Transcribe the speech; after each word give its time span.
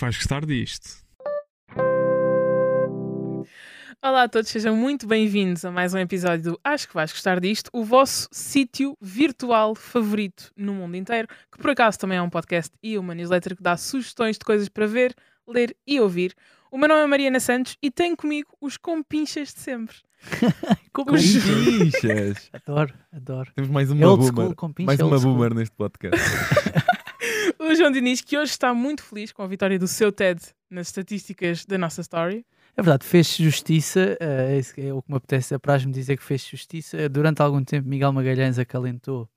que 0.00 0.04
vais 0.06 0.16
gostar 0.16 0.46
disto. 0.46 0.88
Olá 4.02 4.22
a 4.22 4.28
todos, 4.30 4.48
sejam 4.50 4.74
muito 4.74 5.06
bem-vindos 5.06 5.62
a 5.62 5.70
mais 5.70 5.92
um 5.92 5.98
episódio 5.98 6.52
do 6.52 6.60
Acho 6.64 6.88
que 6.88 6.94
vais 6.94 7.12
gostar 7.12 7.38
disto, 7.38 7.68
o 7.70 7.84
vosso 7.84 8.26
sítio 8.32 8.96
virtual 8.98 9.74
favorito 9.74 10.50
no 10.56 10.72
mundo 10.72 10.96
inteiro, 10.96 11.28
que 11.52 11.58
por 11.58 11.70
acaso 11.72 11.98
também 11.98 12.16
é 12.16 12.22
um 12.22 12.30
podcast 12.30 12.72
e 12.82 12.96
uma 12.96 13.14
newsletter 13.14 13.54
que 13.54 13.62
dá 13.62 13.76
sugestões 13.76 14.38
de 14.38 14.44
coisas 14.46 14.70
para 14.70 14.86
ver, 14.86 15.14
ler 15.46 15.76
e 15.86 16.00
ouvir. 16.00 16.34
O 16.70 16.78
meu 16.78 16.88
nome 16.88 17.02
é 17.02 17.06
Mariana 17.06 17.38
Santos 17.40 17.76
e 17.82 17.90
tenho 17.90 18.16
comigo 18.16 18.48
os 18.58 18.78
compinchas 18.78 19.52
de 19.52 19.60
sempre. 19.60 19.96
Com 20.94 21.02
Os- 21.12 21.22
pinchas. 21.22 22.48
Adoro, 22.54 22.94
adoro. 23.12 23.52
Temos 23.54 23.70
mais 23.70 23.90
É 23.90 23.92
uma 23.92 24.08
old 24.12 24.32
boomer. 24.32 24.54
mais 24.86 24.98
é 24.98 25.04
uma 25.04 25.18
boomer 25.20 25.52
neste 25.52 25.76
podcast. 25.76 26.18
O 27.70 27.74
João 27.76 27.90
Diniz, 27.92 28.20
que 28.20 28.36
hoje 28.36 28.50
está 28.50 28.74
muito 28.74 29.00
feliz 29.02 29.30
com 29.30 29.42
a 29.42 29.46
vitória 29.46 29.78
do 29.78 29.86
seu 29.86 30.10
TED 30.10 30.40
nas 30.68 30.88
estatísticas 30.88 31.64
da 31.64 31.78
nossa 31.78 32.00
story. 32.00 32.44
É 32.76 32.82
verdade, 32.82 33.06
fez-se 33.06 33.44
justiça, 33.44 34.16
eh, 34.18 34.60
é 34.76 34.86
é 34.88 34.92
o 34.92 35.00
que 35.00 35.10
me 35.10 35.16
apetece, 35.16 35.54
apraz-me 35.54 35.92
dizer 35.92 36.16
que 36.16 36.22
fez 36.22 36.44
justiça. 36.44 37.08
Durante 37.08 37.40
algum 37.42 37.62
tempo, 37.62 37.88
Miguel 37.88 38.12
Magalhães 38.12 38.58
acalentou 38.58 39.28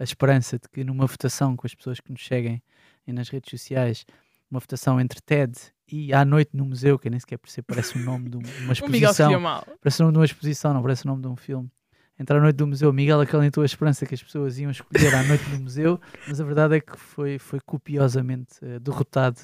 a 0.00 0.02
esperança 0.04 0.58
de 0.58 0.68
que 0.68 0.82
numa 0.82 1.06
votação 1.06 1.54
com 1.56 1.64
as 1.66 1.74
pessoas 1.74 2.00
que 2.00 2.10
nos 2.10 2.26
seguem 2.26 2.60
e 3.06 3.12
nas 3.12 3.28
redes 3.28 3.50
sociais, 3.50 4.04
uma 4.50 4.58
votação 4.58 5.00
entre 5.00 5.20
TED 5.20 5.52
e 5.90 6.12
À 6.12 6.24
Noite 6.24 6.50
no 6.54 6.64
Museu, 6.64 6.98
que 6.98 7.08
nem 7.08 7.20
sequer 7.20 7.38
percebo, 7.38 7.66
parece 7.68 7.96
o 7.96 8.00
nome 8.00 8.30
de 8.30 8.36
um- 8.36 8.40
uma 8.64 8.72
O 8.82 8.88
Miguel 8.90 9.10
exposição. 9.12 9.40
mal. 9.40 9.64
Parece 9.80 10.00
o 10.00 10.04
nome 10.04 10.12
de 10.14 10.18
uma 10.18 10.24
exposição, 10.24 10.74
não 10.74 10.82
parece 10.82 11.04
o 11.04 11.08
nome 11.08 11.22
de 11.22 11.28
um 11.28 11.36
filme. 11.36 11.70
Entre 12.18 12.36
a 12.36 12.40
noite 12.40 12.56
do 12.56 12.66
museu, 12.66 12.92
Miguel 12.92 13.20
acalentou 13.20 13.62
a 13.62 13.66
esperança 13.66 14.06
que 14.06 14.14
as 14.14 14.22
pessoas 14.22 14.58
iam 14.58 14.70
escolher 14.70 15.14
a 15.14 15.22
noite 15.22 15.44
do 15.50 15.60
museu, 15.60 16.00
mas 16.26 16.40
a 16.40 16.44
verdade 16.44 16.76
é 16.76 16.80
que 16.80 16.96
foi, 16.96 17.38
foi 17.38 17.60
copiosamente 17.60 18.54
eh, 18.62 18.78
derrotado 18.78 19.40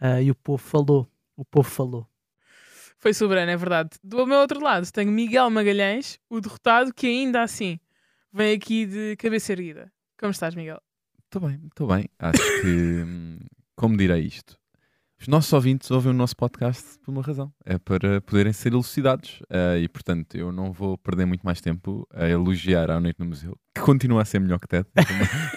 eh, 0.00 0.24
e 0.24 0.30
o 0.30 0.34
povo 0.34 0.58
falou. 0.62 1.08
O 1.36 1.44
povo 1.44 1.68
falou. 1.68 2.06
Foi 2.98 3.12
soberano, 3.12 3.50
é 3.50 3.56
verdade. 3.56 3.90
Do 4.04 4.24
meu 4.24 4.38
outro 4.38 4.62
lado 4.62 4.88
tenho 4.92 5.10
Miguel 5.10 5.50
Magalhães, 5.50 6.20
o 6.30 6.40
derrotado, 6.40 6.94
que 6.94 7.08
ainda 7.08 7.42
assim 7.42 7.80
vem 8.32 8.54
aqui 8.54 8.86
de 8.86 9.16
cabeça 9.16 9.52
erguida. 9.52 9.92
Como 10.16 10.30
estás, 10.30 10.54
Miguel? 10.54 10.80
Estou 11.24 11.48
bem, 11.48 11.60
estou 11.66 11.88
bem. 11.88 12.08
Acho 12.20 12.60
que, 12.60 13.02
hum, 13.04 13.38
como 13.74 13.96
direi 13.96 14.20
isto? 14.26 14.61
Os 15.22 15.28
nossos 15.28 15.52
ouvintes 15.52 15.88
ouvem 15.88 16.10
o 16.10 16.12
nosso 16.12 16.34
podcast 16.34 16.98
por 16.98 17.12
uma 17.12 17.22
razão. 17.22 17.52
É 17.64 17.78
para 17.78 18.20
poderem 18.20 18.52
ser 18.52 18.72
elucidados. 18.72 19.40
Ah, 19.48 19.78
e, 19.78 19.88
portanto, 19.88 20.36
eu 20.36 20.50
não 20.50 20.72
vou 20.72 20.98
perder 20.98 21.26
muito 21.26 21.42
mais 21.42 21.60
tempo 21.60 22.04
a 22.12 22.28
elogiar 22.28 22.90
a 22.90 22.98
Noite 22.98 23.20
no 23.20 23.26
Museu, 23.26 23.56
que 23.72 23.80
continua 23.82 24.22
a 24.22 24.24
ser 24.24 24.40
melhor 24.40 24.58
que 24.58 24.66
TED. 24.66 24.84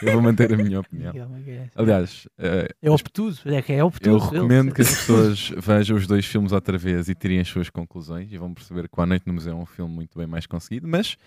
Eu 0.04 0.14
vou, 0.14 0.22
manter 0.22 0.54
a 0.54 0.56
minha 0.56 0.80
opinião. 0.82 1.12
Magalhães. 1.28 1.72
Aliás, 1.76 2.28
ah, 2.38 2.68
É 2.80 2.92
obtuso, 2.92 3.42
é 3.50 3.60
que 3.60 3.74
é 3.74 3.84
obtuso. 3.84 4.16
Eu 4.16 4.20
recomendo 4.20 4.72
que 4.72 4.82
as 4.84 4.88
pessoas 4.94 5.52
vejam 5.58 5.98
os 5.98 6.06
dois 6.06 6.28
filmes 6.28 6.52
outra 6.52 6.78
vez 6.78 7.10
e 7.10 7.16
tirem 7.16 7.40
as 7.40 7.48
suas 7.48 7.68
conclusões 7.68 8.32
e 8.32 8.38
vão 8.38 8.54
perceber 8.54 8.88
que 8.88 9.02
A 9.02 9.06
Noite 9.08 9.26
no 9.26 9.34
Museu 9.34 9.54
é 9.54 9.56
um 9.56 9.66
filme 9.66 9.92
muito 9.96 10.16
bem 10.16 10.28
mais 10.28 10.46
conseguido, 10.46 10.88
mas 10.88 11.18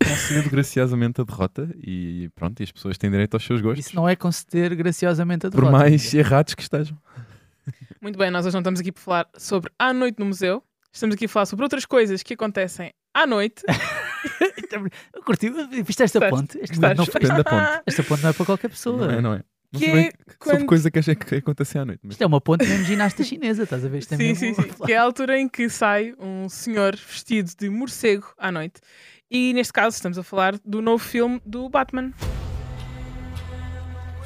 concedendo 0.00 0.48
graciosamente 0.48 1.20
a 1.20 1.24
derrota 1.24 1.68
e 1.76 2.30
pronto, 2.36 2.60
e 2.60 2.62
as 2.62 2.70
pessoas 2.70 2.96
têm 2.96 3.10
direito 3.10 3.34
aos 3.34 3.44
seus 3.44 3.60
gostos, 3.60 3.86
Isso 3.86 3.96
não 3.96 4.08
é 4.08 4.14
conceder 4.14 4.76
graciosamente 4.76 5.48
a 5.48 5.50
por 5.50 5.56
derrota. 5.62 5.76
mais 5.76 6.04
Miguel. 6.04 6.20
errados 6.20 6.54
que 6.54 6.62
estejam. 6.62 6.96
Muito 8.00 8.18
bem, 8.18 8.30
nós 8.30 8.44
hoje 8.46 8.54
não 8.54 8.60
estamos 8.60 8.80
aqui 8.80 8.92
para 8.92 9.02
falar 9.02 9.28
sobre 9.36 9.70
a 9.78 9.92
noite 9.92 10.18
no 10.18 10.26
museu. 10.26 10.62
Estamos 10.92 11.14
aqui 11.16 11.24
a 11.24 11.28
falar 11.28 11.46
sobre 11.46 11.64
outras 11.64 11.84
coisas 11.84 12.22
que 12.22 12.34
acontecem 12.34 12.92
à 13.12 13.26
noite. 13.26 13.62
Eu 15.14 15.22
curti, 15.22 15.48
viste 15.84 16.02
esta 16.02 16.18
Gostaste? 16.18 16.30
ponte? 16.30 16.58
Este 16.64 16.80
não, 16.80 16.94
Depende 17.04 17.28
da 17.28 17.44
ponte. 17.44 17.82
esta 17.86 18.02
ponte 18.02 18.22
não 18.22 18.30
é 18.30 18.32
para 18.32 18.46
qualquer 18.46 18.68
pessoa. 18.68 19.06
Não 19.06 19.10
é, 19.10 19.20
não 19.20 19.34
é. 19.34 19.42
Não 19.72 19.80
Que 19.80 19.86
sei 19.86 19.94
bem 19.94 20.04
é 20.06 20.10
sobre 20.10 20.36
quando- 20.38 20.66
coisa 20.66 20.90
que 20.90 20.98
achei 20.98 21.14
que 21.14 21.34
ia 21.34 21.38
acontecer 21.38 21.78
à 21.78 21.84
noite. 21.84 22.00
Mas 22.02 22.12
Isto 22.14 22.22
é 22.22 22.26
uma 22.26 22.40
ponte 22.40 22.64
mesmo 22.66 22.84
ginasta 22.84 23.22
chinesa, 23.22 23.62
estás 23.64 23.84
a 23.84 23.88
ver? 23.88 23.98
Isto 23.98 24.14
é 24.14 24.16
sim, 24.16 24.22
mesmo... 24.24 24.38
sim, 24.38 24.54
sim. 24.54 24.84
Que 24.84 24.92
é 24.92 24.96
a 24.96 25.02
altura 25.02 25.38
em 25.38 25.48
que 25.48 25.68
sai 25.68 26.12
um 26.18 26.48
senhor 26.48 26.96
vestido 26.96 27.50
de 27.56 27.68
morcego 27.68 28.32
à 28.38 28.50
noite. 28.50 28.80
E 29.30 29.52
neste 29.52 29.72
caso 29.72 29.94
estamos 29.96 30.18
a 30.18 30.22
falar 30.22 30.58
do 30.64 30.80
novo 30.82 31.02
filme 31.02 31.40
do 31.46 31.68
Batman. 31.68 32.12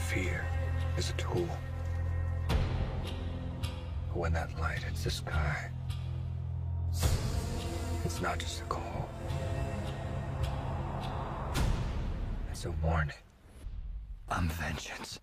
Fear 0.08 0.44
is 0.98 1.10
a 1.10 1.12
tool. 1.14 1.46
When 4.18 4.32
that 4.32 4.50
light 4.58 4.82
hits 4.82 5.04
the 5.04 5.10
sky, 5.10 5.70
it's 8.04 8.20
not 8.20 8.40
just 8.40 8.62
a 8.62 8.64
call. 8.64 9.08
It's 12.50 12.64
a 12.64 12.72
warning. 12.82 13.14
I'm 14.28 14.48
vengeance. 14.48 15.20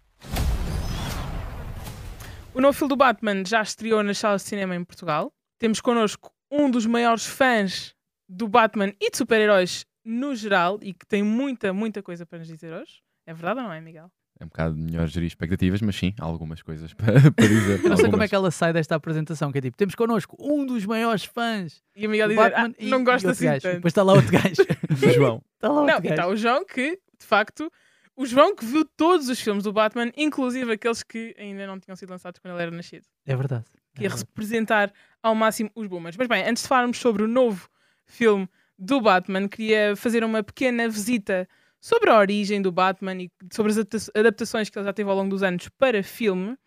O 2.54 2.62
novo 2.62 2.72
filme 2.72 2.88
do 2.88 2.96
Batman 2.96 3.44
já 3.46 3.62
estreou 3.62 4.02
nas 4.02 4.18
salas 4.18 4.44
de 4.44 4.48
cinema 4.48 4.74
em 4.74 4.86
Portugal. 4.86 5.34
Temos 5.60 5.82
connosco 5.82 6.32
um 6.50 6.72
dos 6.72 6.86
maiores 6.86 7.26
fãs 7.26 7.94
do 8.30 8.48
Batman 8.48 8.94
e 9.02 9.12
de 9.12 9.18
super-heróis 9.18 9.86
no 10.06 10.34
geral 10.34 10.80
e 10.82 10.94
que 10.94 11.06
tem 11.06 11.22
muita, 11.22 11.74
muita 11.74 12.02
coisa 12.02 12.26
para 12.26 12.40
nos 12.40 12.48
dizer 12.48 12.72
hoje. 12.72 13.02
É 13.26 13.34
verdade 13.34 13.60
ou 13.60 13.66
não 13.66 13.74
é, 13.74 13.82
Miguel? 13.82 14.10
É 14.40 14.44
um 14.44 14.48
bocado 14.48 14.76
melhor 14.76 15.08
gerir 15.08 15.28
expectativas, 15.28 15.82
mas 15.82 15.96
sim, 15.96 16.14
há 16.20 16.26
algumas 16.26 16.62
coisas 16.62 16.94
para, 16.96 17.32
para 17.32 17.48
dizer. 17.48 17.84
Eu 17.84 17.90
não 17.90 17.96
sei 17.98 18.06
como 18.06 18.18
é 18.22 18.26
Algumas. 18.26 18.30
que 18.30 18.36
ela 18.36 18.52
sai 18.52 18.74
desta 18.74 18.96
apresentação, 18.96 19.52
que 19.52 19.58
é 19.58 19.62
tipo, 19.62 19.78
temos 19.78 19.96
connosco 19.96 20.36
um 20.40 20.66
dos 20.66 20.86
maiores 20.86 21.24
fãs 21.26 21.82
E 21.96 22.06
o 22.06 22.10
Miguel 22.10 22.36
Batman 22.36 22.70
ah, 22.70 22.76
e, 22.78 22.90
não 22.90 23.04
gosto 23.04 23.26
outro 23.28 23.32
assim 23.32 23.46
gajo. 23.46 23.62
Tanto. 23.62 23.76
Depois 23.76 23.92
está 23.92 24.04
lá 24.04 24.14
outro 24.14 24.32
gajo. 24.32 24.56
O 25.10 25.14
João. 25.14 25.42
Está 25.56 25.70
lá 25.70 25.76
Não, 25.86 25.94
outro 25.96 26.08
e 26.08 26.10
está 26.10 26.24
gajo. 26.24 26.34
o 26.34 26.38
João 26.38 26.66
que, 26.66 26.92
de 27.20 27.26
facto, 27.26 27.72
o 28.16 28.26
João 28.26 28.56
que 28.56 28.66
viu 28.66 28.86
todos 28.98 29.30
os 29.30 29.40
filmes 29.40 29.64
do 29.64 29.74
Batman, 29.74 30.12
inclusive 30.18 30.72
aqueles 30.74 31.04
que 31.04 31.36
ainda 31.38 31.66
não 31.68 31.80
tinham 31.80 31.96
sido 31.96 32.10
lançados 32.10 32.40
quando 32.40 32.54
ele 32.56 32.64
era 32.64 32.72
nascido. 32.72 33.06
É 33.26 33.36
verdade. 33.36 33.66
Que 33.96 34.02
ia 34.04 34.08
É 34.08 34.10
verdade. 34.10 34.28
representar 34.30 34.94
ao 35.24 35.34
máximo 35.36 35.70
os 35.76 35.88
boomers. 35.88 36.18
Mas 36.18 36.28
bem, 36.28 36.44
antes 36.48 36.64
de 36.64 36.70
falarmos 36.70 36.98
sobre 36.98 37.24
o 37.24 37.28
novo 37.28 37.70
filme 38.06 38.48
do 38.78 39.00
Batman, 39.02 39.48
queria 39.48 39.96
fazer 39.96 40.24
uma 40.24 40.44
pequena 40.44 40.88
visita 40.90 41.48
sobre 41.86 42.10
a 42.10 42.18
origem 42.18 42.64
do 42.64 42.72
Batman 42.72 43.22
e 43.22 43.32
sobre 43.54 43.72
as 43.72 43.78
adapta- 43.78 44.12
adaptações 44.16 44.72
que 44.72 44.80
ele 44.80 44.86
já 44.86 44.92
teve 44.92 45.08
ao 45.08 45.16
longo 45.16 45.30
dos 45.30 45.44
anos 45.44 45.70
para 45.78 46.02
filme. 46.02 46.58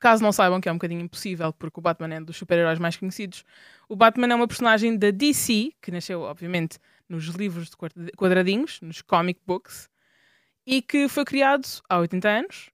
Caso 0.00 0.22
não 0.22 0.32
saibam 0.32 0.62
que 0.62 0.66
é 0.66 0.72
um 0.72 0.76
bocadinho 0.76 1.02
impossível, 1.02 1.52
porque 1.52 1.78
o 1.78 1.82
Batman 1.82 2.14
é 2.14 2.20
um 2.20 2.24
dos 2.24 2.38
super-heróis 2.38 2.78
mais 2.78 2.96
conhecidos. 2.96 3.44
O 3.86 3.94
Batman 3.94 4.32
é 4.32 4.34
uma 4.34 4.48
personagem 4.48 4.96
da 4.96 5.10
DC, 5.10 5.72
que 5.82 5.90
nasceu, 5.90 6.22
obviamente, 6.22 6.78
nos 7.06 7.26
livros 7.26 7.68
de 7.68 7.76
quadra- 7.76 8.10
quadradinhos, 8.16 8.80
nos 8.80 9.02
comic 9.02 9.38
books, 9.46 9.90
e 10.66 10.80
que 10.80 11.06
foi 11.06 11.26
criado 11.26 11.66
há 11.86 11.98
80 11.98 12.26
anos. 12.26 12.70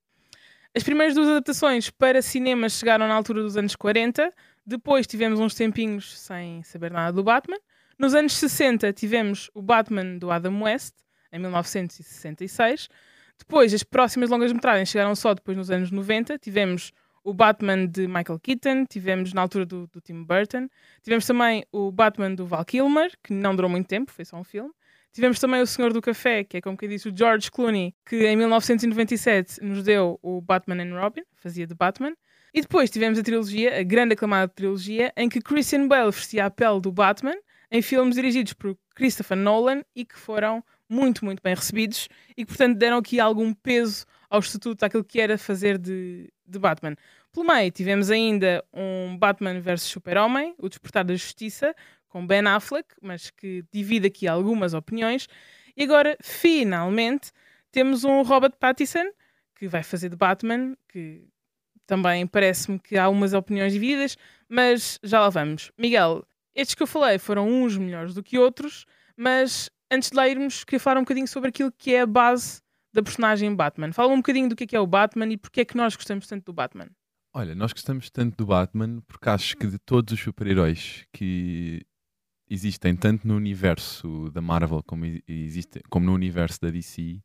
As 0.77 0.85
primeiras 0.85 1.17
duas 1.17 1.27
adaptações 1.27 1.91
para 1.91 2.23
cinema 2.23 2.69
chegaram 2.69 3.09
na 3.09 3.15
altura 3.15 3.43
dos 3.43 3.57
anos 3.57 3.75
40, 3.75 4.33
depois 4.65 5.05
tivemos 5.05 5.41
uns 5.41 5.57
tempinhos 5.57 6.17
sem 6.17 6.63
saber 6.63 6.93
nada 6.93 7.13
do 7.13 7.25
Batman. 7.25 7.59
Nos 7.99 8.15
anos 8.15 8.35
60 8.35 8.93
tivemos 8.93 9.51
o 9.53 9.61
Batman 9.61 10.17
do 10.19 10.31
Adam 10.31 10.63
West, 10.63 11.02
em 11.33 11.39
1966. 11.39 12.89
Depois, 13.39 13.75
as 13.75 13.83
próximas 13.83 14.31
longas-metragens 14.31 14.89
chegaram 14.89 15.15
só 15.15 15.35
depois 15.35 15.57
nos 15.57 15.71
anos 15.71 15.91
90. 15.91 16.39
Tivemos 16.39 16.93
o 17.25 17.33
Batman 17.33 17.87
de 17.87 18.07
Michael 18.07 18.39
Keaton, 18.41 18.85
tivemos 18.87 19.33
na 19.33 19.43
altura 19.43 19.65
do, 19.65 19.87
do 19.87 20.01
Tim 20.01 20.23
Burton. 20.23 20.69
Tivemos 21.03 21.27
também 21.27 21.65
o 21.73 21.91
Batman 21.91 22.35
do 22.35 22.47
Val 22.47 22.65
Kilmer, 22.65 23.13
que 23.23 23.33
não 23.33 23.55
durou 23.55 23.71
muito 23.71 23.87
tempo, 23.87 24.11
foi 24.11 24.25
só 24.25 24.37
um 24.37 24.45
filme. 24.45 24.71
Tivemos 25.13 25.39
também 25.39 25.61
o 25.61 25.67
Senhor 25.67 25.93
do 25.93 26.01
Café, 26.01 26.43
que 26.43 26.57
é 26.57 26.61
como 26.61 26.77
que 26.77 26.89
disse 26.89 27.09
o 27.09 27.17
George 27.17 27.51
Clooney, 27.51 27.95
que 28.07 28.27
em 28.27 28.37
1997 28.37 29.63
nos 29.63 29.83
deu 29.83 30.19
o 30.23 30.41
Batman 30.41 30.83
and 30.83 30.99
Robin, 30.99 31.23
fazia 31.37 31.67
de 31.67 31.75
Batman. 31.75 32.15
E 32.55 32.61
depois 32.61 32.91
tivemos 32.91 33.19
a 33.19 33.23
trilogia, 33.23 33.79
a 33.79 33.83
grande 33.83 34.15
aclamada 34.15 34.49
trilogia, 34.49 35.13
em 35.17 35.29
que 35.29 35.41
Christian 35.41 35.87
Bale 35.87 36.11
vestia 36.11 36.47
a 36.47 36.51
pele 36.51 36.81
do 36.81 36.91
Batman, 36.91 37.37
em 37.71 37.83
filmes 37.83 38.15
dirigidos 38.15 38.53
por 38.55 38.77
Christopher 38.95 39.37
Nolan 39.37 39.83
e 39.95 40.05
que 40.05 40.19
foram 40.19 40.63
muito, 40.93 41.25
muito 41.25 41.43
bem 41.43 41.55
recebidos 41.55 42.09
e 42.37 42.45
que, 42.45 42.47
portanto, 42.47 42.77
deram 42.77 42.99
aqui 42.99 43.19
algum 43.19 43.55
peso 43.55 44.05
ao 44.29 44.41
estatuto 44.41 44.85
àquilo 44.85 45.03
que 45.03 45.21
era 45.21 45.39
fazer 45.39 45.79
de, 45.79 46.31
de 46.47 46.59
Batman. 46.59 46.95
Pelo 47.33 47.47
meio, 47.47 47.71
tivemos 47.71 48.11
ainda 48.11 48.63
um 48.73 49.17
Batman 49.17 49.59
vs 49.59 49.83
Super-Homem, 49.83 50.55
o 50.59 50.69
Despertar 50.69 51.05
da 51.05 51.15
Justiça, 51.15 51.75
com 52.09 52.27
Ben 52.27 52.47
Affleck, 52.47 52.89
mas 53.01 53.31
que 53.31 53.65
divide 53.73 54.07
aqui 54.07 54.29
algumas 54.29 54.75
opiniões. 54.75 55.27
E 55.75 55.83
agora, 55.83 56.17
finalmente, 56.21 57.33
temos 57.71 58.05
um 58.05 58.21
Robert 58.21 58.53
Pattinson, 58.61 59.11
que 59.57 59.67
vai 59.67 59.83
fazer 59.83 60.11
de 60.11 60.17
Batman, 60.17 60.77
que 60.89 61.25
também 61.87 62.27
parece-me 62.27 62.79
que 62.79 62.99
há 62.99 63.09
umas 63.09 63.33
opiniões 63.33 63.73
divididas, 63.73 64.17
mas 64.47 64.99
já 65.03 65.21
lá 65.21 65.31
vamos. 65.31 65.73
Miguel, 65.79 66.23
estes 66.55 66.75
que 66.75 66.83
eu 66.83 66.87
falei 66.87 67.19
foram 67.19 67.49
uns 67.49 67.79
melhores 67.79 68.13
do 68.13 68.23
que 68.23 68.39
outros, 68.39 68.85
mas 69.17 69.71
antes 69.93 70.11
de 70.11 70.17
lá 70.17 70.29
irmos, 70.29 70.65
queria 70.65 70.81
falar 70.81 70.99
um 70.99 71.03
bocadinho 71.03 71.29
sobre 71.29 71.51
aquilo 71.51 71.71
que 71.71 71.95
é 71.95 72.01
a 72.01 72.07
base 72.07 72.63
da 72.93 73.03
personagem 73.03 73.55
Batman. 73.55 73.93
Fala 73.93 74.13
um 74.13 74.17
bocadinho 74.17 74.49
do 74.49 74.57
que 74.57 74.65
é, 74.65 74.67
que 74.67 74.77
é 74.77 74.81
o 74.81 74.87
Batman 74.87 75.27
e 75.27 75.37
porque 75.37 75.61
é 75.61 75.65
que 75.65 75.77
nós 75.77 75.95
gostamos 75.95 76.27
tanto 76.27 76.47
do 76.47 76.53
Batman. 76.53 76.89
Olha, 77.35 77.55
nós 77.55 77.73
gostamos 77.73 78.11
tanto 78.11 78.37
do 78.37 78.47
Batman 78.47 79.01
porque 79.07 79.29
acho 79.29 79.57
que 79.57 79.67
de 79.67 79.79
todos 79.79 80.13
os 80.13 80.21
super-heróis 80.21 81.07
que 81.13 81.83
existem, 82.49 82.95
tanto 82.97 83.27
no 83.27 83.37
universo 83.37 84.31
da 84.31 84.43
Marvel 84.43 84.83
como, 84.83 85.05
existe, 85.27 85.81
como 85.89 86.07
no 86.07 86.15
universo 86.15 86.61
da 86.61 86.71
DC, 86.71 87.21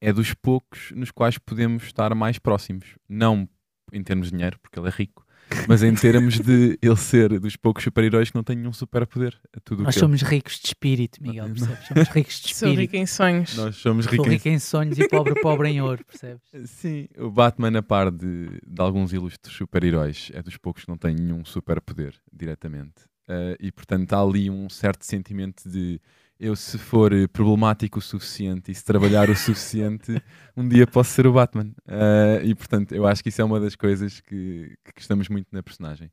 é 0.00 0.12
dos 0.12 0.34
poucos 0.34 0.90
nos 0.92 1.10
quais 1.10 1.38
podemos 1.38 1.84
estar 1.84 2.14
mais 2.14 2.38
próximos. 2.38 2.96
Não 3.08 3.48
em 3.92 4.02
termos 4.02 4.26
de 4.26 4.36
dinheiro, 4.36 4.58
porque 4.60 4.78
ele 4.78 4.88
é 4.88 4.90
rico, 4.90 5.24
mas 5.68 5.82
em 5.82 5.94
termos 5.94 6.38
de 6.38 6.78
ele 6.80 6.96
ser 6.96 7.38
dos 7.40 7.56
poucos 7.56 7.84
super-heróis 7.84 8.30
que 8.30 8.34
não 8.36 8.42
têm 8.44 8.56
nenhum 8.56 8.72
superpoder. 8.72 9.36
É 9.56 9.60
tudo 9.64 9.82
Nós 9.82 9.94
que 9.94 10.00
somos 10.00 10.22
ricos 10.22 10.58
de 10.58 10.66
espírito, 10.68 11.22
Miguel, 11.22 11.46
percebes? 11.46 11.86
Somos 11.86 12.08
ricos 12.08 12.40
de 12.40 12.48
Sou 12.54 12.68
espírito. 12.68 12.78
rico 12.80 12.96
em 12.96 13.06
sonhos. 13.06 13.56
nós 13.56 13.76
somos 13.76 14.04
Sou 14.04 14.12
ricos. 14.12 14.26
em- 14.26 14.30
rico 14.30 14.48
em 14.48 14.58
sonhos 14.58 14.98
e 14.98 15.08
pobre, 15.08 15.34
pobre 15.40 15.68
em 15.68 15.80
ouro, 15.80 16.04
percebes? 16.04 16.42
Sim, 16.70 17.08
o 17.18 17.30
Batman, 17.30 17.78
a 17.78 17.82
par 17.82 18.10
de, 18.10 18.48
de 18.66 18.80
alguns 18.82 19.12
ilustres 19.12 19.54
super-heróis, 19.56 20.30
é 20.34 20.42
dos 20.42 20.56
poucos 20.56 20.84
que 20.84 20.88
não 20.88 20.96
têm 20.96 21.14
nenhum 21.14 21.44
superpoder 21.44 22.14
diretamente. 22.32 23.04
Eh, 23.28 23.56
e 23.60 23.70
portanto 23.72 24.12
há 24.14 24.20
ali 24.22 24.48
um 24.48 24.68
certo 24.70 25.04
sentimento 25.04 25.68
de 25.68 26.00
eu, 26.38 26.54
se 26.54 26.78
for 26.78 27.12
eh, 27.12 27.26
problemático 27.26 27.98
o 27.98 28.02
suficiente 28.02 28.70
e 28.70 28.74
se 28.74 28.84
trabalhar 28.84 29.28
o 29.28 29.34
suficiente, 29.36 30.22
um 30.56 30.68
dia 30.68 30.86
posso 30.86 31.10
ser 31.10 31.26
o 31.26 31.32
Batman. 31.32 31.72
Eh, 31.86 32.42
e 32.44 32.54
portanto 32.54 32.94
eu 32.94 33.06
acho 33.06 33.22
que 33.22 33.28
isso 33.28 33.40
é 33.40 33.44
uma 33.44 33.58
das 33.60 33.74
coisas 33.74 34.20
que, 34.20 34.76
que 34.84 34.92
gostamos 34.96 35.28
muito 35.28 35.48
na 35.52 35.62
personagem. 35.62 36.10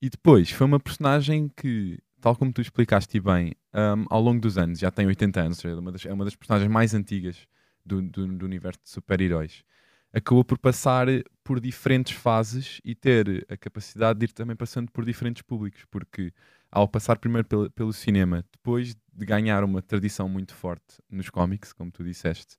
E 0.00 0.10
depois 0.10 0.50
foi 0.50 0.66
uma 0.66 0.80
personagem 0.80 1.50
que, 1.56 1.98
tal 2.20 2.36
como 2.36 2.52
tu 2.52 2.60
explicaste 2.60 3.18
bem, 3.20 3.54
ahm, 3.72 4.04
ao 4.10 4.20
longo 4.20 4.40
dos 4.40 4.58
anos, 4.58 4.78
já 4.78 4.90
tem 4.90 5.06
80 5.06 5.40
anos, 5.40 5.64
é 5.64 5.74
uma 5.74 5.92
das, 5.92 6.06
é 6.06 6.12
uma 6.12 6.24
das 6.24 6.36
personagens 6.36 6.70
mais 6.70 6.94
antigas 6.94 7.46
do, 7.84 8.02
do, 8.02 8.26
do 8.26 8.44
universo 8.44 8.80
de 8.82 8.90
super-heróis, 8.90 9.64
acabou 10.12 10.44
por 10.44 10.58
passar 10.58 11.06
por 11.44 11.60
diferentes 11.60 12.14
fases 12.16 12.80
e 12.84 12.94
ter 12.94 13.46
a 13.48 13.56
capacidade 13.56 14.18
de 14.18 14.26
ir 14.26 14.32
também 14.32 14.56
passando 14.56 14.90
por 14.92 15.04
diferentes 15.04 15.42
públicos, 15.42 15.84
porque 15.90 16.32
ao 16.76 16.86
passar 16.86 17.16
primeiro 17.16 17.48
pelo, 17.48 17.70
pelo 17.70 17.90
cinema, 17.90 18.44
depois 18.52 18.94
de 18.94 19.24
ganhar 19.24 19.64
uma 19.64 19.80
tradição 19.80 20.28
muito 20.28 20.54
forte 20.54 21.00
nos 21.10 21.30
cómics, 21.30 21.72
como 21.72 21.90
tu 21.90 22.04
disseste, 22.04 22.58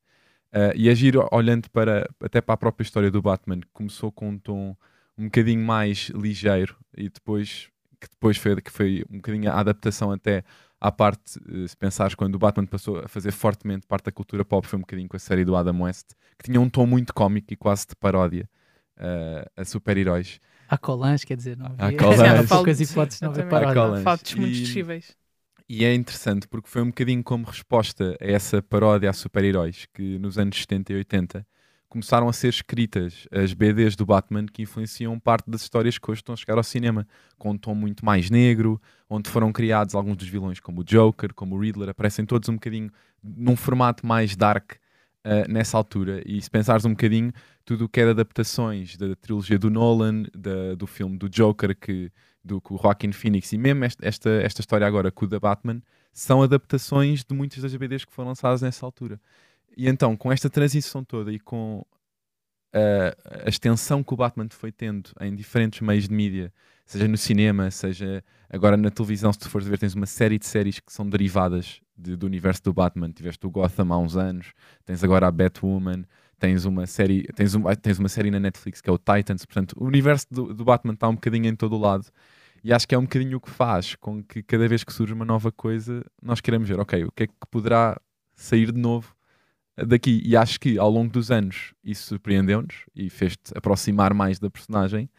eh, 0.52 0.74
e 0.76 0.90
agir 0.90 1.14
olhando 1.32 1.70
para, 1.70 2.10
até 2.20 2.42
para 2.42 2.56
a 2.56 2.58
própria 2.58 2.84
história 2.84 3.12
do 3.12 3.22
Batman, 3.22 3.60
que 3.60 3.68
começou 3.72 4.12
com 4.12 4.30
um 4.30 4.40
tom 4.40 4.76
um 5.16 5.26
bocadinho 5.26 5.64
mais 5.64 6.10
ligeiro 6.10 6.76
e 6.96 7.10
depois 7.10 7.70
que 8.00 8.08
depois 8.10 8.38
foi, 8.38 8.60
que 8.62 8.72
foi 8.72 9.04
um 9.10 9.18
bocadinho 9.18 9.52
a 9.52 9.60
adaptação 9.60 10.12
até 10.12 10.44
à 10.82 10.92
parte, 10.92 11.40
eh, 11.48 11.68
se 11.68 11.78
pensares 11.78 12.16
quando 12.16 12.36
o 12.36 12.40
Batman 12.40 12.66
passou 12.66 13.00
a 13.00 13.08
fazer 13.08 13.32
fortemente 13.32 13.86
parte 13.86 14.06
da 14.06 14.12
cultura 14.12 14.44
pop, 14.44 14.66
foi 14.68 14.78
um 14.78 14.82
bocadinho 14.82 15.08
com 15.08 15.18
a 15.18 15.20
série 15.20 15.46
do 15.46 15.56
Adam 15.56 15.84
West, 15.84 16.10
que 16.40 16.46
tinha 16.46 16.60
um 16.60 16.70
tom 16.70 16.88
muito 16.88 17.14
cómico 17.14 17.54
e 17.54 17.56
quase 17.56 17.86
de 17.88 17.96
paródia 17.96 18.50
eh, 18.98 19.46
a 19.56 19.64
super-heróis. 19.64 20.40
Há 20.70 20.78
colãs, 20.78 21.24
quer 21.24 21.38
dizer, 21.38 21.58
não 21.58 21.68
Há 21.78 21.86
havia 21.88 22.42
Sim, 22.42 22.48
poucas 22.48 22.82
hipóteses 22.82 23.22
não. 23.22 23.32
Há 23.32 23.44
paródia. 23.44 24.04
Fatos 24.04 24.34
muito 24.36 24.56
E- 24.56 24.62
possíveis. 24.62 25.16
E 25.70 25.84
é 25.84 25.94
interessante 25.94 26.48
porque 26.48 26.70
foi 26.70 26.82
um 26.82 26.88
bocadinho 26.88 27.22
como 27.24 27.46
resposta 27.46 28.18
a 28.22 28.26
essa 28.26 28.62
paródia 28.62 29.10
a 29.10 29.14
super-heróis 29.14 29.86
que 29.94 30.18
nos 30.18 30.38
anos 30.38 30.58
70 30.62 30.94
e 30.94 30.96
80 30.96 31.46
começaram 31.90 32.30
a 32.30 32.34
ser 32.34 32.50
escritas 32.50 33.28
as 33.32 33.54
BDs 33.54 33.96
do 33.96 34.06
Batman 34.06 34.46
que 34.46 34.62
influenciam 34.62 35.20
parte 35.20 35.50
das 35.50 35.62
histórias 35.62 35.98
que 35.98 36.10
hoje 36.10 36.20
estão 36.22 36.34
a 36.34 36.38
chegar 36.38 36.58
ao 36.58 36.64
cinema, 36.64 37.06
com 37.38 37.52
um 37.52 37.58
tom 37.58 37.74
muito 37.76 38.06
mais 38.06 38.30
negro, 38.30 38.82
onde 39.10 39.30
foram 39.30 39.52
criados 39.52 39.94
alguns 39.96 40.16
dos 40.18 40.28
vilões, 40.28 40.60
como 40.60 40.82
o 40.82 40.84
Joker, 40.84 41.34
como 41.34 41.56
o 41.56 41.60
Riddler, 41.60 41.90
aparecem 41.90 42.26
todos 42.26 42.48
um 42.50 42.54
bocadinho 42.54 42.90
num 43.22 43.56
formato 43.56 44.06
mais 44.06 44.36
dark 44.38 44.74
eh, 45.28 45.48
nessa 45.48 45.78
altura. 45.78 46.22
E 46.26 46.42
se 46.42 46.50
pensares 46.50 46.86
um 46.86 46.92
bocadinho, 46.92 47.32
tudo 47.66 47.86
o 47.86 47.90
que 47.90 48.04
de 48.04 48.12
adaptações 48.12 48.96
da 48.98 49.16
trilogia 49.16 49.60
do 49.60 49.70
Nolan, 49.70 50.24
da- 50.34 50.76
do 50.76 50.88
filme 50.88 51.18
do 51.18 51.30
Joker, 51.30 51.76
que, 51.78 52.12
do 52.44 52.62
que 52.62 52.74
o 52.74 52.78
Joaquin 52.78 53.12
Phoenix, 53.12 53.52
e 53.54 53.58
mesmo 53.58 53.84
esta, 53.86 54.08
esta, 54.08 54.30
esta 54.30 54.62
história 54.62 54.88
agora 54.88 55.12
com 55.12 55.26
o 55.26 55.28
da 55.28 55.40
Batman, 55.40 55.82
são 56.14 56.42
adaptações 56.42 57.24
de 57.24 57.36
muitas 57.36 57.62
das 57.62 57.76
BDs 57.76 58.06
que 58.06 58.14
foram 58.14 58.30
lançadas 58.30 58.62
nessa 58.62 58.86
altura. 58.86 59.20
E 59.76 59.88
então, 59.88 60.16
com 60.18 60.32
esta 60.32 60.50
transição 60.50 61.04
toda 61.04 61.32
e 61.32 61.40
com 61.40 61.86
a, 62.74 63.46
a 63.46 63.50
extensão 63.50 64.04
que 64.04 64.14
o 64.14 64.18
Batman 64.18 64.48
foi 64.50 64.72
tendo 64.72 65.12
em 65.22 65.36
diferentes 65.36 65.82
meios 65.82 66.08
de 66.08 66.14
mídia, 66.14 66.54
seja 66.86 67.08
no 67.08 67.18
cinema, 67.18 67.70
seja 67.72 68.24
agora 68.50 68.78
na 68.78 68.90
televisão, 68.90 69.32
se 69.34 69.40
tu 69.40 69.50
fores 69.50 69.68
ver, 69.68 69.78
tens 69.78 69.94
uma 69.94 70.06
série 70.06 70.38
de 70.40 70.46
séries 70.46 70.80
que 70.80 70.92
são 70.92 71.08
derivadas 71.10 71.82
de- 71.98 72.16
do 72.16 72.26
universo 72.26 72.64
do 72.64 72.74
Batman. 72.74 73.12
Tiveste 73.12 73.46
o 73.46 73.50
Gotham 73.50 73.92
há 73.94 73.98
uns 73.98 74.16
anos, 74.16 74.54
tens 74.86 75.04
agora 75.04 75.28
a 75.28 75.32
Batwoman, 75.32 76.06
tens 76.40 76.66
uma 76.66 76.86
série, 76.86 77.24
tens, 77.36 77.56
um, 77.56 77.64
tens 77.82 78.00
uma 78.00 78.10
série 78.10 78.32
na 78.32 78.40
Netflix 78.40 78.80
que 78.82 78.90
é 78.90 78.94
o 78.94 78.98
Titans. 78.98 79.46
Portanto, 79.46 79.74
o 79.78 79.86
universo 79.86 80.28
do, 80.32 80.54
do 80.54 80.64
Batman 80.64 80.94
está 80.94 81.10
um 81.10 81.16
bocadinho 81.16 81.48
em 81.48 81.56
todo 81.56 81.76
o 81.76 81.80
lado. 81.80 82.06
E 82.64 82.74
acho 82.74 82.88
que 82.88 82.96
é 82.96 82.98
um 82.98 83.04
bocadinho 83.04 83.38
o 83.38 83.42
que 83.42 83.50
faz 83.50 83.96
com 83.96 84.24
que 84.24 84.42
cada 84.44 84.68
vez 84.68 84.84
que 84.84 84.94
surge 84.94 85.14
uma 85.14 85.26
nova 85.26 85.52
coisa, 85.52 86.04
nós 86.22 86.42
queremos 86.42 86.68
ver, 86.68 86.80
ok, 86.80 87.06
o 87.06 87.12
que 87.12 87.24
é 87.24 87.28
que 87.28 87.34
poderá 87.52 88.00
sair 88.36 88.72
de 88.72 88.80
novo 88.80 89.16
daqui. 89.86 90.22
E 90.26 90.36
acho 90.36 90.60
que 90.60 90.78
ao 90.78 90.90
longo 90.90 91.12
dos 91.12 91.32
anos 91.32 91.74
isso 91.84 92.04
surpreendeu-nos 92.08 92.86
e 92.96 93.10
fez-te 93.10 93.52
aproximar 93.56 94.14
mais 94.14 94.40
da 94.40 94.50
personagem, 94.50 95.10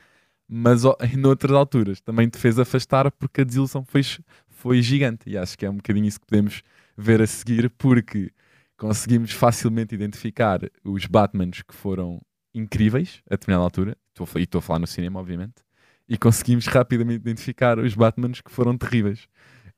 mas 0.48 0.82
em 1.14 1.26
outras 1.26 1.52
alturas 1.52 2.00
também 2.00 2.28
te 2.28 2.38
fez 2.38 2.58
afastar 2.58 3.10
porque 3.12 3.42
a 3.42 3.44
desilusão 3.44 3.84
foi, 3.84 4.02
foi 4.48 4.82
gigante. 4.82 5.28
E 5.28 5.36
acho 5.36 5.56
que 5.56 5.66
é 5.66 5.70
um 5.70 5.76
bocadinho 5.76 6.06
isso 6.06 6.20
que 6.20 6.26
podemos 6.26 6.62
ver 6.96 7.22
a 7.22 7.26
seguir, 7.26 7.70
porque 7.70 8.32
conseguimos 8.76 9.32
facilmente 9.32 9.94
identificar 9.94 10.60
os 10.84 11.06
Batmans 11.06 11.62
que 11.62 11.74
foram 11.74 12.20
incríveis 12.54 13.22
a 13.30 13.34
determinada 13.34 13.64
altura, 13.64 13.96
e 14.36 14.42
estou 14.42 14.58
a 14.58 14.62
falar 14.62 14.80
no 14.80 14.86
cinema, 14.86 15.20
obviamente, 15.20 15.62
e 16.08 16.16
conseguimos 16.16 16.66
rapidamente 16.66 17.20
identificar 17.20 17.78
os 17.78 17.94
Batmans 17.94 18.40
que 18.40 18.50
foram 18.50 18.76
terríveis. 18.76 19.28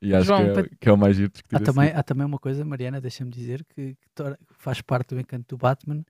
E 0.01 0.15
acho 0.15 0.25
João, 0.25 0.43
que, 0.43 0.49
é, 0.49 0.53
para- 0.53 0.69
que 0.79 0.89
é 0.89 0.91
o 0.91 0.97
mais 0.97 1.15
giro 1.15 1.31
discutir 1.31 1.55
Há 1.55 1.59
a 1.59 1.61
também, 1.61 1.91
há 1.93 2.03
também 2.03 2.25
uma 2.25 2.39
coisa, 2.39 2.65
Mariana, 2.65 2.99
deixa-me 2.99 3.29
dizer, 3.29 3.63
que, 3.65 3.95
que 3.95 4.23
faz 4.57 4.81
parte 4.81 5.13
do 5.13 5.19
encanto 5.21 5.45
do 5.55 5.57
Batman, 5.57 6.03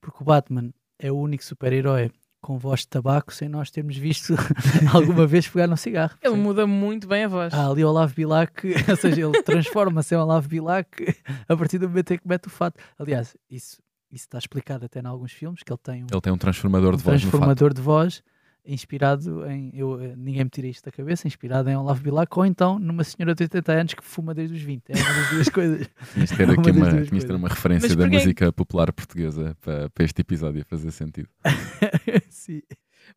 porque 0.00 0.18
o 0.22 0.24
Batman 0.24 0.70
é 0.98 1.12
o 1.12 1.16
único 1.16 1.44
super-herói 1.44 2.10
com 2.40 2.58
voz 2.58 2.80
de 2.80 2.88
tabaco 2.88 3.32
sem 3.34 3.48
nós 3.48 3.70
termos 3.70 3.96
visto 3.96 4.34
alguma 4.94 5.26
vez 5.26 5.48
pegar 5.48 5.66
num 5.66 5.76
cigarro. 5.76 6.16
Ele 6.22 6.36
muda 6.36 6.66
muito 6.66 7.06
bem 7.08 7.24
a 7.24 7.28
voz. 7.28 7.52
Há 7.52 7.68
ali 7.68 7.84
o 7.84 7.88
Olavo 7.88 8.14
Bilac, 8.14 8.66
ou 8.88 8.96
seja, 8.96 9.20
ele 9.26 9.42
transforma-se 9.42 10.14
em 10.14 10.18
Olavo 10.18 10.48
Bilac 10.48 11.16
a 11.48 11.56
partir 11.56 11.78
do 11.78 11.88
momento 11.88 12.12
em 12.14 12.18
que 12.18 12.28
mete 12.28 12.46
o 12.46 12.50
fato. 12.50 12.80
Aliás, 12.98 13.36
isso, 13.50 13.78
isso 14.12 14.24
está 14.26 14.38
explicado 14.38 14.84
até 14.84 15.00
em 15.00 15.06
alguns 15.06 15.32
filmes, 15.32 15.62
que 15.62 15.72
ele 15.72 15.80
tem 15.82 16.04
um, 16.04 16.06
Ele 16.10 16.20
tem 16.20 16.32
um 16.32 16.38
transformador 16.38 16.94
um 16.94 16.96
de 16.96 17.02
voz 17.02 17.14
no 17.24 17.30
fato. 17.30 17.30
transformador 17.30 17.74
de 17.74 17.80
voz 17.80 18.22
inspirado 18.66 19.46
em, 19.46 19.70
eu, 19.74 20.00
eh, 20.00 20.14
ninguém 20.16 20.44
me 20.44 20.50
tira 20.50 20.66
isto 20.66 20.84
da 20.84 20.92
cabeça, 20.92 21.26
inspirado 21.26 21.68
em 21.68 21.76
Olavo 21.76 22.02
Bilac 22.02 22.36
ou 22.38 22.44
então 22.44 22.78
numa 22.78 23.04
senhora 23.04 23.34
de 23.34 23.44
80 23.44 23.72
anos 23.72 23.94
que 23.94 24.04
fuma 24.04 24.34
desde 24.34 24.56
os 24.56 24.62
20. 24.62 24.90
É 24.90 24.96
uma 24.96 25.12
das 25.14 25.30
duas 25.30 25.48
coisas. 25.50 25.88
Tinhas 26.12 26.30
de 26.30 26.36
ter 26.36 26.44
Uma 26.44 26.52
aqui 26.54 26.70
uma, 26.70 27.20
ter 27.20 27.34
uma 27.34 27.48
referência 27.48 27.88
Mas 27.88 27.96
da 27.96 28.06
música 28.06 28.52
popular 28.52 28.92
portuguesa 28.92 29.56
para, 29.60 29.90
para 29.90 30.04
este 30.04 30.20
episódio 30.20 30.64
fazer 30.64 30.90
sentido. 30.90 31.28
Sim. 32.28 32.62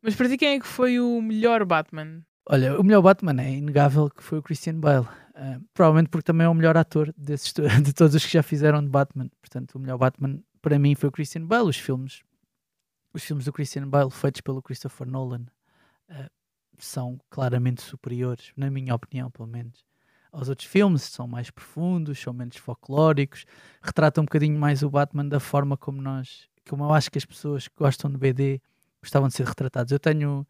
Mas 0.02 0.16
para 0.16 0.30
ti, 0.30 0.38
quem 0.38 0.56
é 0.56 0.60
que 0.60 0.68
foi 0.68 1.00
o 1.00 1.22
melhor 1.22 1.66
Batman? 1.66 2.22
Olha, 2.48 2.80
o 2.80 2.84
melhor 2.84 3.02
Batman 3.02 3.42
é 3.42 3.52
inegável 3.52 4.10
que 4.10 4.24
foi 4.24 4.40
o 4.40 4.44
Christian 4.44 4.80
Bale. 4.80 5.08
Ah, 5.36 5.60
provavelmente 5.74 6.10
porque 6.10 6.26
também 6.26 6.46
é 6.46 6.50
o 6.50 6.54
melhor 6.54 6.76
ator 6.76 7.14
desses 7.18 7.54
de 7.84 7.94
todos 7.94 8.14
os 8.16 8.26
que 8.26 8.34
já 8.34 8.44
fizeram 8.44 8.84
de 8.84 8.90
Batman. 8.90 9.30
Portanto, 9.42 9.76
o 9.76 9.80
melhor 9.80 9.98
Batman 9.98 10.40
para 10.62 10.78
mim 10.78 10.96
foi 10.96 11.10
o 11.10 11.12
Christian 11.12 11.46
Bale. 11.46 11.70
Os 11.70 11.78
filmes, 11.78 12.22
os 13.14 13.24
filmes 13.24 13.46
do 13.46 13.54
Christian 13.54 13.88
Bale 13.88 14.12
feitos 14.12 14.42
pelo 14.42 14.62
Christopher 14.62 15.08
Nolan 15.08 15.46
ah, 16.10 16.30
são 16.78 17.20
claramente 17.30 17.82
superiores, 17.82 18.52
na 18.56 18.70
minha 18.70 18.96
opinião, 18.96 19.30
pelo 19.30 19.48
menos, 19.48 19.84
aos 20.32 20.50
outros 20.50 20.68
filmes. 20.68 21.04
São 21.04 21.28
mais 21.28 21.50
profundos, 21.50 22.20
são 22.20 22.34
menos 22.34 22.58
folclóricos, 22.58 23.46
retratam 23.82 24.22
um 24.22 24.26
bocadinho 24.26 24.58
mais 24.60 24.84
o 24.84 24.90
Batman 24.90 25.28
da 25.28 25.40
forma 25.40 25.76
como 25.76 26.02
nós, 26.02 26.48
como 26.68 26.84
eu 26.84 26.94
acho 26.94 27.12
que 27.12 27.18
as 27.18 27.26
pessoas 27.26 27.68
que 27.68 27.76
gostam 27.78 28.10
de 28.10 28.18
BD 28.18 28.62
gostavam 29.02 29.28
de 29.28 29.36
ser 29.36 29.46
retratados. 29.46 29.92
Eu 29.92 30.00
tenho 30.00 30.46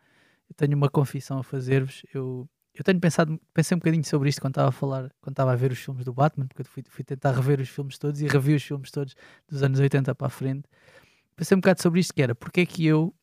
eu 0.50 0.56
tenho 0.56 0.76
uma 0.76 0.90
confissão 0.90 1.38
a 1.40 1.44
fazer-vos. 1.44 2.04
Eu, 2.14 2.50
eu 2.74 2.84
tenho 2.84 3.00
pensado, 3.00 3.40
pensei 3.54 3.76
um 3.76 3.80
bocadinho 3.80 4.04
sobre 4.04 4.30
isto 4.30 4.42
quando 4.42 4.54
estava 4.54 4.70
a 4.70 4.72
falar, 4.72 5.12
quando 5.22 5.34
estava 5.34 5.52
a 5.54 5.56
ver 5.56 5.72
os 5.72 5.78
filmes 5.78 6.04
do 6.04 6.14
Batman, 6.14 6.48
porque 6.48 6.62
eu 6.62 6.66
fui, 6.66 6.84
fui 6.88 7.04
tentar 7.04 7.32
rever 7.32 7.60
os 7.60 7.70
filmes 7.70 7.98
todos 7.98 8.20
e 8.22 8.28
revi 8.28 8.56
os 8.56 8.64
filmes 8.64 8.90
todos 8.90 9.16
dos 9.48 9.62
anos 9.62 9.80
80 9.80 10.16
para 10.16 10.28
a 10.28 10.30
frente. 10.30 10.68
Pensei 11.40 11.56
um 11.56 11.62
bocado 11.62 11.82
sobre 11.82 12.02
isto 12.02 12.14
que 12.14 12.22
era, 12.22 12.36
porque 12.36 12.60
é 12.60 12.66
que 12.66 12.86
eu, 12.86 13.16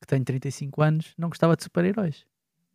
que 0.00 0.06
tenho 0.06 0.24
35 0.24 0.80
anos, 0.80 1.12
não 1.18 1.28
gostava 1.28 1.56
de 1.56 1.64
super-heróis 1.64 2.24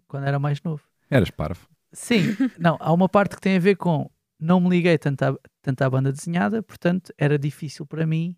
quando 0.10 0.26
era 0.28 0.38
mais 0.38 0.62
novo. 0.62 0.84
Eras 1.10 1.32
parvo. 1.32 1.70
Sim, 1.94 2.36
não, 2.60 2.76
há 2.82 2.92
uma 2.92 3.08
parte 3.08 3.36
que 3.38 3.42
tem 3.42 3.56
a 3.56 3.60
ver 3.62 3.78
com 3.78 4.12
não 4.38 4.60
me 4.60 4.68
liguei 4.70 4.98
tanto 4.98 5.24
à, 5.24 5.38
tanto 5.62 5.82
à 5.84 5.90
banda 5.90 6.12
desenhada, 6.12 6.62
portanto 6.62 7.14
era 7.18 7.40
difícil 7.40 7.86
para 7.86 8.06
mim 8.06 8.36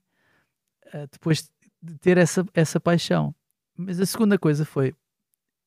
eh, 0.93 1.07
depois 1.11 1.49
de 1.81 1.97
ter 1.97 2.19
essa, 2.19 2.45
essa 2.53 2.79
paixão. 2.79 3.33
Mas 3.75 3.99
a 3.99 4.05
segunda 4.05 4.37
coisa 4.37 4.63
foi, 4.65 4.93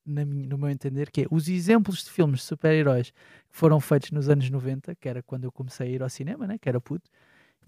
na 0.06 0.24
minha- 0.24 0.46
no 0.46 0.56
meu 0.56 0.70
entender, 0.70 1.10
que 1.10 1.22
é 1.22 1.26
os 1.28 1.48
exemplos 1.48 2.04
de 2.04 2.10
filmes 2.10 2.38
de 2.38 2.46
super-heróis 2.46 3.10
que 3.10 3.58
foram 3.58 3.80
feitos 3.80 4.12
nos 4.12 4.28
anos 4.28 4.48
90, 4.48 4.94
que 4.94 5.08
era 5.08 5.24
quando 5.24 5.42
eu 5.42 5.50
comecei 5.50 5.88
a 5.88 5.90
ir 5.90 6.02
ao 6.04 6.08
cinema, 6.08 6.46
né, 6.46 6.56
que 6.56 6.68
era 6.68 6.80
puto, 6.80 7.10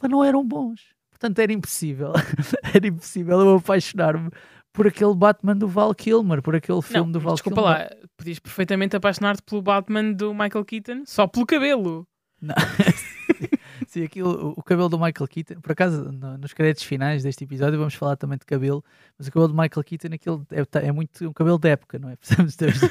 não 0.09 0.23
eram 0.23 0.47
bons. 0.47 0.95
Portanto, 1.15 1.39
era 1.39 1.53
impossível, 1.53 2.13
era 2.75 2.87
impossível 2.87 3.41
eu 3.41 3.57
apaixonar-me 3.57 4.31
por 4.73 4.89
aquele 4.89 5.15
Batman 5.15 5.57
do 5.57 5.69
Val 5.69 5.95
Kilmer, 5.95 6.43
por 6.43 6.57
aquele 6.57 6.83
filme 6.83 7.07
não, 7.07 7.13
do 7.13 7.21
Val 7.21 7.35
desculpa 7.35 7.63
Kilmer. 7.63 7.79
lá, 7.79 7.91
podias 8.17 8.39
perfeitamente 8.41 8.97
apaixonar-te 8.97 9.43
pelo 9.43 9.63
Batman 9.63 10.13
do 10.13 10.35
Michael 10.35 10.65
Keaton 10.65 11.05
só 11.07 11.29
pelo 11.29 11.47
cabelo. 11.47 12.07
Não. 12.43 12.55
Sim, 13.95 14.03
aquilo, 14.05 14.55
o, 14.57 14.63
cabelo 14.63 14.89
do 14.89 14.97
Michael 14.99 15.29
Keaton, 15.29 15.61
por 15.61 15.71
acaso, 15.71 16.11
no- 16.11 16.37
nos 16.37 16.53
créditos 16.53 16.83
finais 16.83 17.23
deste 17.23 17.45
episódio 17.45 17.79
vamos 17.79 17.95
falar 17.95 18.17
também 18.17 18.37
de 18.37 18.45
cabelo, 18.45 18.83
mas 19.17 19.29
o 19.29 19.31
cabelo 19.31 19.47
do 19.49 19.55
Michael 19.55 19.85
Keaton 19.85 20.09
aquilo 20.13 20.45
é, 20.51 20.65
tá- 20.65 20.81
é 20.81 20.91
muito 20.91 21.29
um 21.29 21.33
cabelo 21.33 21.59
da 21.59 21.69
época, 21.69 21.97
não 21.99 22.09
é? 22.11 22.17
Precisamos 22.19 22.57
ter- 22.59 22.75
Sim, 22.75 22.89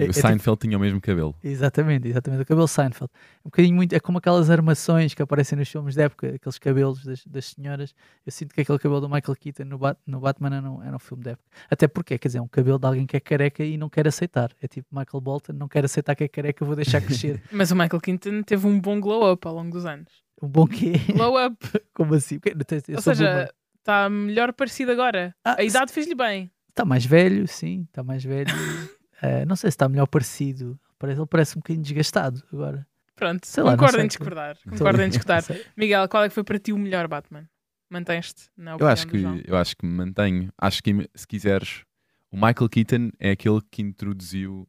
é- 0.00 0.04
é 0.06 0.08
o 0.08 0.12
tipo- 0.12 0.26
Seinfeld 0.26 0.58
tinha 0.58 0.78
o 0.78 0.80
mesmo 0.80 0.98
cabelo. 1.00 1.34
Exatamente, 1.44 2.08
exatamente. 2.08 2.42
O 2.42 2.46
cabelo 2.46 2.66
Seinfeld. 2.66 3.10
Um 3.44 3.48
bocadinho 3.50 3.74
muito, 3.76 3.92
é 3.92 4.00
como 4.00 4.16
aquelas 4.16 4.48
armações 4.48 5.12
que 5.12 5.20
aparecem 5.20 5.58
nos 5.58 5.68
filmes 5.68 5.94
da 5.94 6.04
época, 6.04 6.34
aqueles 6.36 6.58
cabelos 6.58 7.04
das, 7.04 7.24
das 7.26 7.44
senhoras. 7.46 7.94
Eu 8.24 8.32
sinto 8.32 8.54
que 8.54 8.62
aquele 8.62 8.78
cabelo 8.78 9.02
do 9.02 9.08
Michael 9.10 9.36
Keaton 9.38 9.64
no, 9.64 9.76
Bat- 9.76 9.98
no 10.06 10.20
Batman 10.20 10.56
era 10.56 10.70
um, 10.70 10.82
era 10.82 10.96
um 10.96 10.98
filme 10.98 11.22
da 11.22 11.32
época. 11.32 11.46
Até 11.70 11.86
porque, 11.86 12.16
quer 12.16 12.28
dizer, 12.28 12.38
é 12.38 12.42
um 12.42 12.48
cabelo 12.48 12.78
de 12.78 12.86
alguém 12.86 13.06
que 13.06 13.16
é 13.16 13.20
careca 13.20 13.62
e 13.62 13.76
não 13.76 13.90
quer 13.90 14.08
aceitar. 14.08 14.50
É 14.62 14.66
tipo 14.66 14.88
Michael 14.90 15.20
Bolton, 15.20 15.52
não 15.52 15.68
quer 15.68 15.84
aceitar 15.84 16.14
que 16.14 16.24
é 16.24 16.28
careca, 16.28 16.64
vou 16.64 16.74
deixar 16.74 17.02
crescer. 17.02 17.42
Mas 17.52 17.70
o 17.70 17.76
Michael 17.76 18.00
Keaton 18.00 18.42
teve 18.42 18.66
um 18.66 18.80
bom 18.80 18.98
glow 18.98 19.30
up 19.32 19.46
ao 19.46 19.54
longo 19.54 19.70
dos 19.70 19.84
anos. 19.84 20.24
Um 20.42 20.48
bom 20.48 20.66
quê? 20.66 20.92
Glow 21.12 21.34
up. 21.46 21.56
Como 21.94 22.14
assim? 22.14 22.38
Eu 22.44 22.52
eu 22.88 22.96
Ou 22.96 23.02
sou 23.02 23.14
seja, 23.14 23.52
está 23.78 24.08
melhor 24.10 24.52
parecido 24.52 24.92
agora. 24.92 25.34
Ah, 25.44 25.56
a 25.58 25.64
idade 25.64 25.92
fez-lhe 25.92 26.14
bem. 26.14 26.50
Está 26.68 26.84
mais 26.84 27.06
velho, 27.06 27.46
sim, 27.48 27.82
está 27.88 28.02
mais 28.02 28.22
velho. 28.24 28.46
Eh, 29.22 29.46
não 29.46 29.56
sei 29.56 29.70
se 29.70 29.76
está 29.76 29.88
melhor 29.88 30.06
parecido. 30.06 30.78
Parece, 30.98 31.18
ele 31.18 31.26
parece 31.26 31.56
um 31.56 31.60
bocadinho 31.60 31.82
desgastado 31.82 32.42
agora. 32.52 32.86
Pronto, 33.14 33.46
Sei 33.46 33.62
lá, 33.62 33.70
concordo 33.70 33.94
sei. 33.94 34.04
em 34.04 34.08
discordar. 34.08 34.58
Concordo 34.68 35.00
em 35.02 35.08
discordar. 35.08 35.42
Miguel, 35.74 36.06
qual 36.06 36.24
é 36.24 36.28
que 36.28 36.34
foi 36.34 36.44
para 36.44 36.58
ti 36.58 36.70
o 36.70 36.76
melhor 36.76 37.08
Batman? 37.08 37.48
Mantens-te 37.88 38.50
na 38.54 38.72
Eu 38.72 38.74
opinião 38.74 38.92
acho, 38.92 39.06
do 39.06 39.10
que, 39.12 39.18
João? 39.18 39.40
eu 39.46 39.56
acho 39.56 39.74
que 39.74 39.86
me 39.86 39.92
mantenho. 39.92 40.52
Acho 40.58 40.82
que, 40.82 41.10
se 41.14 41.26
quiseres, 41.26 41.82
o 42.30 42.36
Michael 42.36 42.68
Keaton 42.68 43.10
é 43.18 43.30
aquele 43.30 43.60
que 43.70 43.80
introduziu 43.80 44.68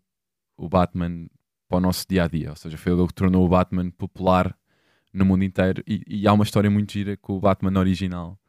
o 0.55 0.69
Batman 0.69 1.27
para 1.67 1.79
o 1.79 1.81
nosso 1.81 2.05
dia 2.07 2.24
a 2.24 2.27
dia. 2.29 2.51
Ou 2.51 2.55
seja, 2.55 2.77
foi 2.77 2.93
ele 2.93 3.05
que 3.05 3.13
tornou 3.13 3.45
o 3.45 3.50
Batman 3.50 3.91
popular 3.91 4.57
no 5.13 5.25
mundo 5.25 5.43
inteiro. 5.43 5.83
E, 5.87 6.03
e 6.07 6.27
há 6.27 6.33
uma 6.33 6.43
história 6.43 6.69
muito 6.69 6.93
gira 6.93 7.17
com 7.17 7.33
o 7.33 7.39
Batman 7.39 7.79
original, 7.79 8.39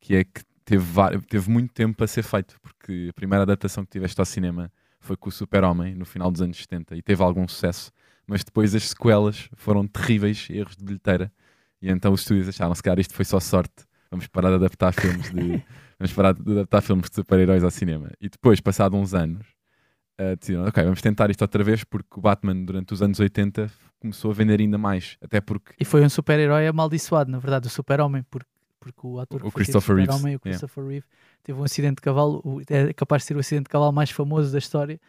que 0.00 0.14
é 0.14 0.24
que 0.24 0.42
teve, 0.64 0.84
teve 1.28 1.50
muito 1.50 1.72
tempo 1.72 1.96
para 1.96 2.06
ser 2.06 2.22
feito, 2.22 2.58
porque 2.60 3.08
a 3.10 3.12
primeira 3.12 3.42
adaptação 3.42 3.84
que 3.84 3.90
tiveste 3.90 4.20
ao 4.20 4.26
cinema 4.26 4.70
foi 5.00 5.16
com 5.16 5.28
o 5.28 5.32
Super-Homem 5.32 5.94
no 5.94 6.04
final 6.04 6.30
dos 6.30 6.42
anos 6.42 6.56
70 6.56 6.96
e 6.96 7.02
teve 7.02 7.22
algum 7.22 7.46
sucesso, 7.46 7.92
mas 8.26 8.42
depois 8.42 8.74
as 8.74 8.88
sequelas 8.88 9.48
foram 9.54 9.86
terríveis 9.86 10.48
erros 10.50 10.76
de 10.76 10.84
bilheteira. 10.84 11.32
E 11.80 11.88
então 11.90 12.12
os 12.12 12.20
estúdios 12.20 12.48
acharam, 12.48 12.74
se 12.74 12.82
calhar 12.82 12.98
isto 12.98 13.14
foi 13.14 13.24
só 13.24 13.38
sorte, 13.38 13.84
vamos 14.10 14.26
parar 14.26 14.48
de 14.50 14.56
adaptar 14.56 14.92
filmes 14.92 15.30
de 15.30 15.62
vamos 15.98 16.12
parar 16.12 16.32
de 16.32 16.50
adaptar 16.52 16.82
filmes 16.82 17.08
de 17.08 17.16
super-heróis 17.16 17.62
ao 17.62 17.70
cinema. 17.70 18.10
E 18.20 18.28
depois, 18.28 18.60
passado 18.60 18.96
uns 18.96 19.14
anos, 19.14 19.46
eh, 20.18 20.36
decidiram, 20.36 20.66
ok, 20.66 20.82
vamos 20.82 21.02
tentar 21.02 21.30
isto 21.30 21.42
outra 21.42 21.62
vez, 21.62 21.84
porque 21.84 22.08
o 22.16 22.20
Batman, 22.20 22.64
durante 22.64 22.92
os 22.92 23.02
anos 23.02 23.20
80, 23.20 23.70
começou 24.06 24.30
a 24.30 24.34
vender 24.34 24.60
ainda 24.60 24.78
mais. 24.78 25.16
Até 25.20 25.40
porque 25.40 25.74
E 25.78 25.84
foi 25.84 26.04
um 26.04 26.08
super-herói 26.08 26.66
amaldiçoado, 26.66 27.30
na 27.30 27.38
verdade, 27.38 27.66
o 27.66 27.70
super-homem, 27.70 28.22
porque, 28.30 28.48
porque 28.80 29.00
o 29.06 29.18
ator 29.20 29.42
O 29.42 29.48
de 29.48 29.52
Christopher 29.54 29.96
Reeves, 29.96 30.14
super-homem, 30.14 30.36
o 30.36 30.40
yeah. 30.44 30.58
Christopher 30.58 30.84
Reeve, 30.84 31.06
teve 31.42 31.58
um 31.60 31.64
acidente 31.64 31.96
de 31.96 32.02
cavalo, 32.02 32.40
o- 32.44 32.60
é 32.68 32.92
capaz 32.92 33.22
de 33.22 33.26
ser 33.28 33.36
o 33.36 33.40
acidente 33.40 33.64
de 33.64 33.70
cavalo 33.70 33.92
mais 33.92 34.10
famoso 34.10 34.50
da 34.52 34.58
história. 34.58 35.00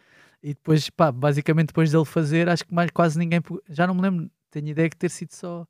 E 0.42 0.48
depois, 0.48 0.88
pá, 0.90 1.10
basicamente 1.10 1.68
depois 1.68 1.90
dele 1.90 2.04
fazer, 2.04 2.48
acho 2.48 2.64
que 2.64 2.72
mais 2.74 2.90
quase 2.90 3.18
ninguém, 3.18 3.40
já 3.68 3.86
não 3.86 3.94
me 3.94 4.02
lembro, 4.02 4.30
tenho 4.50 4.68
ideia 4.68 4.88
que 4.88 4.96
ter 4.96 5.10
sido 5.10 5.32
só 5.32 5.66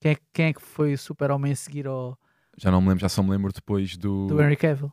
quem 0.00 0.12
é, 0.12 0.16
quem 0.32 0.44
é 0.46 0.52
que 0.52 0.60
foi 0.60 0.92
o 0.94 0.98
super-homem 0.98 1.52
a 1.52 1.56
seguir 1.56 1.86
ao 1.86 2.18
já 2.58 2.70
não 2.70 2.82
me 2.82 2.88
lembro, 2.88 3.00
já 3.00 3.08
só 3.08 3.22
me 3.22 3.30
lembro 3.30 3.50
depois 3.52 3.96
do. 3.96 4.26
do 4.26 4.42
Henry 4.42 4.56
Cavill. 4.56 4.92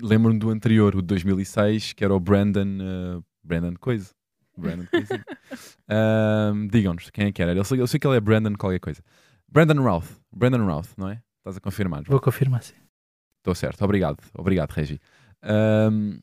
Lembro-me 0.00 0.38
do 0.38 0.50
anterior, 0.50 0.94
o 0.94 1.00
de 1.00 1.06
2006, 1.08 1.94
que 1.94 2.04
era 2.04 2.14
o 2.14 2.20
Brandon. 2.20 2.78
eh, 2.80 3.22
Brandon 3.42 3.74
Coisa. 3.80 4.10
Brandon. 4.56 4.86
Ahm, 5.88 6.68
Digam-nos 6.68 7.10
quem 7.10 7.26
é 7.26 7.32
que 7.32 7.42
era. 7.42 7.54
Eu 7.54 7.64
sei, 7.64 7.80
eu 7.80 7.86
sei 7.86 7.98
que 7.98 8.06
ele 8.06 8.16
é 8.16 8.20
Brandon 8.20 8.54
qualquer 8.54 8.80
coisa. 8.80 9.02
Brandon 9.48 9.82
Routh. 9.82 10.20
Brandon 10.32 10.64
Routh, 10.66 10.90
não 10.96 11.08
é? 11.08 11.22
Estás 11.38 11.56
a 11.56 11.60
confirmar? 11.60 12.02
Vou 12.04 12.20
confirmar, 12.20 12.62
sim. 12.62 12.74
Estou 13.38 13.54
certo, 13.54 13.82
obrigado, 13.84 14.18
obrigado, 14.34 14.70
Regi. 14.70 15.00
Ahm, 15.42 16.20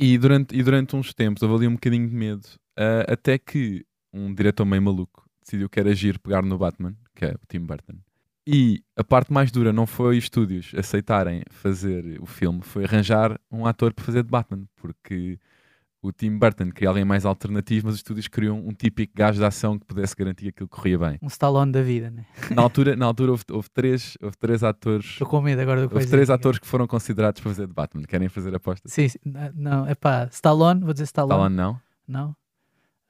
e, 0.00 0.16
durante, 0.16 0.56
e 0.56 0.62
durante 0.62 0.96
uns 0.96 1.12
tempos 1.12 1.42
houve 1.42 1.56
ali 1.56 1.68
um 1.68 1.74
bocadinho 1.74 2.08
de 2.08 2.14
medo, 2.14 2.46
ah, 2.76 3.12
até 3.12 3.36
que 3.36 3.84
um 4.12 4.32
diretor 4.32 4.64
meio 4.64 4.80
maluco 4.80 5.28
decidiu 5.42 5.68
que 5.68 5.80
era 5.80 5.90
agir 5.90 6.18
pegar 6.18 6.42
no 6.42 6.56
Batman, 6.56 6.94
que 7.14 7.24
é 7.24 7.32
o 7.32 7.46
Tim 7.48 7.60
Burton. 7.60 7.98
E 8.46 8.82
a 8.96 9.04
parte 9.04 9.32
mais 9.32 9.50
dura 9.50 9.72
não 9.72 9.86
foi 9.86 10.16
os 10.16 10.24
estúdios 10.24 10.72
aceitarem 10.74 11.42
fazer 11.50 12.18
o 12.20 12.24
filme, 12.26 12.62
foi 12.62 12.84
arranjar 12.84 13.38
um 13.50 13.66
ator 13.66 13.92
para 13.92 14.04
fazer 14.04 14.22
de 14.22 14.30
Batman, 14.30 14.64
porque 14.76 15.38
o 16.00 16.12
Tim 16.12 16.38
Burton 16.38 16.70
queria 16.70 16.88
alguém 16.88 17.04
mais 17.04 17.24
alternativo, 17.26 17.86
mas 17.86 17.94
os 17.94 18.00
estúdios 18.00 18.28
queriam 18.28 18.58
um 18.58 18.72
típico 18.72 19.12
gajo 19.16 19.38
de 19.38 19.44
ação 19.44 19.78
que 19.78 19.84
pudesse 19.84 20.14
garantir 20.14 20.44
que 20.44 20.48
aquilo 20.50 20.68
corria 20.68 20.98
bem. 20.98 21.18
Um 21.20 21.26
Stallone 21.26 21.72
da 21.72 21.82
vida, 21.82 22.10
né? 22.10 22.24
Na 22.54 22.62
altura, 22.62 22.94
na 22.96 23.06
altura 23.06 23.32
houve, 23.32 23.44
houve 23.50 23.68
três, 23.70 24.16
houve 24.22 24.36
três 24.36 24.62
atores 24.62 25.06
Estou 25.06 25.26
com 25.26 25.40
medo 25.40 25.60
agora 25.60 25.82
do 25.82 25.88
que 25.88 25.94
Houve 25.94 26.06
três 26.06 26.30
atores 26.30 26.58
que 26.58 26.66
foram 26.66 26.86
considerados 26.86 27.40
para 27.40 27.50
fazer 27.50 27.66
de 27.66 27.72
Batman. 27.72 28.02
Querem 28.04 28.28
fazer 28.28 28.54
apostas? 28.54 28.92
Sim, 28.92 29.08
sim, 29.08 29.18
não, 29.54 29.86
é 29.86 29.94
pá, 29.94 30.28
Stallone, 30.30 30.80
vou 30.82 30.92
dizer 30.92 31.04
Stallone. 31.04 31.54
Stallone 31.54 31.56
não. 31.56 31.80
Não? 32.06 32.36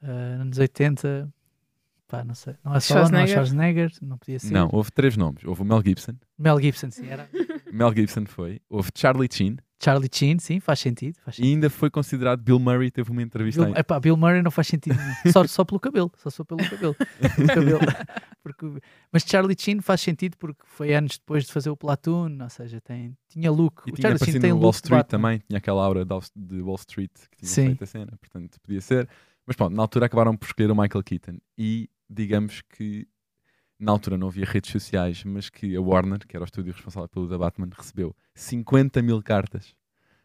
Ah, 0.01 0.41
anos 0.41 0.57
80, 0.57 1.29
pá, 2.07 2.23
não 2.23 2.33
sei. 2.33 2.55
Não 2.63 2.73
é 2.73 2.77
Stallone, 2.79 3.11
não 3.11 3.19
é 3.19 3.27
Schwarzenegger? 3.27 3.91
Não 4.01 4.17
podia 4.17 4.39
ser. 4.39 4.51
Não, 4.51 4.69
houve 4.71 4.91
três 4.91 5.15
nomes. 5.15 5.43
Houve 5.45 5.61
o 5.61 5.65
Mel 5.65 5.81
Gibson. 5.83 6.15
Mel 6.37 6.59
Gibson, 6.59 6.89
sim, 6.91 7.07
era. 7.07 7.29
Mel 7.71 7.93
Gibson 7.93 8.25
foi. 8.25 8.61
Houve 8.69 8.89
Charlie 8.95 9.29
Sheen. 9.31 9.57
Charlie 9.81 10.09
Sheen, 10.11 10.39
sim, 10.39 10.59
faz 10.59 10.79
sentido. 10.79 11.15
Faz 11.23 11.35
E 11.35 11.37
sentido. 11.37 11.53
ainda 11.53 11.69
foi 11.69 11.89
considerado 11.89 12.41
Bill 12.41 12.59
Murray. 12.59 12.91
Teve 12.91 13.11
uma 13.11 13.21
entrevista 13.21 13.63
Bill, 13.63 13.73
aí. 13.73 13.79
epá, 13.79 13.99
Bill 13.99 14.17
Murray 14.17 14.41
não 14.41 14.51
faz 14.51 14.67
sentido. 14.67 14.97
Só, 15.31 15.45
só 15.47 15.63
pelo 15.63 15.79
cabelo, 15.79 16.11
só 16.17 16.29
só 16.29 16.43
pelo 16.43 16.59
cabelo. 16.69 16.95
Pelo 17.35 17.47
cabelo. 17.47 17.79
Porque- 18.43 18.79
mas 19.11 19.23
Charlie 19.23 19.55
Sheen 19.57 19.81
faz 19.81 20.01
sentido 20.01 20.35
porque 20.37 20.61
foi 20.65 20.93
anos 20.93 21.17
depois 21.17 21.45
de 21.45 21.51
fazer 21.51 21.69
o 21.69 21.77
Platoon, 21.77 22.37
ou 22.41 22.49
seja, 22.49 22.79
tem, 22.81 23.15
tinha 23.27 23.51
look. 23.51 23.81
E 23.85 23.91
o 23.91 23.95
tinha 23.95 24.01
Charlie 24.03 24.15
aparecido 24.15 24.39
tem 24.41 24.51
look 24.53 24.63
Wall 24.63 24.71
Street 24.71 25.07
também. 25.07 25.39
Tinha 25.47 25.57
aquela 25.57 25.83
aura 25.83 26.03
de 26.05 26.11
Wall- 26.13 26.23
de 26.35 26.61
Wall 26.61 26.75
Street 26.77 27.11
que 27.31 27.37
tinha 27.39 27.49
Sim. 27.49 27.65
feito 27.67 27.83
a 27.83 27.87
cena. 27.87 28.17
Portanto, 28.19 28.57
podia 28.61 28.81
ser. 28.81 29.07
Mas 29.45 29.55
pronto, 29.55 29.75
na 29.75 29.81
altura 29.83 30.05
acabaram 30.05 30.35
por 30.37 30.45
escolher 30.45 30.71
o 30.71 30.75
Michael 30.75 31.03
Keaton. 31.03 31.37
E 31.57 31.89
digamos 32.09 32.61
que 32.61 33.07
na 33.79 33.91
altura 33.91 34.17
não 34.17 34.27
havia 34.27 34.45
redes 34.45 34.71
sociais, 34.71 35.23
mas 35.23 35.49
que 35.49 35.75
a 35.75 35.81
Warner, 35.81 36.19
que 36.27 36.35
era 36.35 36.43
o 36.43 36.45
estúdio 36.45 36.73
responsável 36.73 37.07
pelo 37.07 37.27
da 37.27 37.37
Batman, 37.37 37.69
recebeu 37.75 38.15
50 38.35 39.01
mil 39.01 39.21
cartas 39.23 39.73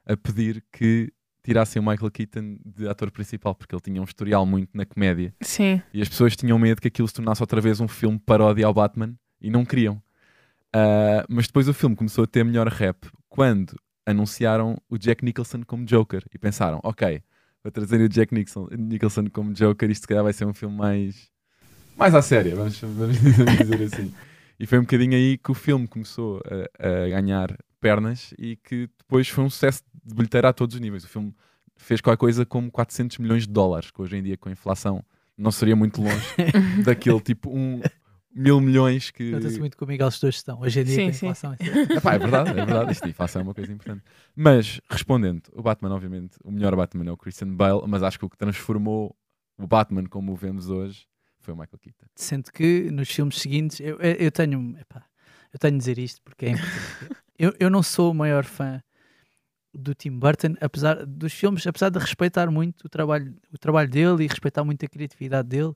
a 0.05 0.17
pedir 0.17 0.65
que 0.73 1.13
tirassem 1.43 1.81
o 1.81 1.85
Michael 1.85 2.11
Keaton 2.11 2.59
de 2.65 2.89
ator 2.89 3.11
principal, 3.11 3.55
porque 3.55 3.75
ele 3.75 3.83
tinha 3.83 4.01
um 4.01 4.05
historial 4.05 4.45
muito 4.45 4.71
na 4.75 4.85
comédia. 4.85 5.35
Sim. 5.41 5.81
E 5.93 6.01
as 6.01 6.09
pessoas 6.09 6.35
tinham 6.35 6.59
medo 6.59 6.81
que 6.81 6.89
aquilo 6.89 7.07
se 7.07 7.15
tornasse 7.15 7.43
outra 7.43 7.61
vez 7.61 7.81
um 7.81 7.89
filme 7.89 8.19
paródia 8.19 8.67
ao 8.67 8.75
Batman 8.75 9.15
e 9.41 9.51
não 9.51 9.65
queriam. 9.65 10.03
Ah, 10.75 11.25
mas 11.29 11.47
depois 11.47 11.69
o 11.69 11.75
filme 11.75 11.95
começou 11.95 12.25
a 12.25 12.27
ter 12.27 12.45
melhor 12.45 12.67
rap 12.67 13.09
quando 13.29 13.79
anunciaram 14.05 14.77
o 14.89 14.99
Jack 14.99 15.25
Nicholson 15.25 15.63
como 15.65 15.85
Joker 15.85 16.25
e 16.35 16.39
pensaram, 16.39 16.81
ok, 16.83 17.23
vou 17.63 17.71
trazer 17.71 18.01
o 18.01 18.09
Jack 18.09 18.35
Nicholson, 18.35 18.69
Nicholson 18.77 19.27
como 19.31 19.53
Joker, 19.53 19.89
isto 19.91 20.03
se 20.03 20.09
calhar 20.09 20.25
vai 20.25 20.33
ser 20.33 20.47
um 20.47 20.53
filme 20.53 20.77
mais 20.77 21.31
mais 21.97 22.15
à 22.15 22.23
séria, 22.23 22.55
vamos, 22.55 22.79
vamos 22.81 23.19
dizer 23.59 23.83
assim. 23.83 24.13
E 24.59 24.67
foi 24.67 24.79
um 24.79 24.83
bocadinho 24.83 25.15
aí 25.15 25.37
que 25.39 25.51
o 25.51 25.55
filme 25.55 25.87
começou 25.87 26.41
a, 26.79 26.87
a 26.89 27.09
ganhar 27.09 27.57
pernas 27.81 28.33
e 28.39 28.57
que 28.57 28.89
depois 28.99 29.29
foi 29.29 29.45
um 29.45 29.51
sucesso 29.51 29.83
de 30.05 30.15
bilheteira 30.15 30.49
a 30.49 30.53
todos 30.53 30.75
os 30.75 30.81
níveis. 30.81 31.05
O 31.05 31.09
filme 31.09 31.35
fez 31.77 32.01
qualquer 32.01 32.19
coisa 32.19 32.47
como 32.47 32.71
400 32.71 33.19
milhões 33.19 33.47
de 33.47 33.53
dólares, 33.53 33.91
que 33.91 34.01
hoje 34.01 34.17
em 34.17 34.23
dia 34.23 34.37
com 34.37 34.49
a 34.49 34.53
inflação 34.53 35.05
não 35.37 35.51
seria 35.51 35.75
muito 35.75 36.01
longe 36.01 36.25
daquele 36.85 37.21
tipo 37.21 37.51
um 37.51 37.81
mil 38.33 38.61
milhões 38.61 39.11
que... 39.11 39.31
Nota-se 39.31 39.59
muito 39.61 39.77
que 39.77 39.85
o 39.85 39.87
Miguel 39.87 40.09
os 40.09 40.19
dois 40.19 40.37
estão. 40.37 40.61
Hoje 40.61 40.81
em 40.81 40.85
dia, 40.85 40.95
Sim, 40.95 41.03
com 41.05 41.09
a 41.11 41.13
sim. 41.13 41.27
inflação, 41.27 41.57
isso 41.61 41.93
é- 41.93 41.95
Epá, 41.99 42.15
é 42.15 42.19
verdade, 42.19 42.51
é 42.51 42.55
verdade. 42.55 42.93
Isto, 42.93 43.05
a 43.05 43.09
inflação 43.09 43.41
é 43.41 43.45
uma 43.45 43.55
coisa 43.55 43.73
importante. 43.73 44.03
Mas, 44.35 44.81
respondendo, 44.91 45.43
o 45.53 45.63
Batman, 45.63 45.95
obviamente, 45.95 46.37
o 46.43 46.51
melhor 46.51 46.75
Batman 46.75 47.07
é 47.09 47.13
o 47.13 47.17
Christian 47.17 47.55
Bale, 47.55 47.83
mas 47.87 48.03
acho 48.03 48.19
que 48.19 48.25
o 48.25 48.31
que 48.31 48.37
transformou 48.37 49.15
o 49.57 49.67
Batman 49.67 50.07
como 50.07 50.33
o 50.33 50.37
vemos 50.37 50.69
hoje 50.69 51.07
foi 51.45 51.55
o 51.55 51.57
Michael 51.57 51.79
Keaton. 51.79 52.07
Sendo 52.17 52.51
que 52.53 52.91
nos 52.91 53.09
filmes 53.11 53.37
seguintes, 53.41 53.81
eu, 53.81 53.99
eu, 53.99 54.33
tenho, 54.33 54.77
epá, 54.79 55.05
eu 55.53 55.59
tenho 55.59 55.73
de 55.75 55.79
dizer 55.79 55.99
isto 55.99 56.23
porque 56.23 56.47
é 56.47 56.51
importante. 56.51 57.17
eu, 57.39 57.55
eu 57.61 57.71
não 57.71 57.83
sou 57.83 58.11
o 58.11 58.15
maior 58.15 58.45
fã 58.45 58.83
do 59.73 59.95
Tim 59.95 60.19
Burton, 60.19 60.55
apesar 60.61 61.05
dos 61.05 61.33
filmes, 61.33 61.67
apesar 61.67 61.91
de 61.91 61.99
respeitar 61.99 62.51
muito 62.51 62.85
o 62.87 62.89
trabalho, 62.89 63.35
o 63.53 63.59
trabalho 63.59 63.89
dele 63.91 64.25
e 64.25 64.27
respeitar 64.29 64.65
muito 64.65 64.85
a 64.85 64.89
criatividade 64.89 65.49
dele, 65.49 65.75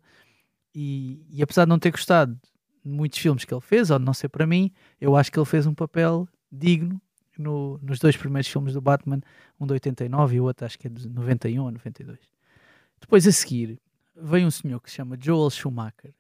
e, 0.75 1.27
e 1.31 1.43
apesar 1.43 1.65
de 1.65 1.69
não 1.71 1.79
ter 1.79 1.91
gostado 1.91 2.39
de 2.85 2.91
muitos 2.91 3.19
filmes 3.19 3.45
que 3.45 3.53
ele 3.53 3.61
fez, 3.61 3.91
ou 3.91 3.99
de 3.99 4.05
não 4.05 4.15
ser 4.15 4.29
para 4.29 4.47
mim, 4.47 4.73
eu 5.01 5.17
acho 5.17 5.31
que 5.33 5.39
ele 5.39 5.47
fez 5.47 5.67
um 5.67 5.75
papel 5.75 6.29
digno 6.51 7.01
no- 7.37 7.79
nos 7.83 7.99
dois 7.99 8.17
primeiros 8.17 8.49
filmes 8.49 8.73
do 8.73 8.81
Batman, 8.81 9.21
um 9.61 9.67
de 9.67 9.73
89 9.73 10.37
e 10.37 10.41
o 10.41 10.45
outro 10.45 10.65
acho 10.65 10.79
que 10.79 10.87
é 10.87 10.91
de 10.91 11.09
91 11.09 11.65
ou 11.65 11.71
92. 11.73 12.19
Depois 13.01 13.27
a 13.27 13.33
seguir, 13.33 13.81
vem 14.21 14.47
um 14.47 14.51
senhor 14.51 14.81
que 14.81 14.91
se 14.91 14.97
chama 14.97 15.17
Joel 15.21 15.51
Schumacher, 15.51 16.15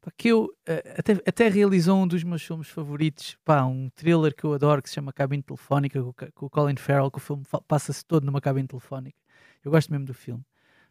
pá, 0.00 0.10
que 0.16 0.28
eu 0.28 0.54
eh, 0.66 0.96
até, 0.98 1.12
até 1.26 1.48
realizou 1.48 2.02
um 2.02 2.06
dos 2.06 2.22
meus 2.22 2.42
filmes 2.42 2.68
favoritos, 2.68 3.36
pá, 3.44 3.64
um 3.64 3.88
thriller 3.90 4.34
que 4.34 4.44
eu 4.44 4.52
adoro 4.52 4.82
que 4.82 4.88
se 4.88 4.94
chama 4.94 5.12
Cabine 5.12 5.42
Telefónica 5.42 6.00
com, 6.34 6.46
o 6.46 6.50
Colin 6.50 6.76
Farrell, 6.76 7.10
que 7.10 7.18
o 7.18 7.20
filme 7.20 7.44
passa-se 7.66 8.04
todo 8.04 8.24
numa 8.24 8.40
cabine 8.40 8.68
telefónica. 8.68 9.18
Eu 9.64 9.70
gosto 9.70 9.90
mesmo 9.90 10.06
do 10.06 10.14
filme. 10.14 10.44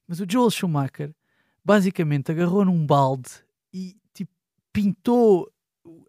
Mas 0.07 0.19
o 0.19 0.25
Joel 0.29 0.49
Schumacher 0.49 1.13
basicamente 1.63 2.31
agarrou 2.31 2.65
num 2.65 2.85
balde 2.85 3.29
e 3.71 3.95
tipo, 4.13 4.31
pintou 4.71 5.51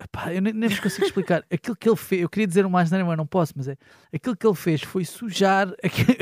epá, 0.00 0.33
eu 0.33 0.40
nem, 0.40 0.52
nem 0.52 0.69
vos 0.69 0.78
consigo 0.81 1.04
explicar. 1.07 1.45
Aquilo 1.50 1.76
que 1.76 1.88
ele 1.88 1.97
fez, 1.97 2.23
eu 2.23 2.28
queria 2.28 2.47
dizer 2.47 2.64
uma 2.66 2.81
asneira, 2.81 3.04
mas 3.07 3.16
não 3.16 3.26
posso, 3.26 3.52
mas 3.57 3.69
é 3.69 3.76
aquilo 4.12 4.37
que 4.37 4.47
ele 4.47 4.54
fez 4.54 4.83
foi 4.83 5.04
sujar, 5.04 5.69
aque- 5.83 6.16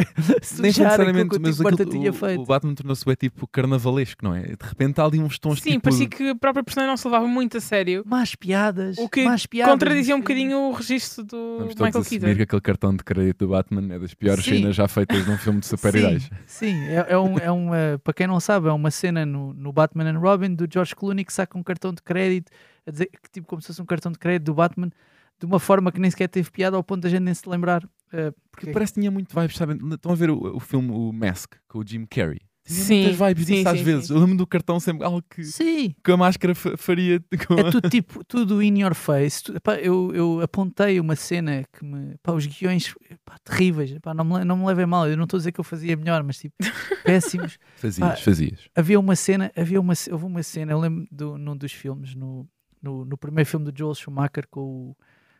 Nem 0.60 0.72
sujar 0.72 1.00
aquilo 1.00 1.28
que 1.28 1.36
o 1.36 1.86
tinha 1.90 2.12
feito. 2.12 2.40
o 2.42 2.46
Batman 2.46 2.74
tornou-se 2.74 3.04
bem 3.04 3.14
tipo 3.14 3.46
carnavalesco, 3.46 4.24
não 4.24 4.34
é? 4.34 4.42
De 4.42 4.56
repente 4.62 5.00
há 5.00 5.04
ali 5.04 5.18
uns 5.20 5.38
tons 5.38 5.60
Sim, 5.60 5.72
tipo. 5.72 5.82
parecia 5.82 6.08
que 6.08 6.30
a 6.30 6.34
própria 6.34 6.64
personagem 6.64 6.90
não 6.90 6.96
se 6.96 7.06
levava 7.06 7.26
muito 7.26 7.56
a 7.58 7.60
sério. 7.60 8.02
Más 8.06 8.34
piadas, 8.34 8.96
O 8.98 9.08
que 9.08 9.24
más 9.24 9.46
piadas 9.46 9.72
Contradizia 9.74 10.16
um 10.16 10.20
bocadinho 10.20 10.58
o 10.58 10.72
registro 10.72 11.24
do 11.24 11.56
Vamos 11.58 11.74
todos 11.74 11.86
Michael 11.94 12.04
Keaton. 12.04 12.36
que 12.36 12.42
aquele 12.42 12.60
cartão 12.62 12.96
de 12.96 13.04
crédito 13.04 13.46
do 13.46 13.48
Batman 13.48 13.94
é 13.94 13.98
das 13.98 14.14
piores 14.14 14.44
Sim. 14.44 14.58
cenas 14.58 14.74
já 14.76 14.88
feitas 14.88 15.26
num 15.26 15.36
filme 15.36 15.60
de 15.60 15.66
super-heróis. 15.66 16.30
Sim, 16.46 16.74
é, 16.84 17.06
é 17.08 17.18
um, 17.18 17.38
é 17.38 17.52
um, 17.52 17.74
eh, 17.74 17.98
para 17.98 18.14
quem 18.14 18.26
não 18.26 18.40
sabe, 18.40 18.68
é 18.68 18.72
uma 18.72 18.90
cena 18.90 19.26
no, 19.26 19.52
no 19.52 19.72
Batman 19.72 20.10
and 20.10 20.18
Robin 20.18 20.54
do 20.54 20.66
George 20.72 20.94
Clooney 20.96 21.24
que 21.24 21.32
saca 21.32 21.58
um 21.58 21.62
cartão 21.62 21.92
de 21.92 22.02
crédito, 22.02 22.50
a 22.86 22.90
dizer, 22.90 23.06
que, 23.06 23.30
tipo 23.30 23.46
como 23.46 23.60
se 23.62 23.68
fosse 23.68 23.80
um 23.82 23.86
cartão 23.86 24.10
de 24.12 24.18
crédito 24.18 24.46
do 24.46 24.54
Batman, 24.54 24.90
de 25.38 25.46
uma 25.46 25.58
forma 25.58 25.90
que 25.90 26.00
nem 26.00 26.10
sequer 26.10 26.28
teve 26.28 26.50
piada 26.50 26.76
ao 26.76 26.84
ponto 26.84 27.00
da 27.02 27.08
gente 27.08 27.22
nem 27.22 27.34
se 27.34 27.48
lembrar. 27.48 27.82
eh, 28.12 28.30
Porque 28.30 28.36
porque- 28.52 28.70
parece 28.72 28.92
que 28.94 29.00
tinha 29.00 29.10
muito 29.10 29.34
vibes, 29.38 29.56
sabem? 29.56 29.76
Estão 29.92 30.12
a 30.12 30.14
ver 30.14 30.30
o, 30.30 30.56
o 30.56 30.60
filme 30.60 30.90
o 30.90 31.12
Mask 31.12 31.54
com 31.68 31.78
o 31.80 31.86
Jim 31.86 32.04
Carrey? 32.06 32.40
Tinha 32.64 32.78
Sim, 32.84 33.02
muitas 33.06 33.28
vibes 33.28 33.46
sim, 33.46 33.54
disso 33.56 33.68
às 33.70 33.78
sim, 33.78 33.84
vezes. 33.84 34.06
sim. 34.06 34.14
Eu 34.14 34.20
lembro 34.20 34.36
do 34.36 34.46
cartão 34.46 34.78
sempre 34.78 35.04
algo 35.04 35.20
que, 35.28 35.42
Sim, 35.42 35.96
que 36.04 36.12
a 36.12 36.16
máscara 36.16 36.54
fa- 36.54 36.76
faria. 36.76 37.18
com 37.48 37.54
é 37.54 37.70
tudo 37.72 37.90
tipo, 37.90 38.24
tudo 38.24 38.62
in 38.62 38.78
your 38.82 38.94
face. 38.94 39.42
Tu- 39.42 39.52
eu, 39.82 40.14
eu 40.14 40.40
apontei 40.40 41.00
uma 41.00 41.16
cena 41.16 41.64
que 41.72 41.84
me. 41.84 42.14
Pá, 42.22 42.30
os 42.32 42.46
guiões 42.46 42.94
epá, 43.10 43.36
terríveis. 43.42 43.96
Não, 44.14 44.24
me, 44.24 44.44
não 44.44 44.56
me 44.58 44.64
levem 44.66 44.86
mal, 44.86 45.08
eu 45.08 45.16
não 45.16 45.24
estou 45.24 45.38
a 45.38 45.40
dizer 45.40 45.50
que 45.50 45.58
eu 45.58 45.64
fazia 45.64 45.96
melhor, 45.96 46.22
mas 46.22 46.38
tipo, 46.38 46.54
péssimos. 47.04 47.58
Fazias, 47.78 48.08
Pá, 48.10 48.14
fazias. 48.16 48.60
havia 48.76 49.00
uma 49.00 49.16
cena, 49.16 49.50
havia 49.56 49.80
uma, 49.80 49.94
houve 50.12 50.24
uma 50.24 50.42
cena, 50.44 50.70
eu 50.70 50.78
lembro 50.78 51.04
do, 51.10 51.36
num 51.36 51.56
dos 51.56 51.72
filmes, 51.72 52.14
no, 52.14 52.48
no, 52.82 53.04
no 53.04 53.16
primeiro 53.16 53.48
filme 53.48 53.70
do 53.70 53.76
Joel 53.76 53.94
Schumacher 53.94 54.46
com 54.50 54.60
o, 54.60 54.96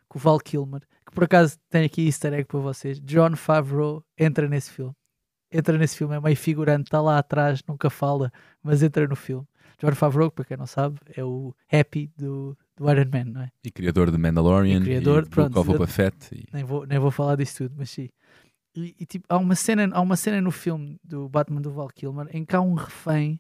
com 0.09 0.19
o 0.19 0.23
Val 0.23 0.39
Kilmer, 0.39 0.83
que 1.05 1.13
por 1.13 1.25
acaso 1.25 1.59
tem 1.69 1.85
aqui 1.85 2.07
easter 2.07 2.33
egg 2.33 2.45
para 2.45 2.61
vocês. 2.61 3.01
John 3.01 3.35
Favreau 3.37 4.05
entra 4.17 4.49
nesse 4.49 4.71
filme. 4.71 4.95
Entra 5.51 5.77
nesse 5.77 5.97
filme, 5.99 6.15
é 6.17 6.21
meio 6.21 6.37
figurante, 6.37 6.85
está 6.85 7.01
lá 7.03 7.19
atrás, 7.19 7.63
nunca 7.69 7.91
fala, 7.91 8.33
mas 8.63 8.83
entra 8.83 9.07
no 9.07 9.17
filme. 9.17 9.47
John 9.79 9.95
Favreau, 9.95 10.31
para 10.31 10.45
quem 10.45 10.57
não 10.57 10.67
sabe, 10.67 10.99
é 11.15 11.23
o 11.23 11.55
Happy 11.71 12.11
do, 12.17 12.57
do 12.77 12.91
Iron 12.91 13.11
Man, 13.13 13.25
não 13.25 13.43
é? 13.43 13.51
E 13.65 13.71
criador 13.71 14.11
de 14.11 14.17
Mandalorian, 14.17 14.79
E 14.79 14.83
criador, 14.83 15.25
e 15.25 15.29
pronto, 15.29 15.65
Book 15.65 15.83
of. 15.83 16.03
E... 16.33 16.47
nem 16.53 16.65
vou, 16.65 16.87
nem 16.87 16.99
vou 16.99 17.11
falar 17.11 17.37
disso 17.37 17.65
tudo, 17.65 17.75
mas 17.77 17.91
sim. 17.91 18.09
E, 18.75 18.95
e, 18.99 19.05
tipo, 19.05 19.27
há 19.29 19.37
uma, 19.37 19.55
cena, 19.55 19.91
há 19.93 20.01
uma 20.01 20.17
cena 20.17 20.41
no 20.41 20.51
filme 20.51 20.99
do 21.05 21.29
Batman 21.29 21.61
do 21.61 21.71
Val 21.71 21.89
Kilmer 21.89 22.29
em 22.33 22.45
que 22.45 22.57
há 22.57 22.61
um 22.61 22.75
refém 22.75 23.39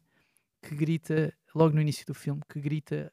que 0.60 0.74
grita, 0.74 1.32
logo 1.54 1.74
no 1.74 1.80
início 1.80 2.04
do 2.06 2.14
filme, 2.14 2.42
que 2.48 2.60
grita 2.60 3.10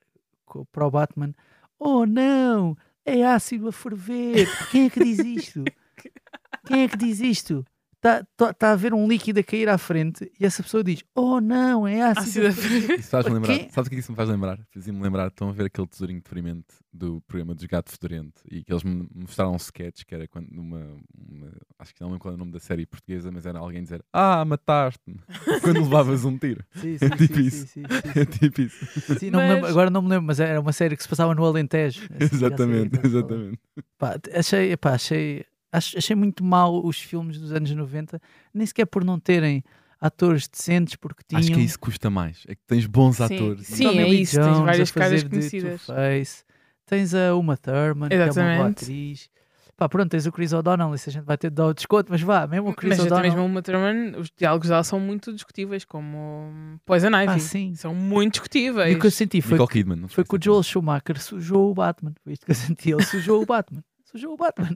para 0.71 0.87
o 0.87 0.91
Batman: 0.91 1.33
Oh 1.79 2.05
não, 2.05 2.75
é 3.05 3.23
ácido 3.25 3.67
a 3.67 3.71
ferver. 3.71 4.47
Quem 4.69 4.85
é 4.85 4.89
que 4.89 5.03
diz 5.03 5.19
isto? 5.19 5.63
Quem 6.65 6.83
é 6.83 6.87
que 6.87 6.97
diz 6.97 7.19
isto? 7.19 7.65
Está 8.01 8.25
tá, 8.37 8.53
tá 8.53 8.69
a 8.69 8.71
haver 8.71 8.93
um 8.93 9.05
líquido 9.09 9.41
a 9.41 9.43
cair 9.43 9.67
à 9.67 9.77
frente 9.77 10.31
e 10.39 10.45
essa 10.45 10.63
pessoa 10.63 10.81
diz: 10.81 11.03
Oh 11.13 11.41
não, 11.41 11.85
é 11.85 12.01
ácido, 12.01 12.47
Ácido. 12.47 12.93
Isso 12.93 13.09
faz-me 13.09 13.33
lembrar. 13.33 13.53
Sabes 13.71 13.87
o 13.87 13.89
que 13.89 13.95
é 13.95 13.97
que 13.97 13.99
isso 13.99 14.11
me 14.13 14.15
faz 14.15 14.29
lembrar? 14.29 14.57
Fazia-me 14.73 15.01
lembrar. 15.01 15.27
Estão 15.27 15.49
a 15.49 15.51
ver 15.51 15.65
aquele 15.65 15.85
tesourinho 15.85 16.21
deprimente 16.21 16.67
do 16.93 17.19
programa 17.27 17.53
dos 17.53 17.65
Gato 17.65 17.91
Fedorento 17.91 18.41
e 18.49 18.63
que 18.63 18.71
eles 18.71 18.83
me 18.83 19.05
mostraram 19.13 19.51
um 19.51 19.57
sketch 19.57 20.03
que 20.05 20.15
era 20.15 20.25
quando 20.29 20.47
numa. 20.49 20.77
uma- 21.13 21.51
acho 21.77 21.93
que 21.93 21.99
não 21.99 22.07
lembro 22.07 22.21
qual 22.21 22.31
é 22.31 22.35
o 22.35 22.39
nome 22.39 22.53
da 22.53 22.59
série 22.61 22.85
portuguesa, 22.85 23.29
mas 23.33 23.45
era 23.45 23.59
alguém 23.59 23.83
dizer 23.83 24.01
Ah, 24.13 24.45
mataste-me 24.45 25.19
quando 25.61 25.81
levavas 25.81 26.23
um 26.23 26.37
tiro. 26.37 26.63
Sim, 26.75 26.95
É 26.95 26.97
sim, 26.99 27.09
tipo 27.17 27.33
sim, 27.35 27.41
isso. 27.41 27.67
sim, 27.67 27.83
sim, 27.83 28.11
sim, 28.13 28.19
É 28.21 28.25
tipo 28.25 28.61
isso. 28.61 28.85
Sim, 29.19 29.29
não 29.29 29.41
me 29.41 29.47
lembro- 29.49 29.61
Mas- 29.63 29.71
agora 29.71 29.89
não 29.89 30.01
me 30.01 30.07
lembro, 30.07 30.25
mas 30.25 30.39
era 30.39 30.61
uma 30.61 30.71
série 30.71 30.95
que 30.95 31.03
se 31.03 31.09
passava 31.09 31.35
no 31.35 31.43
Alentejo. 31.43 32.05
Assim, 32.17 32.33
exatamente, 32.35 32.97
exatamente. 33.05 33.59
Pá, 33.97 34.15
achei, 34.33 34.71
epá, 34.71 34.93
achei, 34.93 35.41
ach- 35.41 35.45
achei 35.71 36.15
muito 36.15 36.43
mal 36.43 36.83
os 36.85 36.99
filmes 36.99 37.39
dos 37.39 37.51
anos 37.51 37.69
90, 37.71 38.21
nem 38.53 38.65
sequer 38.65 38.85
por 38.85 39.03
não 39.03 39.19
terem 39.19 39.63
atores 40.01 40.47
decentes, 40.47 40.95
porque 40.95 41.23
tinham. 41.27 41.39
Acho 41.39 41.51
que 41.51 41.59
é 41.59 41.63
isso 41.63 41.77
que 41.77 41.85
custa 41.85 42.09
mais. 42.09 42.43
É 42.47 42.55
que 42.55 42.61
tens 42.65 42.85
bons 42.85 43.17
Sim, 43.17 43.23
atores. 43.23 43.67
sim. 43.67 43.83
Tommy 43.83 43.99
é 43.99 44.05
Lee 44.05 44.21
isso, 44.21 44.35
tens 44.35 44.45
Jones 44.45 44.59
várias 44.65 44.89
a 44.89 44.93
fazer 44.93 45.05
caras 45.09 45.23
conhecidas. 45.23 45.85
Two-Face, 45.85 46.43
tens 46.85 47.13
a 47.13 47.35
Uma 47.35 47.57
Thurman, 47.57 48.09
que 48.09 48.15
é 48.15 48.17
uma 48.17 48.25
boa 48.25 48.41
Exatamente. 48.43 48.83
atriz. 48.83 49.29
Pá, 49.75 49.87
pronto, 49.87 50.09
tens 50.11 50.25
o 50.25 50.31
Chris 50.33 50.51
O'Donnell, 50.51 50.93
isso 50.93 51.09
a 51.09 51.13
gente 51.13 51.23
vai 51.23 51.37
ter 51.37 51.49
de 51.49 51.55
dar 51.55 51.67
o 51.67 51.73
desconto, 51.73 52.11
mas 52.11 52.21
vá, 52.21 52.45
mesmo 52.45 52.67
o 52.69 52.73
Chris 52.73 52.89
Mas 52.89 52.99
até 52.99 53.07
O'Donnell. 53.13 53.31
mesmo 53.31 53.45
uma 53.45 53.61
Thurman, 53.61 54.13
os 54.19 54.29
diálogos 54.37 54.67
dela 54.67 54.83
são 54.83 54.99
muito 54.99 55.31
discutíveis, 55.31 55.85
como 55.85 56.77
Poison 56.85 57.07
Ivy. 57.07 57.27
Ah, 57.29 57.39
sim. 57.39 57.73
São 57.75 57.95
muito 57.95 58.33
discutíveis. 58.33 58.91
E 58.93 58.97
o 58.97 58.99
que 58.99 59.07
eu 59.07 59.11
senti 59.11 59.41
foi, 59.41 59.53
Nicole 59.53 59.67
que, 59.69 59.73
Kidman. 59.75 60.07
foi 60.09 60.25
que 60.25 60.33
o 60.33 60.35
esquece 60.35 60.45
Joel 60.45 60.63
Schumacher 60.63 61.21
sujou 61.21 61.71
o 61.71 61.73
Batman. 61.73 62.13
Foi 62.21 62.33
isto 62.33 62.45
que 62.45 62.51
eu 62.51 62.55
senti, 62.55 62.91
ele 62.91 63.03
sujou 63.05 63.41
o 63.41 63.45
Batman. 63.45 63.81
Sujou 64.11 64.33
o 64.33 64.37
Batman. 64.37 64.75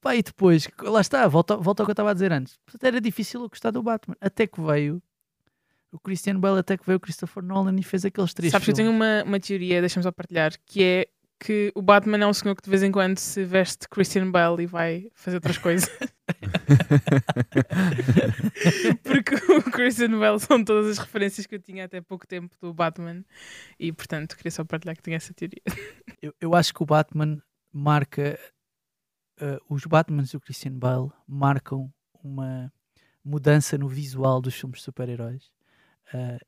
Pá, 0.00 0.16
e 0.16 0.22
depois, 0.22 0.68
lá 0.82 1.00
está, 1.00 1.26
volta, 1.28 1.56
volta 1.56 1.82
ao 1.82 1.86
que 1.86 1.90
eu 1.90 1.92
estava 1.92 2.10
a 2.10 2.14
dizer 2.14 2.32
antes. 2.32 2.58
Era 2.80 3.00
difícil 3.00 3.42
eu 3.42 3.48
gostar 3.48 3.70
do 3.70 3.82
Batman. 3.82 4.16
Até 4.20 4.46
que 4.46 4.60
veio 4.60 5.02
o 5.92 5.98
Christian 5.98 6.38
Bale, 6.38 6.58
até 6.58 6.76
que 6.76 6.86
veio 6.86 6.96
o 6.96 7.00
Christopher 7.00 7.42
Nolan 7.42 7.76
e 7.78 7.82
fez 7.82 8.04
aqueles 8.04 8.32
três 8.32 8.52
Sabes 8.52 8.64
que 8.64 8.70
eu 8.70 8.76
tenho 8.76 8.90
uma, 8.90 9.22
uma 9.24 9.40
teoria, 9.40 9.80
deixa-me 9.80 10.02
só 10.02 10.12
partilhar, 10.12 10.52
que 10.64 10.82
é 10.82 11.08
que 11.38 11.72
o 11.74 11.80
Batman 11.80 12.18
é 12.18 12.26
um 12.26 12.34
senhor 12.34 12.54
que 12.54 12.62
de 12.62 12.68
vez 12.68 12.82
em 12.82 12.92
quando 12.92 13.18
se 13.18 13.44
veste 13.44 13.88
Christian 13.88 14.30
Bale 14.30 14.62
e 14.62 14.66
vai 14.66 15.08
fazer 15.14 15.38
outras 15.38 15.58
coisas. 15.58 15.88
Porque 19.02 19.34
o 19.52 19.62
Christian 19.70 20.18
Bale 20.18 20.38
são 20.38 20.62
todas 20.62 20.90
as 20.90 20.98
referências 20.98 21.46
que 21.46 21.54
eu 21.54 21.60
tinha 21.60 21.86
até 21.86 21.98
pouco 22.00 22.26
tempo 22.26 22.54
do 22.60 22.74
Batman 22.74 23.24
e 23.78 23.92
portanto 23.92 24.36
queria 24.36 24.50
só 24.50 24.64
partilhar 24.64 24.96
que 24.96 25.02
tinha 25.02 25.16
essa 25.16 25.32
teoria. 25.32 25.62
Eu, 26.20 26.34
eu 26.40 26.52
acho 26.54 26.74
que 26.74 26.82
o 26.82 26.86
Batman 26.86 27.40
marca. 27.72 28.36
Eh, 29.40 29.58
os 29.68 29.84
Batmans 29.86 30.32
do 30.32 30.40
Christian 30.40 30.72
Bale 30.78 31.10
marcam 31.26 31.92
uma 32.22 32.72
mudança 33.24 33.76
no 33.78 33.88
visual 33.88 34.40
dos 34.40 34.54
filmes 34.54 34.78
de 34.78 34.84
super-heróis. 34.84 35.50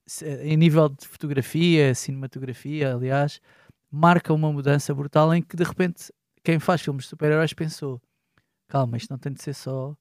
Se- 0.07 0.27
em 0.43 0.57
nível 0.57 0.89
de 0.89 1.07
fotografia, 1.07 1.95
cinematografia, 1.95 2.95
aliás, 2.95 3.41
marca 3.91 4.33
uma 4.33 4.53
mudança 4.53 4.93
brutal 4.95 5.33
em 5.35 5.43
que 5.43 5.57
de 5.57 5.63
repente 5.63 6.13
quem 6.43 6.59
faz 6.59 6.81
filmes 6.81 7.05
de 7.05 7.11
super-heróis 7.11 7.53
pensou: 7.53 8.01
calma, 8.69 8.97
isto 8.97 9.11
não 9.11 9.19
tem 9.19 9.33
de 9.33 9.43
ser 9.43 9.55
só 9.55 9.97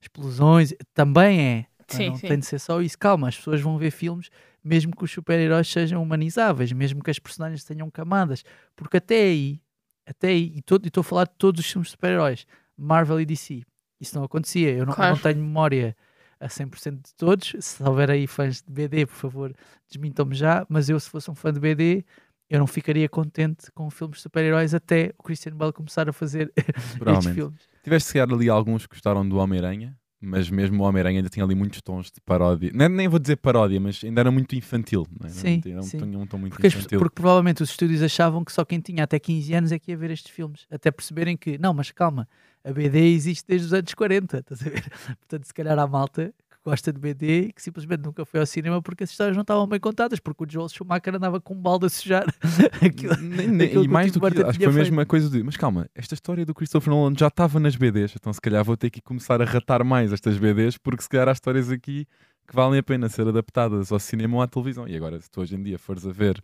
explosões, 0.00 0.74
também 0.94 1.40
é. 1.40 1.66
Sim, 1.88 2.06
não 2.06 2.14
sim. 2.16 2.28
tem 2.28 2.38
de 2.38 2.46
ser 2.46 2.58
só 2.58 2.80
isso. 2.80 2.98
Calma, 2.98 3.28
as 3.28 3.36
pessoas 3.36 3.60
vão 3.60 3.76
ver 3.76 3.90
filmes 3.90 4.30
mesmo 4.64 4.94
que 4.96 5.04
os 5.04 5.10
super-heróis 5.10 5.68
sejam 5.68 6.02
humanizáveis, 6.02 6.72
mesmo 6.72 7.02
que 7.02 7.10
as 7.10 7.18
personagens 7.18 7.64
tenham 7.64 7.90
camadas, 7.90 8.44
porque 8.76 8.98
até 8.98 9.16
aí, 9.22 9.60
até 10.06 10.28
aí, 10.28 10.52
e 10.54 10.58
estou 10.58 11.00
a 11.00 11.04
falar 11.04 11.24
de 11.24 11.34
todos 11.38 11.60
os 11.64 11.70
filmes 11.70 11.88
de 11.88 11.92
super-heróis, 11.92 12.46
Marvel 12.76 13.20
e 13.20 13.24
DC, 13.26 13.62
isso 14.00 14.16
não 14.16 14.24
acontecia. 14.24 14.70
Eu 14.72 14.86
não, 14.86 14.92
Claro. 14.94 15.14
não 15.14 15.22
tenho 15.22 15.36
memória 15.36 15.96
a 16.40 16.48
100% 16.48 17.02
de 17.06 17.14
todos. 17.14 17.54
Se 17.60 17.82
houver 17.82 18.10
aí 18.10 18.26
fãs 18.26 18.60
de 18.62 18.72
BD, 18.72 19.06
por 19.06 19.14
favor, 19.14 19.54
desmintam-me 19.88 20.34
já. 20.34 20.66
Mas 20.68 20.88
eu, 20.88 20.98
se 20.98 21.08
fosse 21.08 21.30
um 21.30 21.34
fã 21.36 21.52
de 21.52 21.60
BD, 21.60 22.04
eu 22.50 22.58
não 22.58 22.66
ficaria 22.66 23.08
contente 23.08 23.70
com 23.72 23.88
filmes 23.90 24.16
de 24.16 24.22
super-heróis 24.24 24.74
até 24.74 25.12
o 25.18 25.22
Christian 25.22 25.54
Bale 25.56 25.72
começar 25.72 26.08
a 26.08 26.12
fazer 26.12 26.52
estes 26.56 27.32
filmes. 27.34 27.60
Tiveste 27.84 28.08
se 28.08 28.14
calhar 28.14 28.32
ali 28.32 28.48
alguns 28.48 28.86
que 28.86 28.94
gostaram 28.94 29.26
do 29.28 29.36
Homem-Aranha, 29.38 29.96
mas 30.22 30.48
mesmo 30.48 30.82
o 30.82 30.86
Homem-Aranha 30.86 31.18
ainda 31.18 31.28
tinha 31.28 31.44
ali 31.44 31.54
muitos 31.54 31.80
tons 31.82 32.06
de 32.10 32.20
paródia. 32.20 32.70
Nem, 32.72 32.88
nem 32.88 33.08
vou 33.08 33.18
dizer 33.18 33.36
paródia, 33.36 33.80
mas 33.80 34.00
ainda 34.04 34.20
era 34.20 34.30
muito 34.30 34.54
infantil. 34.54 35.04
Não 35.20 35.26
é? 35.26 35.30
Sim, 35.30 35.60
Era 35.66 35.80
um, 35.80 35.82
sim. 35.82 35.98
tinha 35.98 36.18
um 36.18 36.26
tom 36.26 36.38
muito 36.38 36.52
Porque, 36.52 36.68
infantil. 36.68 36.98
porque 37.00 37.14
provavelmente 37.14 37.62
os 37.62 37.70
estúdios 37.70 38.02
achavam 38.02 38.44
que 38.44 38.52
só 38.52 38.64
quem 38.64 38.80
tinha 38.80 39.02
até 39.04 39.18
15 39.18 39.52
anos 39.54 39.72
é 39.72 39.78
que 39.78 39.90
ia 39.90 39.96
ver 39.96 40.10
estes 40.10 40.30
filmes. 40.30 40.66
Até 40.70 40.90
perceberem 40.90 41.36
que, 41.36 41.58
não, 41.58 41.74
mas 41.74 41.90
calma, 41.90 42.28
a 42.64 42.72
BD 42.72 43.12
existe 43.12 43.44
desde 43.48 43.66
os 43.66 43.72
anos 43.74 43.92
40, 43.92 44.38
estás 44.38 44.60
a 44.64 44.70
ver? 44.70 44.84
Portanto, 45.18 45.44
se 45.44 45.52
calhar 45.52 45.78
há 45.78 45.86
malta 45.86 46.32
gosta 46.64 46.92
de 46.92 46.98
BD 47.00 47.40
e 47.48 47.52
que 47.52 47.62
simplesmente 47.62 48.02
nunca 48.02 48.24
foi 48.24 48.40
ao 48.40 48.46
cinema 48.46 48.80
porque 48.80 49.04
as 49.04 49.10
histórias 49.10 49.36
não 49.36 49.42
estavam 49.42 49.66
bem 49.66 49.80
contadas, 49.80 50.20
porque 50.20 50.44
o 50.44 50.46
Joel 50.48 50.68
Schumacher 50.68 51.14
andava 51.14 51.40
com 51.40 51.54
um 51.54 51.60
balde 51.60 51.86
a 51.86 51.88
sujar 51.88 52.24
aquilo. 52.80 53.16
Nem- 53.16 53.48
nem- 53.48 53.66
aquilo 53.68 53.84
e 53.84 53.88
mais 53.88 54.12
do 54.12 54.20
que 54.20 54.26
acho 54.26 54.58
que 54.58 54.70
foi 54.70 55.00
a 55.02 55.06
coisa 55.06 55.28
de 55.28 55.42
mas 55.42 55.56
calma, 55.56 55.88
esta 55.94 56.14
história 56.14 56.46
do 56.46 56.54
Christopher 56.54 56.92
Nolan 56.92 57.14
já 57.18 57.26
estava 57.28 57.58
nas 57.58 57.74
BDs, 57.76 58.14
então 58.16 58.32
se 58.32 58.40
calhar 58.40 58.64
vou 58.64 58.76
ter 58.76 58.90
que 58.90 59.00
começar 59.00 59.40
a 59.42 59.44
ratar 59.44 59.84
mais 59.84 60.12
estas 60.12 60.38
BDs, 60.38 60.78
porque 60.78 61.02
se 61.02 61.08
calhar 61.08 61.28
há 61.28 61.32
histórias 61.32 61.70
aqui 61.70 62.06
que 62.46 62.54
valem 62.54 62.78
a 62.78 62.82
pena 62.82 63.08
ser 63.08 63.26
adaptadas 63.26 63.92
ao 63.92 63.98
cinema 63.98 64.36
ou 64.36 64.42
à 64.42 64.46
televisão. 64.48 64.86
E 64.88 64.96
agora, 64.96 65.20
se 65.20 65.30
tu 65.30 65.40
hoje 65.40 65.54
em 65.54 65.62
dia 65.62 65.78
fores 65.78 66.06
a 66.06 66.12
ver 66.12 66.42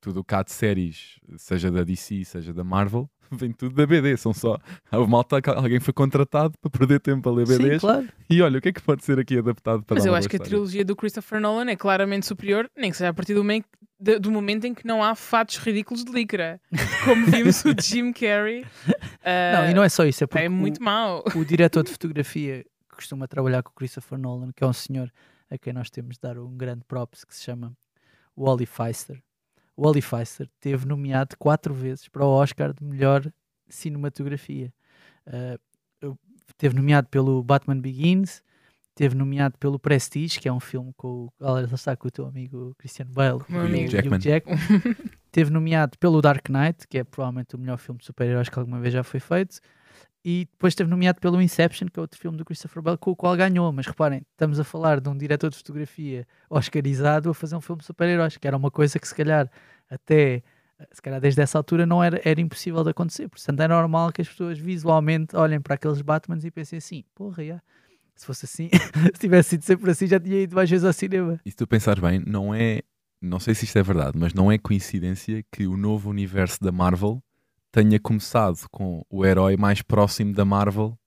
tudo 0.00 0.20
o 0.20 0.24
que 0.24 0.34
há 0.34 0.42
de 0.42 0.52
séries, 0.52 1.18
seja 1.36 1.70
da 1.70 1.82
DC, 1.84 2.24
seja 2.24 2.52
da 2.52 2.62
Marvel, 2.64 3.08
vem 3.32 3.52
tudo 3.52 3.74
da 3.74 3.86
BD, 3.86 4.16
são 4.16 4.32
só. 4.32 4.58
Uma 4.92 5.06
malta 5.06 5.40
que 5.42 5.50
alguém 5.50 5.80
foi 5.80 5.92
contratado 5.92 6.54
para 6.60 6.70
perder 6.70 7.00
tempo 7.00 7.28
a 7.28 7.32
ler 7.32 7.46
Sim, 7.46 7.58
BDs 7.58 7.80
claro. 7.80 8.08
e 8.30 8.40
olha, 8.40 8.58
o 8.58 8.62
que 8.62 8.68
é 8.68 8.72
que 8.72 8.80
pode 8.82 9.04
ser 9.04 9.18
aqui 9.18 9.36
adaptado 9.38 9.82
para 9.82 9.96
Mas 9.96 10.06
eu 10.06 10.14
acho 10.14 10.22
boa 10.22 10.30
que 10.30 10.36
a 10.36 10.38
história? 10.38 10.50
trilogia 10.50 10.84
do 10.84 10.94
Christopher 10.96 11.40
Nolan 11.40 11.70
é 11.70 11.76
claramente 11.76 12.26
superior, 12.26 12.70
nem 12.76 12.90
que 12.90 12.96
seja 12.96 13.10
a 13.10 13.14
partir 13.14 13.34
do, 13.34 13.40
momento- 13.40 13.66
do 14.20 14.30
momento 14.30 14.64
em 14.66 14.72
que 14.74 14.86
não 14.86 15.02
há 15.02 15.14
fatos 15.14 15.56
ridículos 15.58 16.04
de 16.04 16.12
licra, 16.12 16.60
como 17.04 17.26
vimos 17.26 17.64
o 17.64 17.74
Jim 17.82 18.12
Carrey. 18.12 18.64
Não, 19.52 19.70
e 19.70 19.74
não 19.74 19.82
é 19.82 19.88
só 19.88 20.04
isso, 20.04 20.24
é 20.24 20.26
porque 20.26 20.44
é 20.44 20.48
o- 20.48 20.52
muito 20.52 20.82
mau. 20.82 21.24
o 21.34 21.44
diretor 21.44 21.82
de 21.82 21.90
fotografia 21.90 22.64
que 22.88 22.96
costuma 22.96 23.26
trabalhar 23.28 23.62
com 23.62 23.70
o 23.70 23.74
Christopher 23.74 24.16
Nolan, 24.18 24.50
que 24.54 24.62
é 24.64 24.66
um 24.66 24.72
senhor 24.72 25.12
a 25.50 25.58
quem 25.58 25.72
nós 25.72 25.90
temos 25.90 26.14
de 26.16 26.20
dar 26.20 26.38
um 26.38 26.56
grande 26.56 26.84
props, 26.86 27.24
que 27.24 27.34
se 27.34 27.42
chama 27.42 27.72
Wally 28.36 28.66
Feister. 28.66 29.20
O 29.78 29.84
Wally 29.86 30.02
Pfister 30.02 30.48
teve 30.60 30.84
nomeado 30.86 31.36
quatro 31.38 31.72
vezes 31.72 32.08
para 32.08 32.24
o 32.24 32.28
Oscar 32.28 32.72
de 32.74 32.82
melhor 32.84 33.24
cinematografia. 33.68 34.72
Uh, 35.26 36.16
teve 36.56 36.74
nomeado 36.74 37.08
pelo 37.08 37.42
Batman 37.42 37.78
Begins, 37.80 38.42
teve 38.94 39.14
nomeado 39.14 39.56
pelo 39.58 39.78
Prestige, 39.78 40.40
que 40.40 40.48
é 40.48 40.52
um 40.52 40.58
filme 40.60 40.92
com, 40.96 41.26
o- 41.26 41.32
lá 41.38 41.62
está 41.62 41.96
com 41.96 42.08
o 42.08 42.10
teu 42.10 42.26
amigo 42.26 42.74
Christian 42.78 43.06
Bale 43.06 43.40
Meu 43.48 43.60
e 43.60 43.64
o 43.64 43.66
amigo. 43.66 43.84
Hugh 43.86 43.90
Jackman. 43.92 44.20
Jackman. 44.20 44.58
teve 45.30 45.50
nomeado 45.50 45.96
pelo 45.98 46.20
Dark 46.20 46.48
Knight, 46.48 46.86
que 46.88 46.98
é 46.98 47.04
provavelmente 47.04 47.54
o 47.54 47.58
melhor 47.58 47.78
filme 47.78 48.00
de 48.00 48.06
super-heróis 48.06 48.48
que 48.48 48.58
alguma 48.58 48.80
vez 48.80 48.92
já 48.92 49.02
foi 49.04 49.20
feito. 49.20 49.60
E 50.24 50.48
depois 50.50 50.74
teve 50.74 50.90
nomeado 50.90 51.20
pelo 51.20 51.40
Inception, 51.40 51.88
que 51.88 51.98
é 51.98 52.02
outro 52.02 52.18
filme 52.18 52.36
do 52.36 52.44
Christopher 52.44 52.82
Bale, 52.82 52.98
com 52.98 53.12
o 53.12 53.16
qual 53.16 53.36
ganhou. 53.36 53.72
Mas 53.72 53.86
reparem, 53.86 54.22
estamos 54.32 54.58
a 54.58 54.64
falar 54.64 55.00
de 55.00 55.08
um 55.08 55.16
diretor 55.16 55.50
de 55.50 55.56
fotografia 55.56 56.26
oscarizado 56.50 57.30
a 57.30 57.34
fazer 57.34 57.56
um 57.56 57.60
filme 57.60 57.82
super-heróis, 57.82 58.36
que 58.36 58.46
era 58.46 58.56
uma 58.56 58.70
coisa 58.70 58.98
que 58.98 59.06
se 59.06 59.14
calhar 59.14 59.50
até, 59.88 60.42
se 60.92 61.00
calhar 61.00 61.20
desde 61.20 61.40
essa 61.40 61.56
altura 61.56 61.86
não 61.86 62.02
era, 62.02 62.20
era 62.24 62.40
impossível 62.40 62.82
de 62.82 62.90
acontecer. 62.90 63.28
Portanto, 63.28 63.60
é 63.60 63.68
normal 63.68 64.12
que 64.12 64.20
as 64.20 64.28
pessoas 64.28 64.58
visualmente 64.58 65.36
olhem 65.36 65.60
para 65.60 65.74
aqueles 65.74 66.02
Batmans 66.02 66.44
e 66.44 66.50
pensem 66.50 66.78
assim, 66.78 67.04
porra, 67.14 67.62
se 68.16 68.26
fosse 68.26 68.44
assim, 68.44 68.68
se 69.14 69.20
tivesse 69.20 69.50
sido 69.50 69.62
sempre 69.62 69.90
assim, 69.90 70.06
já 70.06 70.18
tinha 70.18 70.42
ido 70.42 70.54
mais 70.54 70.68
vezes 70.68 70.84
ao 70.84 70.92
cinema. 70.92 71.40
E 71.44 71.50
se 71.50 71.56
tu 71.56 71.66
pensares 71.66 72.00
bem, 72.00 72.22
não 72.26 72.54
é. 72.54 72.82
Não 73.20 73.40
sei 73.40 73.52
se 73.52 73.64
isto 73.64 73.76
é 73.76 73.82
verdade, 73.82 74.16
mas 74.16 74.32
não 74.32 74.50
é 74.50 74.58
coincidência 74.58 75.44
que 75.50 75.66
o 75.66 75.76
novo 75.76 76.08
universo 76.08 76.62
da 76.62 76.70
Marvel 76.70 77.20
tenha 77.82 78.00
começado 78.00 78.58
com 78.72 79.04
o 79.08 79.24
herói 79.24 79.56
mais 79.56 79.82
próximo 79.82 80.32
da 80.34 80.44
Marvel 80.44 80.98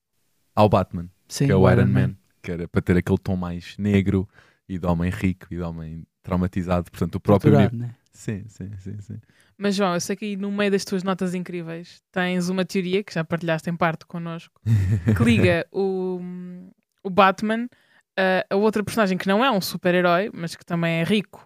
ao 0.55 0.69
Batman, 0.69 1.09
Sim, 1.27 1.47
que 1.47 1.51
é 1.51 1.55
o 1.55 1.69
Iron 1.69 1.87
Man, 1.87 2.15
que 2.41 2.49
era 2.49 2.65
para 2.65 2.81
ter 2.81 2.95
aquele 2.95 3.17
tom 3.17 3.35
mais 3.35 3.75
negro 3.77 4.27
e 4.69 4.79
de 4.79 4.87
homem 4.87 5.09
rico 5.11 5.47
e 5.51 5.57
de 5.57 5.61
homem 5.61 6.05
traumatizado. 6.23 6.89
Portanto, 6.89 7.15
o 7.15 7.19
próprio. 7.19 7.51
Torturado, 7.51 7.75
uni- 7.75 7.87
né? 7.87 7.95
Sim, 8.13 8.45
sim, 8.47 8.69
sim, 8.77 9.01
sim. 9.01 9.19
Mas 9.57 9.75
João, 9.75 9.93
eu 9.95 9.99
sei 9.99 10.15
que 10.15 10.23
aí 10.23 10.37
no 10.37 10.49
meio 10.49 10.71
das 10.71 10.85
tuas 10.85 11.03
notas 11.03 11.33
incríveis 11.33 12.01
tens 12.09 12.47
uma 12.47 12.63
teoria 12.63 13.03
que 13.03 13.13
já 13.13 13.23
partilhaste 13.23 13.69
em 13.69 13.75
parte 13.75 14.05
connosco 14.05 14.61
que 15.17 15.23
liga 15.25 15.67
o, 15.73 16.21
o 17.03 17.09
Batman 17.09 17.67
a, 18.17 18.45
a 18.49 18.55
outra 18.55 18.81
personagem 18.81 19.17
que 19.17 19.27
não 19.27 19.43
é 19.43 19.51
um 19.51 19.59
super-herói, 19.61 20.29
mas 20.33 20.55
que 20.55 20.65
também 20.65 21.01
é 21.01 21.03
rico 21.03 21.45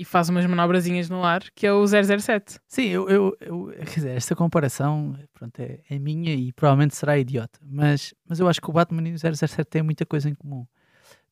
e 0.00 0.04
faz 0.04 0.28
umas 0.28 0.46
manobrazinhas 0.46 1.08
no 1.10 1.22
ar, 1.24 1.42
que 1.54 1.66
é 1.66 1.72
o 1.72 1.86
007. 1.86 2.58
Sim, 2.68 2.84
eu, 2.88 3.08
eu, 3.08 3.36
eu- 3.40 3.66
quer 3.78 3.94
dizer, 3.96 4.10
esta 4.16 4.34
comparação 4.36 5.16
pronto, 5.34 5.58
é, 5.60 5.80
é 5.88 5.98
minha 5.98 6.34
e 6.34 6.52
provavelmente 6.52 6.96
será 6.96 7.18
idiota, 7.18 7.58
mas, 7.62 8.14
mas 8.28 8.40
eu 8.40 8.48
acho 8.48 8.60
que 8.60 8.70
o 8.70 8.72
Batman 8.72 9.08
e 9.08 9.12
o 9.14 9.18
007 9.18 9.64
têm 9.68 9.82
muita 9.82 10.06
coisa 10.06 10.28
em 10.28 10.34
comum. 10.34 10.66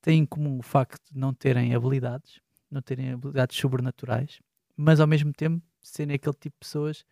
Têm 0.02 0.20
em 0.20 0.26
comum 0.26 0.59
o 0.59 0.62
facto 0.62 1.00
de 1.12 1.18
não 1.18 1.35
terem 1.35 1.74
habilidades, 1.74 2.40
não 2.70 2.81
terem 2.83 3.12
habilidades 3.12 3.57
sobrenaturais, 3.59 4.38
mas 4.76 5.00
ao 5.00 5.07
mesmo 5.07 5.33
tempo 5.33 5.62
serem 5.83 6.14
aquele 6.16 6.35
tipo 6.37 6.57
de 6.57 6.61
pessoas 6.61 7.04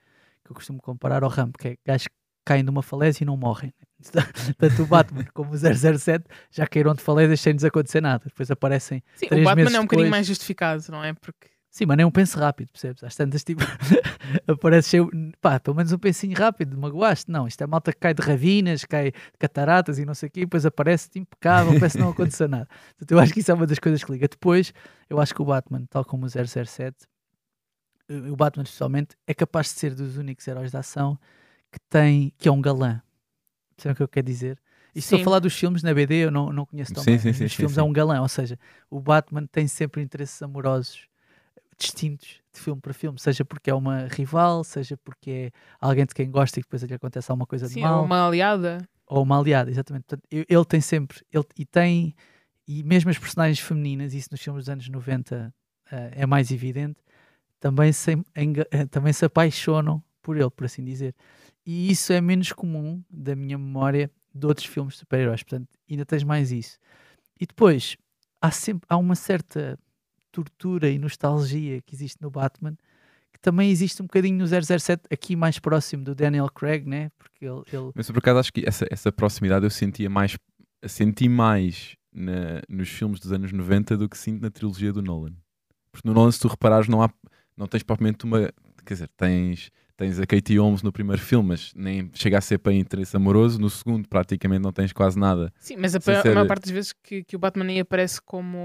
que 0.44 0.52
eu 0.52 0.54
costumo 0.54 0.80
comparar 0.80 1.24
ao 1.24 1.30
Rambo, 1.30 1.58
que 1.58 1.68
é 1.68 1.76
gajos 1.84 2.08
que 2.08 2.14
caem 2.44 2.64
de 2.64 2.70
uma 2.70 2.82
falésia 2.82 3.24
e 3.24 3.26
não 3.26 3.36
morrem. 3.36 3.72
Tanto 4.58 4.82
o 4.82 4.86
Batman 4.86 5.24
como 5.34 5.52
o 5.52 5.56
007 5.56 6.24
já 6.50 6.66
caíram 6.66 6.94
de 6.94 7.02
falésias 7.02 7.40
sem 7.40 7.52
lhes 7.52 7.64
acontecer 7.64 8.00
nada. 8.00 8.24
Depois 8.26 8.50
aparecem 8.50 9.02
Sim, 9.16 9.26
Três 9.26 9.42
o 9.42 9.44
Batman 9.44 9.76
é 9.76 9.80
um 9.80 9.84
bocadinho 9.84 10.10
mais 10.10 10.26
justificado, 10.26 10.82
não 10.90 11.02
é? 11.02 11.12
Porque 11.14 11.48
Sim, 11.76 11.84
mas 11.84 11.98
nem 11.98 12.06
um 12.06 12.10
penso 12.10 12.38
rápido, 12.38 12.70
percebes? 12.70 13.04
Às 13.04 13.14
tantas, 13.14 13.44
tipo, 13.44 13.60
aparece 14.48 14.88
cheio, 14.88 15.10
pá, 15.42 15.60
pelo 15.60 15.76
menos 15.76 15.92
um 15.92 15.98
pensinho 15.98 16.34
rápido, 16.34 16.74
magoaste. 16.78 17.30
Não, 17.30 17.46
isto 17.46 17.62
é 17.62 17.66
malta 17.66 17.92
que 17.92 17.98
cai 17.98 18.14
de 18.14 18.22
ravinas, 18.22 18.86
cai 18.86 19.10
de 19.10 19.38
cataratas 19.38 19.98
e 19.98 20.06
não 20.06 20.14
sei 20.14 20.30
o 20.30 20.32
quê, 20.32 20.40
e 20.40 20.44
depois 20.46 20.64
aparece 20.64 21.10
impecável, 21.16 21.78
parece 21.78 21.98
que 21.98 22.02
não 22.02 22.12
aconteceu 22.12 22.48
nada. 22.48 22.66
Portanto, 22.96 23.12
eu 23.12 23.18
acho 23.18 23.30
que 23.34 23.40
isso 23.40 23.50
é 23.50 23.54
uma 23.54 23.66
das 23.66 23.78
coisas 23.78 24.02
que 24.02 24.10
liga. 24.10 24.26
Depois, 24.26 24.72
eu 25.10 25.20
acho 25.20 25.34
que 25.34 25.42
o 25.42 25.44
Batman, 25.44 25.84
tal 25.90 26.02
como 26.02 26.24
o 26.24 26.28
007, 26.30 26.96
eh, 28.08 28.14
o 28.30 28.36
Batman 28.36 28.62
especialmente, 28.62 29.14
é 29.26 29.34
capaz 29.34 29.66
de 29.66 29.78
ser 29.78 29.94
dos 29.94 30.16
únicos 30.16 30.48
heróis 30.48 30.70
de 30.70 30.78
ação 30.78 31.18
que 31.70 31.78
tem, 31.90 32.32
que 32.38 32.48
é 32.48 32.52
um 32.52 32.62
galã. 32.62 33.02
Sabe 33.78 33.92
o 33.92 33.96
que 33.96 34.02
eu 34.02 34.08
quero 34.08 34.26
dizer? 34.26 34.58
E 34.94 34.98
estou 34.98 35.16
a 35.16 35.18
Sim. 35.18 35.24
falar 35.24 35.38
dos 35.40 35.54
filmes 35.54 35.82
na 35.82 35.92
BD, 35.92 36.14
eu 36.24 36.30
não, 36.30 36.52
não 36.52 36.64
conheço 36.64 36.92
tão 36.92 37.02
Sim, 37.04 37.10
bem, 37.10 37.18
sim, 37.18 37.32
sim, 37.32 37.42
nos 37.44 37.52
sim, 37.52 37.56
filmes 37.58 37.74
sim. 37.74 37.80
é 37.80 37.84
um 37.84 37.92
galã, 37.92 38.20
ou 38.22 38.28
seja, 38.28 38.58
o 38.90 38.98
Batman 39.00 39.46
tem 39.46 39.66
sempre 39.68 40.00
interesses 40.02 40.40
amorosos 40.42 41.06
distintos 41.78 42.40
de 42.54 42.60
filme 42.60 42.80
para 42.80 42.94
filme, 42.94 43.18
seja 43.18 43.44
porque 43.44 43.68
é 43.68 43.74
uma 43.74 44.06
rival, 44.08 44.64
seja 44.64 44.96
porque 44.96 45.30
é 45.30 45.50
alguém 45.78 46.06
de 46.06 46.14
quem 46.14 46.30
gosta 46.30 46.58
e 46.58 46.62
depois 46.62 46.82
lhe 46.82 46.94
acontece 46.94 47.30
alguma 47.30 47.46
coisa 47.46 47.68
de 47.68 47.78
mal, 47.78 48.02
é 48.02 48.06
uma 48.06 48.26
aliada. 48.26 48.88
ou 49.06 49.22
uma 49.22 49.38
aliada, 49.38 49.70
exatamente. 49.70 50.04
Portanto, 50.04 50.26
ele 50.30 50.64
tem 50.64 50.80
sempre, 50.80 51.20
ele, 51.30 51.44
e 51.58 51.66
tem, 51.66 52.14
e 52.66 52.82
mesmo 52.82 53.10
as 53.10 53.18
personagens 53.18 53.60
femininas, 53.60 54.14
isso 54.14 54.28
nos 54.32 54.40
filmes 54.40 54.64
dos 54.64 54.70
anos 54.70 54.88
90 54.88 55.52
eh, 55.92 56.10
é 56.22 56.26
mais 56.26 56.50
evidente, 56.50 56.98
também 57.60 57.92
se, 57.92 58.16
enga- 58.34 58.66
eh, 58.70 58.86
também 58.86 59.12
se 59.12 59.26
apaixonam 59.26 60.02
por 60.22 60.36
ele, 60.38 60.50
por 60.50 60.64
assim 60.64 60.82
dizer. 60.82 61.14
E 61.66 61.90
isso 61.90 62.12
é 62.12 62.20
menos 62.20 62.52
comum 62.52 63.02
da 63.10 63.34
minha 63.34 63.58
memória 63.58 64.10
de 64.34 64.46
outros 64.46 64.66
filmes 64.66 64.94
de 64.94 65.00
super-heróis, 65.00 65.42
portanto, 65.42 65.68
ainda 65.90 66.04
tens 66.06 66.22
mais 66.22 66.52
isso. 66.52 66.78
E 67.40 67.46
depois, 67.46 67.96
há 68.40 68.50
sempre, 68.50 68.86
há 68.88 68.96
uma 68.96 69.14
certa 69.14 69.78
tortura 70.30 70.88
e 70.90 70.98
nostalgia 70.98 71.80
que 71.82 71.94
existe 71.94 72.20
no 72.20 72.30
Batman, 72.30 72.76
que 73.32 73.40
também 73.40 73.70
existe 73.70 74.00
um 74.02 74.06
bocadinho 74.06 74.38
no 74.38 74.46
007, 74.46 75.02
aqui 75.10 75.34
mais 75.34 75.58
próximo 75.58 76.04
do 76.04 76.14
Daniel 76.14 76.48
Craig, 76.50 76.86
né? 76.86 77.10
Porque 77.18 77.44
ele, 77.44 77.62
ele 77.72 77.90
Mas 77.94 78.06
por 78.10 78.18
acaso 78.18 78.38
acho 78.38 78.52
que 78.52 78.62
essa, 78.66 78.86
essa 78.90 79.10
proximidade 79.10 79.64
eu 79.66 79.70
sentia 79.70 80.08
mais, 80.08 80.36
senti 80.86 81.28
mais 81.28 81.96
na- 82.12 82.62
nos 82.68 82.88
filmes 82.88 83.18
dos 83.20 83.32
anos 83.32 83.52
90 83.52 83.96
do 83.96 84.08
que 84.08 84.16
sinto 84.16 84.40
na 84.42 84.50
trilogia 84.50 84.92
do 84.92 85.02
Nolan. 85.02 85.34
Porque 85.90 86.06
no 86.06 86.14
Nolan, 86.14 86.30
se 86.30 86.40
tu 86.40 86.48
reparares, 86.48 86.88
não, 86.88 87.02
há, 87.02 87.10
não 87.56 87.66
tens 87.66 87.82
propriamente 87.82 88.24
uma. 88.24 88.52
Quer 88.84 88.94
dizer, 88.94 89.08
tens, 89.16 89.70
tens 89.96 90.20
a 90.20 90.26
Katie 90.26 90.58
Holmes 90.58 90.82
no 90.82 90.92
primeiro 90.92 91.20
filme, 91.22 91.48
mas 91.50 91.72
nem 91.74 92.10
chega 92.14 92.38
a 92.38 92.40
ser 92.40 92.58
para 92.58 92.72
interesse 92.72 93.16
amoroso. 93.16 93.58
No 93.58 93.70
segundo, 93.70 94.08
praticamente 94.08 94.62
não 94.62 94.72
tens 94.72 94.92
quase 94.92 95.18
nada. 95.18 95.52
Sim, 95.58 95.76
mas 95.78 95.94
a, 95.94 96.00
pa- 96.00 96.12
a 96.18 96.22
ser- 96.22 96.34
maior 96.34 96.46
parte 96.46 96.62
das 96.64 96.70
vezes 96.70 96.92
que, 97.02 97.24
que 97.24 97.34
o 97.36 97.38
Batman 97.38 97.66
aí 97.66 97.80
aparece 97.80 98.20
como 98.20 98.58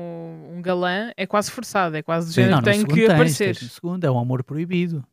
um 0.54 0.62
galã 0.62 1.12
é 1.16 1.26
quase 1.26 1.50
forçado, 1.52 1.96
é 1.96 2.02
quase 2.04 2.28
do 2.28 2.34
género 2.34 2.56
Não, 2.58 2.62
tem 2.64 2.86
que 2.86 2.94
tens, 2.96 3.10
aparecer. 3.10 3.56
tens 3.56 3.62
no 3.64 3.70
segundo 3.70 4.04
é 4.04 4.12
um 4.12 4.20
amor 4.20 4.44
proibido. 4.44 5.04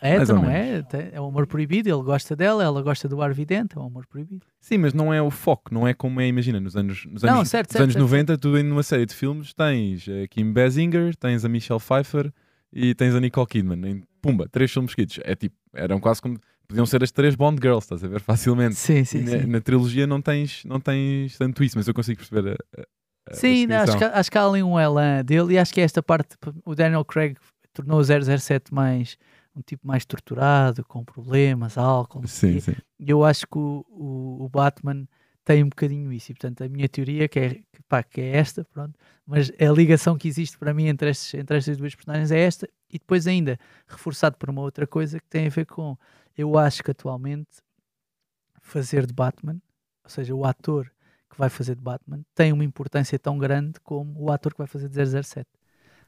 É, 0.00 0.16
Mais 0.16 0.30
então 0.30 0.42
não 0.42 0.48
é? 0.50 0.84
É 1.12 1.20
um 1.20 1.26
amor 1.26 1.44
proibido, 1.48 1.88
ele 1.88 2.02
gosta 2.04 2.36
dela, 2.36 2.62
ela 2.62 2.80
gosta 2.82 3.08
do 3.08 3.20
ar 3.20 3.32
vidente, 3.34 3.76
é 3.76 3.80
um 3.80 3.86
amor 3.86 4.06
proibido. 4.06 4.46
Sim, 4.60 4.78
mas 4.78 4.94
não 4.94 5.12
é 5.12 5.20
o 5.20 5.28
foco, 5.28 5.74
não 5.74 5.88
é 5.88 5.92
como 5.92 6.20
é, 6.20 6.28
imagina, 6.28 6.60
nos 6.60 6.76
anos, 6.76 7.04
nos 7.06 7.22
Não, 7.24 7.38
anos, 7.38 7.48
certo, 7.48 7.70
nos 7.70 7.72
certo, 7.72 7.82
anos 7.82 7.94
certo, 7.94 8.04
90, 8.04 8.38
tu 8.38 8.62
numa 8.62 8.84
série 8.84 9.04
de 9.06 9.12
filmes 9.12 9.52
tens 9.52 10.06
a 10.08 10.28
Kim 10.28 10.52
Basinger, 10.52 11.16
tens 11.16 11.44
a 11.44 11.48
Michelle 11.48 11.80
Pfeiffer 11.80 12.32
e 12.72 12.94
tens 12.94 13.12
a 13.12 13.18
Nicole 13.18 13.46
Kidman. 13.48 14.04
Pumba, 14.20 14.48
três 14.48 14.70
filmes 14.72 14.90
seguidos. 14.92 15.18
É 15.24 15.34
tipo, 15.34 15.56
eram 15.74 15.98
quase 16.00 16.20
como. 16.22 16.38
Podiam 16.66 16.84
ser 16.84 17.02
as 17.02 17.10
três 17.10 17.34
Bond 17.34 17.58
Girls, 17.62 17.84
estás 17.84 18.04
a 18.04 18.08
ver? 18.08 18.20
Facilmente. 18.20 18.74
Sim, 18.74 18.98
E 19.00 19.04
sim, 19.06 19.22
na, 19.22 19.30
sim. 19.30 19.46
na 19.46 19.60
trilogia 19.60 20.06
não 20.06 20.20
tens, 20.20 20.64
não 20.64 20.78
tens 20.78 21.36
tanto 21.38 21.64
isso, 21.64 21.78
mas 21.78 21.88
eu 21.88 21.94
consigo 21.94 22.18
perceber 22.18 22.50
a, 22.76 22.80
a- 22.80 22.84
a 23.30 23.34
Sim, 23.34 23.66
não, 23.66 23.76
acho, 23.76 23.96
que, 23.98 24.04
acho 24.04 24.30
que 24.30 24.38
há 24.38 24.46
ali 24.46 24.62
um 24.62 24.78
elan 24.78 25.24
dele 25.24 25.54
e 25.54 25.58
acho 25.58 25.72
que 25.72 25.80
é 25.80 25.84
esta 25.84 26.02
parte, 26.02 26.36
o 26.64 26.74
Daniel 26.74 27.04
Craig 27.04 27.36
tornou 27.74 27.98
o 28.00 28.04
007 28.04 28.72
mais 28.72 29.16
um 29.56 29.60
tipo 29.62 29.86
mais 29.86 30.04
torturado, 30.04 30.84
com 30.84 31.04
problemas, 31.04 31.76
álcool. 31.78 32.26
Sim, 32.26 32.54
quê. 32.54 32.60
sim. 32.60 32.74
E 33.00 33.10
eu 33.10 33.24
acho 33.24 33.46
que 33.46 33.58
o, 33.58 33.84
o, 33.88 34.44
o 34.44 34.48
Batman 34.48 35.06
tem 35.48 35.64
um 35.64 35.70
bocadinho 35.70 36.12
isso. 36.12 36.30
E 36.30 36.34
portanto, 36.34 36.62
a 36.62 36.68
minha 36.68 36.86
teoria 36.86 37.26
que 37.26 37.38
é, 37.40 37.48
que, 37.54 37.82
pá, 37.88 38.02
que 38.02 38.20
é 38.20 38.36
esta, 38.36 38.66
pronto, 38.66 38.98
mas 39.26 39.50
a 39.58 39.72
ligação 39.72 40.18
que 40.18 40.28
existe 40.28 40.58
para 40.58 40.74
mim 40.74 40.88
entre, 40.88 41.08
estes, 41.08 41.32
entre 41.32 41.56
estas 41.56 41.78
duas 41.78 41.94
personagens 41.94 42.30
é 42.30 42.38
esta, 42.38 42.68
e 42.90 42.98
depois 42.98 43.26
ainda 43.26 43.58
reforçado 43.86 44.36
por 44.36 44.50
uma 44.50 44.60
outra 44.60 44.86
coisa 44.86 45.18
que 45.18 45.26
tem 45.26 45.46
a 45.46 45.48
ver 45.48 45.64
com 45.64 45.96
eu 46.36 46.58
acho 46.58 46.82
que 46.82 46.90
atualmente 46.90 47.48
fazer 48.60 49.06
de 49.06 49.14
Batman, 49.14 49.56
ou 50.04 50.10
seja, 50.10 50.34
o 50.34 50.44
ator 50.44 50.92
que 51.30 51.38
vai 51.38 51.48
fazer 51.48 51.74
de 51.74 51.82
Batman, 51.82 52.20
tem 52.34 52.52
uma 52.52 52.62
importância 52.64 53.18
tão 53.18 53.38
grande 53.38 53.80
como 53.80 54.22
o 54.22 54.30
ator 54.30 54.52
que 54.52 54.58
vai 54.58 54.66
fazer 54.66 54.90
de 54.90 54.96
007. 55.22 55.48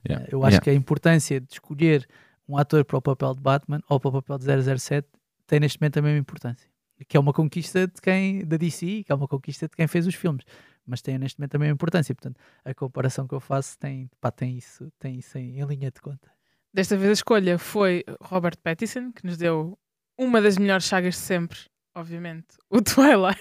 Yeah. 0.06 0.26
Eh, 0.26 0.28
Eu 0.34 0.40
acho 0.44 0.56
Yeah. 0.56 0.64
que 0.64 0.70
a 0.70 0.74
importância 0.74 1.40
de 1.40 1.50
escolher 1.50 2.06
um 2.46 2.58
ator 2.58 2.84
para 2.84 2.98
o 2.98 3.02
papel 3.02 3.34
de 3.34 3.40
Batman 3.40 3.80
ou 3.88 3.98
para 3.98 4.10
o 4.10 4.12
papel 4.22 4.36
de 4.36 4.44
007 4.78 5.08
tem 5.46 5.60
neste 5.60 5.80
momento 5.80 5.98
a 5.98 6.02
mesma 6.02 6.18
importância. 6.18 6.69
Que 7.08 7.16
é 7.16 7.20
uma 7.20 7.32
conquista 7.32 7.86
de 7.86 8.00
quem, 8.00 8.44
da 8.44 8.56
DC, 8.56 9.04
que 9.04 9.12
é 9.12 9.14
uma 9.14 9.26
conquista 9.28 9.66
de 9.68 9.74
quem 9.76 9.86
fez 9.86 10.06
os 10.06 10.14
filmes, 10.14 10.44
mas 10.86 11.00
tem 11.02 11.18
neste 11.18 11.38
momento 11.38 11.54
a 11.54 11.58
mesma 11.58 11.72
importância. 11.74 12.14
Portanto, 12.14 12.38
a 12.64 12.74
comparação 12.74 13.26
que 13.26 13.34
eu 13.34 13.40
faço 13.40 13.78
tem, 13.78 14.10
pá, 14.20 14.30
tem 14.30 14.56
isso, 14.56 14.92
tem 14.98 15.18
isso 15.18 15.36
em, 15.38 15.58
em 15.60 15.64
linha 15.64 15.90
de 15.90 16.00
conta. 16.00 16.30
Desta 16.72 16.96
vez 16.96 17.10
a 17.10 17.12
escolha 17.14 17.58
foi 17.58 18.04
Robert 18.20 18.56
Pattinson, 18.62 19.12
que 19.12 19.26
nos 19.26 19.36
deu 19.36 19.78
uma 20.18 20.40
das 20.40 20.56
melhores 20.58 20.84
sagas 20.84 21.14
de 21.14 21.20
sempre, 21.20 21.58
obviamente, 21.94 22.46
o 22.68 22.80
Twilight. 22.82 23.40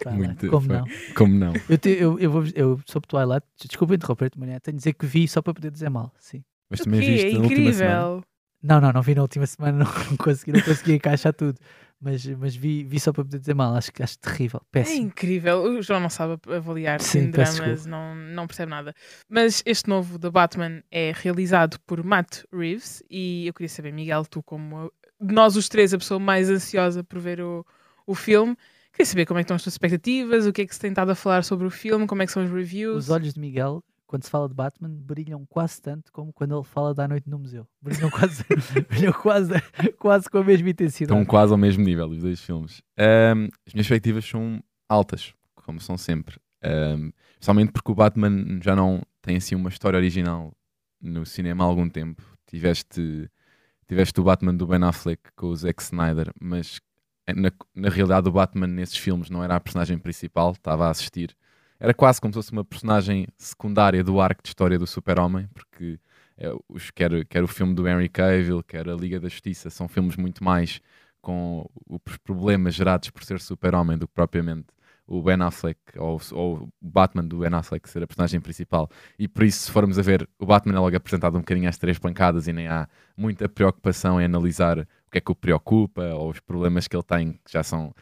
Twilight, 0.00 0.26
Muito, 0.26 0.48
como 0.50 0.66
foi. 0.66 0.76
não? 0.76 0.86
Como 1.16 1.34
não? 1.34 1.52
Eu, 1.68 1.78
te- 1.78 1.90
eu, 1.90 2.18
eu, 2.18 2.30
vou, 2.30 2.44
eu 2.54 2.80
sobre 2.86 3.06
Twilight, 3.08 3.46
desculpa 3.68 3.94
interromper-te, 3.94 4.38
Maria, 4.38 4.60
tenho 4.60 4.74
de 4.76 4.78
dizer 4.80 4.92
que 4.94 5.06
vi 5.06 5.28
só 5.28 5.40
para 5.40 5.54
poder 5.54 5.70
dizer 5.70 5.88
mal, 5.88 6.12
sim. 6.18 6.42
Mas 6.68 6.80
também 6.80 7.00
viste 7.00 7.28
é 7.28 7.32
na 7.32 7.38
última 7.40 7.72
semana. 7.72 8.00
incrível. 8.00 8.24
Não, 8.62 8.80
não, 8.80 8.92
não 8.92 9.02
vi 9.02 9.14
na 9.14 9.22
última 9.22 9.46
semana, 9.46 9.78
não, 9.78 9.86
não 10.10 10.16
consegui, 10.16 10.52
não 10.52 10.60
consegui 10.62 10.94
encaixar 10.94 11.32
tudo. 11.32 11.58
Mas, 12.04 12.26
mas 12.26 12.56
vi, 12.56 12.82
vi 12.82 12.98
só 12.98 13.12
para 13.12 13.22
poder 13.22 13.38
dizer 13.38 13.54
mal, 13.54 13.76
acho 13.76 13.92
que 13.92 14.02
acho 14.02 14.18
terrível, 14.18 14.60
É 14.60 14.66
péssimo. 14.72 15.06
incrível. 15.06 15.62
O 15.62 15.80
João 15.80 16.00
não 16.00 16.10
sabe 16.10 16.36
avaliar 16.52 17.00
Sim, 17.00 17.30
dramas, 17.30 17.86
não, 17.86 18.12
não 18.16 18.46
percebe 18.48 18.70
nada. 18.70 18.92
Mas 19.28 19.62
este 19.64 19.88
novo 19.88 20.18
The 20.18 20.28
Batman 20.28 20.82
é 20.90 21.12
realizado 21.14 21.78
por 21.86 22.02
Matt 22.02 22.42
Reeves 22.52 23.04
e 23.08 23.46
eu 23.46 23.54
queria 23.54 23.68
saber, 23.68 23.92
Miguel, 23.92 24.24
tu 24.24 24.42
como 24.42 24.92
de 25.20 25.32
nós 25.32 25.54
os 25.54 25.68
três 25.68 25.94
a 25.94 25.98
pessoa 25.98 26.18
mais 26.18 26.50
ansiosa 26.50 27.04
por 27.04 27.20
ver 27.20 27.40
o, 27.40 27.64
o 28.04 28.16
filme, 28.16 28.56
queria 28.92 29.06
saber 29.06 29.24
como 29.24 29.38
é 29.38 29.42
que 29.42 29.44
estão 29.44 29.54
as 29.54 29.62
tuas 29.62 29.74
expectativas, 29.74 30.44
o 30.44 30.52
que 30.52 30.62
é 30.62 30.66
que 30.66 30.74
se 30.74 30.80
tem 30.80 30.90
estado 30.90 31.10
a 31.10 31.14
falar 31.14 31.44
sobre 31.44 31.68
o 31.68 31.70
filme, 31.70 32.08
como 32.08 32.20
é 32.20 32.26
que 32.26 32.32
são 32.32 32.42
os 32.44 32.50
reviews. 32.50 33.04
Os 33.04 33.10
olhos 33.10 33.32
de 33.34 33.38
Miguel, 33.38 33.84
quando 34.12 34.24
se 34.24 34.30
fala 34.30 34.46
de 34.46 34.54
Batman, 34.54 34.90
brilham 34.90 35.46
quase 35.46 35.80
tanto 35.80 36.12
como 36.12 36.34
quando 36.34 36.54
ele 36.54 36.64
fala 36.64 36.92
da 36.92 37.08
noite 37.08 37.30
no 37.30 37.38
museu. 37.38 37.66
Brilham 37.80 38.10
quase, 38.10 38.44
brilham 38.86 39.12
quase, 39.14 39.54
quase 39.98 40.28
com 40.28 40.36
a 40.36 40.44
mesma 40.44 40.68
intensidade. 40.68 41.18
Estão 41.18 41.24
quase 41.24 41.50
ao 41.50 41.56
mesmo 41.56 41.82
nível 41.82 42.10
os 42.10 42.20
dois 42.20 42.38
filmes. 42.38 42.82
Ahm, 42.98 43.48
as 43.66 43.72
minhas 43.72 43.86
expectativas 43.86 44.26
são 44.26 44.62
altas, 44.86 45.32
como 45.54 45.80
são 45.80 45.96
sempre. 45.96 46.36
Ahm, 46.62 47.10
Principalmente 47.36 47.72
porque 47.72 47.90
o 47.90 47.94
Batman 47.94 48.60
já 48.62 48.76
não 48.76 49.00
tem 49.22 49.38
assim 49.38 49.54
uma 49.54 49.70
história 49.70 49.96
original 49.96 50.52
no 51.00 51.24
cinema 51.24 51.64
há 51.64 51.66
algum 51.66 51.88
tempo. 51.88 52.22
Tiveste, 52.46 53.30
tiveste 53.88 54.20
o 54.20 54.24
Batman 54.24 54.54
do 54.54 54.66
Ben 54.66 54.84
Affleck 54.84 55.22
com 55.34 55.46
o 55.46 55.56
Zack 55.56 55.82
Snyder, 55.82 56.30
mas 56.38 56.82
na, 57.34 57.50
na 57.74 57.88
realidade 57.88 58.28
o 58.28 58.32
Batman 58.32 58.66
nesses 58.66 58.98
filmes 58.98 59.30
não 59.30 59.42
era 59.42 59.56
a 59.56 59.60
personagem 59.60 59.96
principal, 59.96 60.52
estava 60.52 60.86
a 60.86 60.90
assistir. 60.90 61.34
Era 61.82 61.92
quase 61.92 62.20
como 62.20 62.32
se 62.32 62.36
fosse 62.36 62.52
uma 62.52 62.64
personagem 62.64 63.26
secundária 63.36 64.04
do 64.04 64.20
arco 64.20 64.40
de 64.40 64.50
história 64.50 64.78
do 64.78 64.86
Super-Homem, 64.86 65.48
porque 65.52 65.98
é, 66.38 66.48
os, 66.68 66.92
quer, 66.92 67.24
quer 67.26 67.42
o 67.42 67.48
filme 67.48 67.74
do 67.74 67.88
Henry 67.88 68.08
Cavill, 68.08 68.62
quer 68.62 68.88
a 68.88 68.94
Liga 68.94 69.18
da 69.18 69.28
Justiça, 69.28 69.68
são 69.68 69.88
filmes 69.88 70.16
muito 70.16 70.44
mais 70.44 70.80
com 71.20 71.68
os 71.90 72.16
problemas 72.18 72.76
gerados 72.76 73.10
por 73.10 73.24
ser 73.24 73.40
super-homem 73.40 73.98
do 73.98 74.06
que 74.06 74.14
propriamente 74.14 74.68
o 75.08 75.20
Ben 75.20 75.42
Affleck 75.42 75.80
ou, 75.98 76.20
ou 76.30 76.56
o 76.62 76.72
Batman 76.80 77.24
do 77.24 77.38
Ben 77.38 77.52
Affleck 77.52 77.90
ser 77.90 78.04
a 78.04 78.06
personagem 78.06 78.40
principal. 78.40 78.88
E 79.18 79.26
por 79.26 79.42
isso, 79.42 79.62
se 79.62 79.70
formos 79.72 79.98
a 79.98 80.02
ver, 80.02 80.28
o 80.38 80.46
Batman 80.46 80.76
é 80.76 80.78
logo 80.78 80.96
apresentado 80.96 81.34
um 81.34 81.40
bocadinho 81.40 81.68
às 81.68 81.78
três 81.78 81.98
pancadas 81.98 82.46
e 82.46 82.52
nem 82.52 82.68
há 82.68 82.88
muita 83.16 83.48
preocupação 83.48 84.20
em 84.20 84.24
analisar 84.24 84.78
o 84.78 85.10
que 85.10 85.18
é 85.18 85.20
que 85.20 85.32
o 85.32 85.34
preocupa 85.34 86.14
ou 86.14 86.30
os 86.30 86.38
problemas 86.38 86.86
que 86.86 86.94
ele 86.94 87.02
tem, 87.02 87.32
que 87.44 87.52
já 87.52 87.64
são 87.64 87.92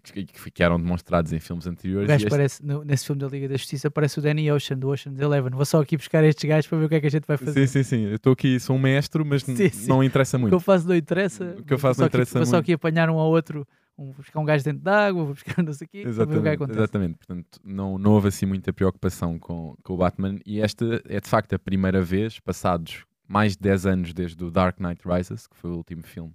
que, 0.00 0.24
que 0.24 0.40
ficaram 0.40 0.78
demonstrados 0.78 1.32
em 1.32 1.38
filmes 1.40 1.66
anteriores. 1.66 2.08
este- 2.10 2.28
parece, 2.30 2.64
no- 2.64 2.82
nesse 2.84 3.06
filme 3.06 3.20
da 3.20 3.28
Liga 3.28 3.48
da 3.48 3.56
Justiça, 3.56 3.90
parece 3.90 4.18
o 4.18 4.22
Danny 4.22 4.50
Ocean, 4.50 4.78
do 4.78 4.88
Ocean's 4.88 5.20
Eleven. 5.20 5.50
Vou 5.50 5.64
só 5.64 5.80
aqui 5.82 5.96
buscar 5.96 6.24
estes 6.24 6.48
gajos 6.48 6.66
para 6.68 6.78
ver 6.78 6.84
o 6.84 6.88
que 6.88 6.94
é 6.94 7.00
que 7.00 7.06
a 7.06 7.10
gente 7.10 7.26
vai 7.26 7.36
fazer. 7.36 7.66
Sim, 7.66 7.82
sim, 7.82 7.82
sim. 7.82 8.04
Eu 8.06 8.16
estou 8.16 8.32
aqui, 8.32 8.58
sou 8.58 8.76
um 8.76 8.78
mestre, 8.78 9.22
mas 9.24 9.42
Sim, 9.42 9.54
sim. 9.68 9.88
não 9.88 10.02
interessa 10.02 10.36
O 10.36 10.38
que 10.38 10.42
muito. 10.42 10.52
eu 10.54 10.60
faço 10.60 10.88
não 10.88 10.96
interessa. 10.96 11.56
O 11.58 11.64
que 11.64 11.74
eu 11.74 11.78
faço 11.78 12.00
não 12.00 12.06
aqui- 12.06 12.16
interessa 12.16 12.38
Vou 12.38 12.46
só 12.46 12.52
muito. 12.52 12.64
aqui 12.64 12.72
apanhar 12.72 13.10
um 13.10 13.18
ao 13.18 13.28
outro, 13.30 13.66
um, 13.98 14.06
vou 14.06 14.14
buscar 14.16 14.40
um 14.40 14.44
gajo 14.44 14.64
dentro 14.64 14.80
d'água, 14.82 15.24
vou 15.24 15.34
buscar 15.34 15.56
não 15.62 15.72
sei 15.72 15.86
o 15.86 15.90
quê, 15.90 16.04
ver 16.04 16.10
o 16.10 16.26
que 16.42 16.48
é 16.48 16.52
Exatamente, 16.54 16.72
exatamente. 16.78 17.18
Portanto, 17.18 17.60
não, 17.62 17.98
não 17.98 18.12
houve 18.12 18.28
assim 18.28 18.46
muita 18.46 18.72
preocupação 18.72 19.38
com, 19.38 19.76
com 19.82 19.92
o 19.94 19.96
Batman. 19.98 20.38
E 20.46 20.60
esta 20.60 21.02
é 21.06 21.20
de 21.20 21.28
facto 21.28 21.52
a 21.54 21.58
primeira 21.58 22.00
vez, 22.02 22.40
passados 22.40 23.04
mais 23.28 23.52
de 23.56 23.62
10 23.62 23.86
anos 23.86 24.12
desde 24.14 24.42
o 24.42 24.50
Dark 24.50 24.78
Knight 24.80 25.02
Rises, 25.06 25.46
que 25.46 25.56
foi 25.56 25.70
o 25.70 25.76
último 25.76 26.02
filme 26.02 26.32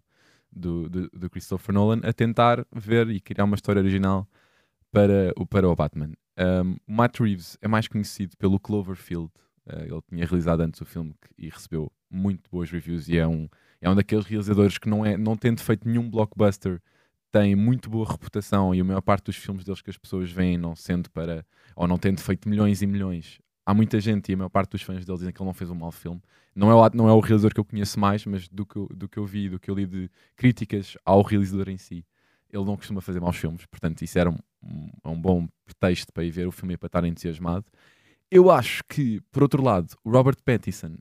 do, 0.52 0.90
do, 0.90 1.10
do 1.10 1.30
Christopher 1.30 1.74
Nolan, 1.74 2.00
a 2.04 2.14
tentar 2.14 2.66
ver 2.74 3.10
e 3.10 3.20
criar 3.20 3.44
uma 3.44 3.56
história 3.56 3.82
original 3.82 4.28
para 4.92 5.32
o, 5.36 5.46
para 5.46 5.68
o 5.68 5.76
Batman. 5.76 6.12
Um, 6.38 6.76
o 6.88 6.94
Matt 6.94 7.20
Reeves 7.20 7.58
é 7.62 7.68
mais 7.68 7.88
conhecido 7.88 8.36
pelo 8.38 8.60
Cloverfield. 8.60 9.32
Uh, 9.66 9.82
ele 9.82 10.02
tinha 10.08 10.26
realizado 10.26 10.62
antes 10.62 10.80
o 10.82 10.86
filme 10.86 11.14
que- 11.22 11.46
e 11.46 11.50
recebeu 11.50 11.92
muito 12.10 12.50
boas 12.50 12.72
reviews 12.72 13.10
e 13.10 13.18
é 13.18 13.28
um, 13.28 13.50
é 13.82 13.90
um 13.90 13.96
daqueles 13.96 14.26
realizadores 14.26 14.78
que 14.78 14.88
não, 14.88 15.06
é, 15.06 15.18
não 15.18 15.36
tendo 15.36 15.62
feito 15.62 15.88
nenhum 15.88 16.10
blockbuster 16.10 16.82
tem 17.32 17.54
muito 17.54 17.90
boa 17.90 18.10
reputação 18.10 18.74
e 18.74 18.80
a 18.80 18.84
maior 18.84 19.02
parte 19.02 19.26
dos 19.26 19.36
filmes 19.36 19.66
deles 19.66 19.82
que 19.82 19.90
as 19.90 19.98
pessoas 19.98 20.32
veem 20.32 20.58
não 20.58 20.74
sendo 20.74 21.12
para 21.12 21.46
ou 21.76 21.86
não 21.86 21.98
tendo 21.98 22.22
feito 22.22 22.48
milhões 22.48 22.82
e 22.82 22.88
milhões 22.88 23.40
há 23.67 23.73
muita 23.73 23.99
gente 23.99 24.30
e 24.32 24.34
a 24.34 24.38
maior 24.38 24.49
parte 24.49 24.71
dos 24.71 24.82
fãs 24.82 25.03
dele 25.06 25.17
dizem 25.17 25.34
que 25.34 25.41
ele 25.41 25.45
não 25.47 25.53
fez 25.53 25.69
um 25.69 25.75
mau 25.75 25.91
filme. 25.91 26.21
Não 26.56 26.71
é 26.71 26.73
o, 26.73 26.89
não 26.95 27.10
é 27.10 27.12
o 27.12 27.19
realizador 27.19 27.53
que 27.53 27.60
eu 27.60 27.65
conheço 27.65 27.99
mais 27.99 28.25
mas 28.25 28.47
do 28.47 28.65
que, 28.65 28.77
eu- 28.77 28.88
do 28.95 29.10
que 29.10 29.17
eu 29.19 29.25
vi 29.25 29.49
do 29.49 29.60
que 29.60 29.69
eu 29.69 29.75
li 29.75 29.86
de 29.86 30.10
críticas 30.38 30.95
ao 31.06 31.21
realizador 31.21 31.67
em 31.69 31.77
si 31.77 32.06
ele 32.49 32.63
não 32.63 32.77
costuma 32.77 33.01
fazer 33.01 33.19
maus 33.19 33.36
filmes. 33.36 33.65
Portanto 33.65 34.01
isso 34.03 34.17
era 34.17 34.30
um, 34.30 34.38
um, 34.63 34.89
um 35.12 35.21
bom 35.21 35.47
pretexto 35.65 36.13
para 36.13 36.23
ir 36.23 36.32
ver 36.32 36.47
o 36.47 36.51
filme 36.51 36.75
e 36.75 36.77
para 36.77 36.88
estar 36.88 37.03
entusiasmado. 37.03 37.65
Eu 38.32 38.49
acho 38.49 38.82
que 38.88 39.19
por 39.32 39.43
outro 39.43 39.62
lado 39.62 39.93
o 40.01 40.10
Robert 40.10 40.38
Pattinson 40.45 40.95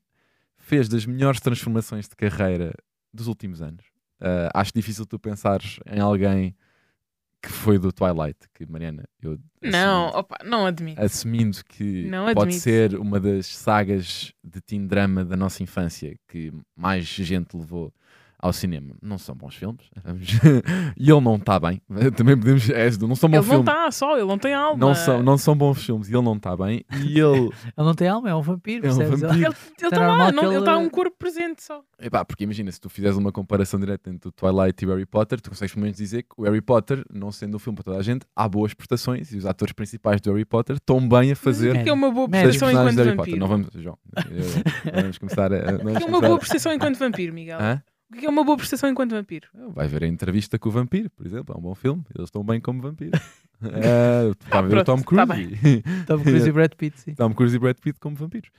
fez 0.58 0.88
das 0.88 1.06
melhores 1.06 1.40
transformações 1.40 2.08
de 2.08 2.16
carreira 2.16 2.74
dos 3.14 3.28
últimos 3.28 3.62
anos. 3.62 3.84
Uh, 4.20 4.50
acho 4.54 4.72
difícil 4.74 5.06
tu 5.06 5.18
pensares 5.20 5.78
em 5.86 6.00
alguém 6.00 6.56
que 7.42 7.50
foi 7.52 7.78
do 7.78 7.92
Twilight, 7.92 8.38
que 8.54 8.66
Mariana, 8.66 9.04
eu 9.22 9.38
Não, 9.62 10.06
assumindo, 10.06 10.18
opa, 10.18 10.36
não 10.44 10.66
admito. 10.66 11.00
assumindo 11.02 11.64
que 11.64 12.06
Não 12.06 12.24
pode 12.26 12.38
admito. 12.40 12.60
ser 12.60 12.94
uma 12.96 13.20
das 13.20 13.46
sagas 13.46 14.32
de 14.42 14.60
teen 14.60 14.86
drama 14.86 15.24
da 15.24 15.36
nossa 15.36 15.62
infância 15.62 16.16
que 16.28 16.52
mais 16.76 17.04
gente 17.04 17.56
levou 17.56 17.92
ao 18.46 18.52
cinema. 18.52 18.94
Não 19.02 19.18
são 19.18 19.34
bons 19.34 19.54
filmes. 19.54 19.90
e 20.96 21.10
ele 21.10 21.20
não 21.20 21.36
está 21.36 21.58
bem. 21.60 21.80
Também 22.16 22.36
podemos. 22.36 22.68
É, 22.70 22.90
não 23.06 23.14
são 23.14 23.28
bons 23.28 23.36
Ele 23.38 23.46
não 23.46 23.64
filmes. 23.64 23.68
está 23.68 23.90
só, 23.90 24.16
ele 24.16 24.26
não 24.26 24.38
tem 24.38 24.54
alma. 24.54 24.78
Não 24.78 24.94
são, 24.94 25.22
não 25.22 25.36
são 25.38 25.56
bons 25.56 25.84
filmes 25.84 26.08
e 26.08 26.14
ele 26.14 26.22
não 26.22 26.34
está 26.36 26.56
bem. 26.56 26.84
E 27.04 27.18
ele. 27.20 27.46
Ele 27.46 27.50
não 27.76 27.94
tem 27.94 28.08
alma, 28.08 28.30
é 28.30 28.34
um 28.34 28.40
vampiro, 28.42 28.86
É 28.86 28.90
um 28.92 28.94
vampiro. 28.96 29.34
Ele 29.34 29.44
É 29.44 29.86
está 29.86 29.98
lá, 30.00 30.06
normal 30.06 30.32
não, 30.32 30.50
ele 30.52 30.58
está 30.60 30.74
ele- 30.76 30.86
um 30.86 30.88
corpo 30.88 31.16
presente 31.18 31.62
só. 31.62 31.82
Epá, 32.00 32.24
porque 32.24 32.44
imagina, 32.44 32.70
se 32.70 32.80
tu 32.80 32.88
fizeres 32.88 33.16
uma 33.16 33.32
comparação 33.32 33.80
direta 33.80 34.10
entre 34.10 34.28
o 34.28 34.32
Twilight 34.32 34.84
e 34.84 34.86
o 34.86 34.90
Harry 34.90 35.06
Potter, 35.06 35.40
tu 35.40 35.50
consegues 35.50 35.72
pelo 35.72 35.82
menos 35.84 35.96
dizer 35.96 36.22
que 36.24 36.28
o 36.36 36.42
Harry 36.44 36.60
Potter, 36.60 37.02
não 37.12 37.32
sendo 37.32 37.56
um 37.56 37.58
filme 37.58 37.74
para 37.76 37.84
toda 37.84 37.98
a 37.98 38.02
gente, 38.02 38.26
há 38.34 38.48
boas 38.48 38.74
prestações 38.74 39.32
e 39.32 39.38
os 39.38 39.46
atores 39.46 39.72
principais 39.72 40.20
do 40.20 40.30
Harry 40.32 40.44
Potter 40.44 40.76
estão 40.76 41.06
bem 41.08 41.32
a 41.32 41.36
fazer 41.36 41.82
Que 41.82 41.88
é 41.88 41.92
uma 41.92 42.10
boa 42.10 42.28
prestação 42.28 42.70
enquanto 42.70 42.96
vampiro. 43.16 43.36
Não 43.38 43.48
vamos, 43.48 43.68
João, 43.74 43.98
eu- 44.16 44.92
não 44.92 45.00
vamos 45.02 45.18
começar 45.18 45.52
a. 45.52 45.72
não 45.72 45.74
O 45.74 45.78
vamos 45.78 45.82
que 45.82 45.88
é 45.88 45.90
uma 45.92 46.00
começar 46.06 46.26
boa 46.26 46.38
prestação 46.38 46.72
enquanto 46.72 46.98
vampiro, 46.98 47.32
Miguel? 47.32 47.58
Hã? 47.60 47.82
O 48.12 48.16
que 48.16 48.26
é 48.26 48.28
uma 48.30 48.44
boa 48.44 48.56
prestação 48.56 48.88
enquanto 48.88 49.10
vampiro? 49.10 49.48
Vai 49.74 49.88
ver 49.88 50.04
a 50.04 50.06
entrevista 50.06 50.58
com 50.58 50.68
o 50.68 50.72
vampiro, 50.72 51.10
por 51.10 51.26
exemplo, 51.26 51.54
é 51.54 51.58
um 51.58 51.62
bom 51.62 51.74
filme, 51.74 52.04
eles 52.14 52.28
estão 52.28 52.44
bem 52.44 52.60
como 52.60 52.80
vampiro. 52.82 53.12
É, 53.62 54.28
Está 54.44 54.58
a 54.58 54.62
ver 54.62 54.66
o 54.66 54.84
pronto, 54.84 54.84
Tom 54.84 55.16
tá 55.16 55.26
Cruise. 55.26 55.82
Tom 56.06 56.22
Cruise 56.22 56.46
e 56.46 56.52
Brad 56.52 56.72
Pitt, 56.74 57.00
sim. 57.00 57.14
Tom 57.14 57.32
Cruise 57.32 57.56
e 57.56 57.58
Brad 57.58 57.78
Pitt 57.78 57.98
como 57.98 58.14
vampiros. 58.14 58.50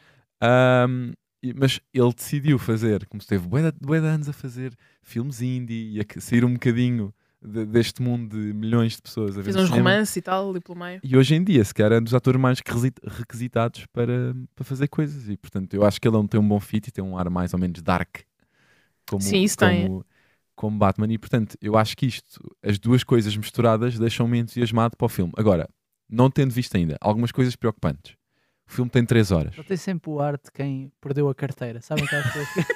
E- 1.44 1.54
mas 1.54 1.80
ele 1.94 2.14
decidiu 2.16 2.58
fazer, 2.58 3.06
como 3.06 3.22
se 3.22 3.28
teve 3.28 3.48
bué 3.48 3.62
de, 3.72 4.08
anos 4.08 4.28
a 4.28 4.34
fazer 4.34 4.74
filmes 5.04 5.40
indie 5.42 5.92
e 5.92 6.00
a 6.02 6.20
sair 6.20 6.44
um 6.44 6.54
bocadinho 6.54 7.14
de- 7.40 7.66
deste 7.68 8.02
mundo 8.02 8.36
de 8.36 8.52
milhões 8.54 8.96
de 8.96 9.02
pessoas 9.04 9.36
a 9.38 9.42
ver 9.42 9.52
Fez 9.54 9.56
uns 9.56 9.70
romances 9.70 10.16
e 10.16 10.22
tal 10.24 10.50
ali 10.50 10.60
pelo 10.60 10.78
meio. 10.80 11.00
E 11.04 11.16
hoje 11.16 11.36
em 11.36 11.44
dia, 11.44 11.64
se 11.64 11.74
calhar, 11.76 11.94
é 11.94 12.00
um 12.00 12.04
dos 12.04 12.16
atores 12.16 12.42
mais 12.42 12.58
requisi- 12.58 12.92
requisitados 13.06 13.86
para, 13.94 14.36
para 14.56 14.66
fazer 14.66 14.88
coisas. 14.88 15.30
E 15.30 15.38
portanto, 15.38 15.76
eu 15.76 15.86
acho 15.86 16.02
que 16.02 16.08
ele 16.08 16.18
não 16.18 16.26
tem 16.28 16.40
um 16.40 16.48
bom 16.48 16.60
fit 16.60 16.88
e 16.88 16.92
tem 16.92 17.04
um 17.04 17.16
ar 17.18 17.30
mais 17.30 17.54
ou 17.54 17.60
menos 17.60 17.84
dark. 17.84 18.22
Como, 19.10 19.24
Sim, 19.24 19.44
isso 19.44 19.58
tem. 19.58 19.86
como, 19.86 20.06
como 20.56 20.78
Batman. 20.78 21.12
E 21.14 21.18
portanto, 21.18 21.58
eu 21.62 21.78
acho 21.78 21.96
que 21.96 22.06
isto, 22.08 22.40
as 22.64 22.80
duas 22.80 23.04
coisas 23.04 23.36
misturadas, 23.36 23.98
deixam-me 23.98 24.40
entusiasmado 24.40 24.98
para 24.98 25.06
o 25.06 25.10
filme. 25.10 25.34
Agora, 25.38 25.70
não 26.10 26.30
tendo 26.30 26.52
visto 26.54 26.76
ainda 26.76 26.98
algumas 27.00 27.32
coisas 27.32 27.56
preocupantes. 27.56 28.17
O 28.68 28.72
filme 28.72 28.92
tem 28.92 29.06
3 29.06 29.32
horas. 29.32 29.54
Ele 29.54 29.64
tem 29.64 29.78
sempre 29.78 30.10
o 30.10 30.20
ar 30.20 30.34
de 30.34 30.52
quem 30.54 30.92
perdeu 31.00 31.30
a 31.30 31.34
carteira. 31.34 31.82
Sabem 31.82 32.04
aquelas 32.04 32.26
pessoas 32.26 32.48
que... 32.50 32.68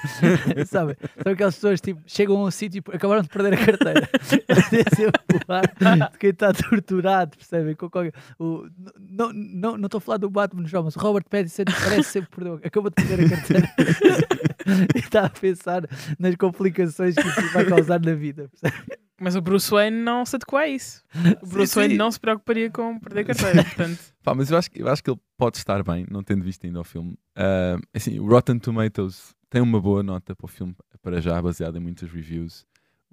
Aquelas 1.30 1.56
pessoas 1.56 1.82
tipo, 1.82 2.01
chegam 2.06 2.38
a 2.38 2.45
um 2.45 2.51
sítio 2.51 2.82
e 2.82 2.95
acabaram 2.95 3.21
de 3.21 3.30
perder 3.30 3.54
a 3.54 3.65
carteira. 3.65 4.08
Tem 4.69 4.84
sempre 4.95 5.39
o 5.47 5.54
ar 5.54 5.67
de 6.12 6.17
quem 6.17 6.30
está 6.30 6.54
torturado, 6.54 7.38
percebem? 7.38 7.75
Com 7.75 7.89
qualquer... 7.89 8.13
o... 8.39 8.67
Não 8.97 9.30
estou 9.30 9.34
não, 9.34 9.77
não 9.77 9.89
a 9.93 9.99
falar 9.99 10.17
do 10.17 10.30
Batman 10.30 10.65
João, 10.65 10.86
mas 10.86 10.95
o 10.95 10.99
Robert 10.99 11.25
Pattinson 11.30 11.63
parece 11.65 12.04
sempre 12.04 12.30
perdeu, 12.30 12.60
acabou 12.63 12.89
de 12.89 12.95
perder 12.95 13.25
a 13.25 13.30
carteira. 13.30 13.73
e 14.95 14.99
está 14.99 15.25
a 15.25 15.30
pensar 15.30 15.84
nas 16.17 16.36
complicações 16.36 17.15
que 17.15 17.27
isso 17.27 17.54
vai 17.54 17.65
causar 17.65 17.99
na 17.99 18.13
vida. 18.13 18.49
percebe? 18.49 19.00
Mas 19.21 19.36
o 19.36 19.41
Bruce 19.41 19.69
Wayne 19.69 19.97
não 19.97 20.25
se 20.25 20.36
adequa 20.36 20.62
a 20.62 20.67
isso. 20.67 21.03
O 21.13 21.45
Sim, 21.45 21.53
Bruce 21.53 21.75
Wayne 21.75 21.93
sim. 21.93 21.97
não 21.97 22.12
se 22.12 22.19
preocuparia 22.19 22.71
com 22.71 22.99
perder 22.99 23.23
carteira. 23.27 23.63
Portanto, 23.63 23.99
Pá, 24.23 24.34
mas 24.34 24.49
eu 24.49 24.57
acho, 24.57 24.71
que, 24.71 24.81
eu 24.81 24.88
acho 24.88 25.03
que 25.03 25.12
ele 25.12 25.19
pode 25.38 25.57
estar 25.57 25.84
bem, 25.84 26.07
não 26.10 26.23
tendo 26.23 26.43
visto 26.43 26.65
ainda 26.65 26.79
o 26.79 26.84
filme. 26.84 27.15
Ah, 27.36 27.77
assim, 27.93 28.19
o 28.19 28.25
Rotten 28.27 28.57
Tomatoes 28.57 29.36
tem 29.47 29.62
uma 29.62 29.79
boa 29.79 30.01
nota 30.01 30.36
para 30.36 30.45
o 30.45 30.47
filme, 30.47 30.75
para 31.03 31.21
já, 31.21 31.39
baseado 31.39 31.77
em 31.77 31.79
muitas 31.79 32.12
reviews. 32.12 32.65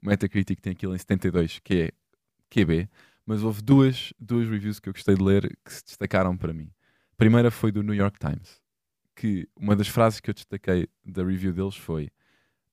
O 0.03 0.07
Metacritic 0.09 0.61
tem 0.61 0.73
aquilo 0.73 0.95
em 0.95 0.99
72, 0.99 1.61
que 1.63 1.75
é 1.75 1.91
QB. 2.49 2.89
Mas 3.27 3.43
houve 3.43 3.61
duas, 3.61 4.15
duas 4.19 4.49
reviews 4.49 4.81
que 4.81 4.89
eu 4.89 4.93
gostei 4.95 5.15
de 5.15 5.23
ler 5.23 5.55
que 5.63 5.71
se 5.71 5.85
destacaram 5.85 6.35
para 6.35 6.55
mim. 6.55 6.71
A 7.13 7.17
primeira 7.17 7.51
foi 7.51 7.71
do 7.71 7.83
New 7.83 7.95
York 7.95 8.19
Times, 8.19 8.63
que 9.15 9.47
uma 9.55 9.77
das 9.77 9.89
frases 9.89 10.21
que 10.21 10.31
eu 10.31 10.35
destaquei 10.35 10.89
da 11.05 11.23
review 11.23 11.53
deles 11.53 11.77
foi 11.77 12.09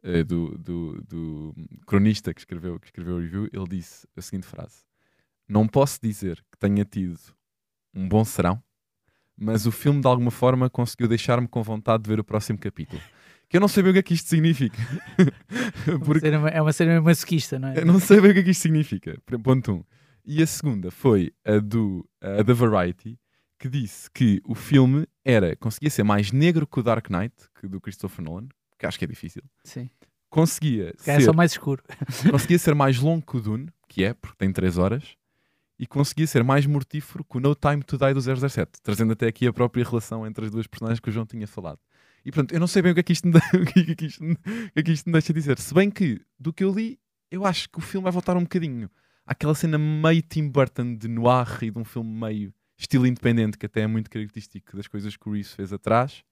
eh, 0.05 0.23
do, 0.23 0.57
do, 0.57 1.01
do 1.03 1.55
cronista 1.85 2.33
que 2.33 2.39
escreveu, 2.39 2.79
que 2.79 2.85
escreveu 2.85 3.17
a 3.17 3.19
review, 3.19 3.49
ele 3.51 3.67
disse 3.67 4.07
a 4.15 4.21
seguinte 4.21 4.45
frase: 4.47 4.83
Não 5.49 5.67
posso 5.67 5.99
dizer 6.01 6.37
que 6.51 6.57
tenha 6.59 6.85
tido 6.85 7.19
um 7.93 8.07
bom 8.07 8.23
serão, 8.23 8.61
mas 9.37 9.65
o 9.65 9.71
filme 9.71 9.99
de 10.01 10.07
alguma 10.07 10.31
forma 10.31 10.69
conseguiu 10.69 11.07
deixar-me 11.07 11.47
com 11.47 11.61
vontade 11.63 12.03
de 12.03 12.09
ver 12.09 12.19
o 12.19 12.23
próximo 12.23 12.59
capítulo. 12.59 13.01
que 13.49 13.57
eu 13.57 13.61
não 13.61 13.67
sei 13.67 13.83
bem 13.83 13.89
o 13.91 13.93
que 13.93 13.99
é 13.99 14.03
que 14.03 14.13
isto 14.13 14.29
significa. 14.29 14.77
Porque 16.05 16.19
cena- 16.21 16.49
É 16.49 16.61
uma 16.61 16.73
cena 16.73 17.01
masoquista, 17.01 17.57
não 17.59 17.69
é? 17.69 17.79
eu 17.79 17.85
não 17.85 17.99
sei 17.99 18.21
bem 18.21 18.31
o 18.31 18.33
que 18.33 18.39
é 18.39 18.43
que 18.43 18.51
isto 18.51 18.61
significa. 18.61 19.19
Ponto 19.43 19.71
1. 19.71 19.75
Um. 19.75 19.83
E 20.25 20.41
a 20.41 20.47
segunda 20.47 20.89
foi 20.91 21.31
a 21.45 21.57
do 21.59 22.07
a 22.21 22.41
da 22.41 22.53
Variety, 22.53 23.19
que 23.59 23.69
disse 23.69 24.09
que 24.11 24.41
o 24.45 24.55
filme 24.55 25.07
era 25.23 25.55
conseguia 25.55 25.89
ser 25.89 26.03
mais 26.03 26.31
negro 26.31 26.65
que 26.67 26.79
o 26.79 26.83
Dark 26.83 27.09
Knight, 27.09 27.35
que 27.59 27.67
do 27.67 27.79
Christopher 27.79 28.23
Nolan, 28.25 28.47
que 28.77 28.85
acho 28.85 28.97
que 28.99 29.05
é 29.05 29.07
difícil. 29.07 29.41
Sim. 29.63 29.89
Conseguia 30.29 30.93
é 31.05 31.19
ser 31.19 31.21
só 31.21 31.33
mais 31.33 31.51
escuro. 31.51 31.81
conseguia 32.29 32.59
ser 32.59 32.75
mais 32.75 32.99
longo 32.99 33.25
que 33.25 33.37
o 33.37 33.41
Dune, 33.41 33.69
que 33.87 34.03
é, 34.03 34.13
porque 34.13 34.35
tem 34.37 34.51
3 34.51 34.77
horas, 34.77 35.15
e 35.79 35.85
conseguia 35.85 36.27
ser 36.27 36.43
mais 36.43 36.65
mortífero 36.65 37.23
que 37.23 37.37
o 37.37 37.39
No 37.39 37.55
Time 37.55 37.83
to 37.83 37.97
Die 37.97 38.13
do 38.13 38.21
007, 38.21 38.81
trazendo 38.81 39.13
até 39.13 39.27
aqui 39.27 39.47
a 39.47 39.53
própria 39.53 39.83
relação 39.83 40.25
entre 40.25 40.45
as 40.45 40.51
duas 40.51 40.67
personagens 40.67 40.99
que 40.99 41.09
o 41.09 41.11
João 41.11 41.25
tinha 41.25 41.47
falado. 41.47 41.79
E 42.25 42.31
portanto, 42.31 42.53
eu 42.53 42.59
não 42.59 42.67
sei 42.67 42.81
bem 42.81 42.91
o 42.91 42.95
que 42.95 43.01
é 43.01 43.03
que 43.03 43.13
isto 43.13 43.27
me, 43.27 43.33
dá- 43.33 43.39
o 43.53 43.65
que 43.65 43.91
é 43.91 43.95
que 43.95 44.05
isto 44.05 44.23
me- 44.23 44.35
que 44.35 44.71
é 44.79 44.83
que 44.83 44.91
isto 44.91 45.05
me 45.05 45.13
deixa 45.13 45.31
dizer. 45.33 45.59
Se 45.59 45.73
bem 45.73 45.91
que, 45.91 46.21
do 46.39 46.51
que 46.51 46.63
eu 46.63 46.73
li, 46.73 46.99
eu 47.29 47.45
acho 47.45 47.69
que 47.69 47.77
o 47.77 47.81
filme 47.81 48.03
vai 48.03 48.11
voltar 48.11 48.35
um 48.35 48.41
bocadinho 48.41 48.89
àquela 49.25 49.53
cena 49.55 49.77
meio 49.77 50.21
Tim 50.21 50.49
Burton 50.49 50.95
de 50.95 51.07
noir 51.07 51.63
e 51.63 51.71
de 51.71 51.77
um 51.77 51.83
filme 51.85 52.09
meio 52.19 52.53
estilo 52.77 53.05
independente, 53.07 53.57
que 53.57 53.65
até 53.65 53.81
é 53.81 53.87
muito 53.87 54.09
característico 54.09 54.75
das 54.75 54.87
coisas 54.87 55.15
que 55.15 55.27
o 55.29 55.31
Reeves 55.31 55.53
fez 55.53 55.71
atrás, 55.71 56.23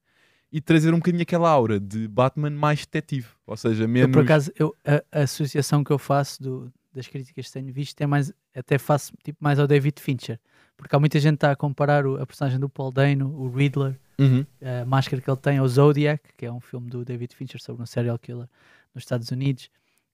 e 0.53 0.61
trazer 0.61 0.93
um 0.93 0.97
bocadinho 0.97 1.23
aquela 1.23 1.49
aura 1.49 1.79
de 1.79 2.07
Batman 2.07 2.51
mais 2.51 2.79
detetive, 2.81 3.27
ou 3.45 3.57
seja, 3.57 3.83
Eu, 3.83 3.89
menos... 3.89 4.13
por 4.13 4.21
acaso, 4.23 4.51
eu, 4.55 4.73
a, 4.85 5.19
a 5.19 5.23
associação 5.23 5.83
que 5.83 5.91
eu 5.91 5.97
faço 5.97 6.41
do- 6.41 6.71
das 6.93 7.07
críticas 7.07 7.47
que 7.47 7.51
tenho 7.51 7.73
visto 7.73 7.99
é 7.99 8.05
mais, 8.05 8.31
até 8.55 8.77
faço 8.77 9.11
tipo 9.23 9.39
mais 9.43 9.57
ao 9.57 9.65
David 9.65 9.99
Fincher, 9.99 10.39
porque 10.77 10.95
há 10.95 10.99
muita 10.99 11.19
gente 11.19 11.31
que 11.33 11.37
está 11.37 11.51
a 11.51 11.55
comparar 11.55 12.05
o- 12.05 12.21
a 12.21 12.25
personagem 12.25 12.59
do 12.59 12.69
Paul 12.69 12.91
Dano, 12.91 13.33
o 13.35 13.49
Riddler, 13.49 13.99
Uhum. 14.19 14.45
a 14.61 14.85
máscara 14.85 15.19
que 15.21 15.27
ele 15.29 15.37
tem 15.37 15.57
ao 15.57 15.67
Zodiac, 15.67 16.21
que 16.37 16.45
é 16.45 16.51
um 16.51 16.59
filme 16.61 16.87
do 16.89 17.03
David 17.03 17.35
Fincher 17.35 17.59
sobre 17.59 17.81
um 17.81 17.85
serial 17.87 18.19
killer 18.19 18.47
nos 18.93 19.03
Estados 19.03 19.31
Unidos 19.31 19.69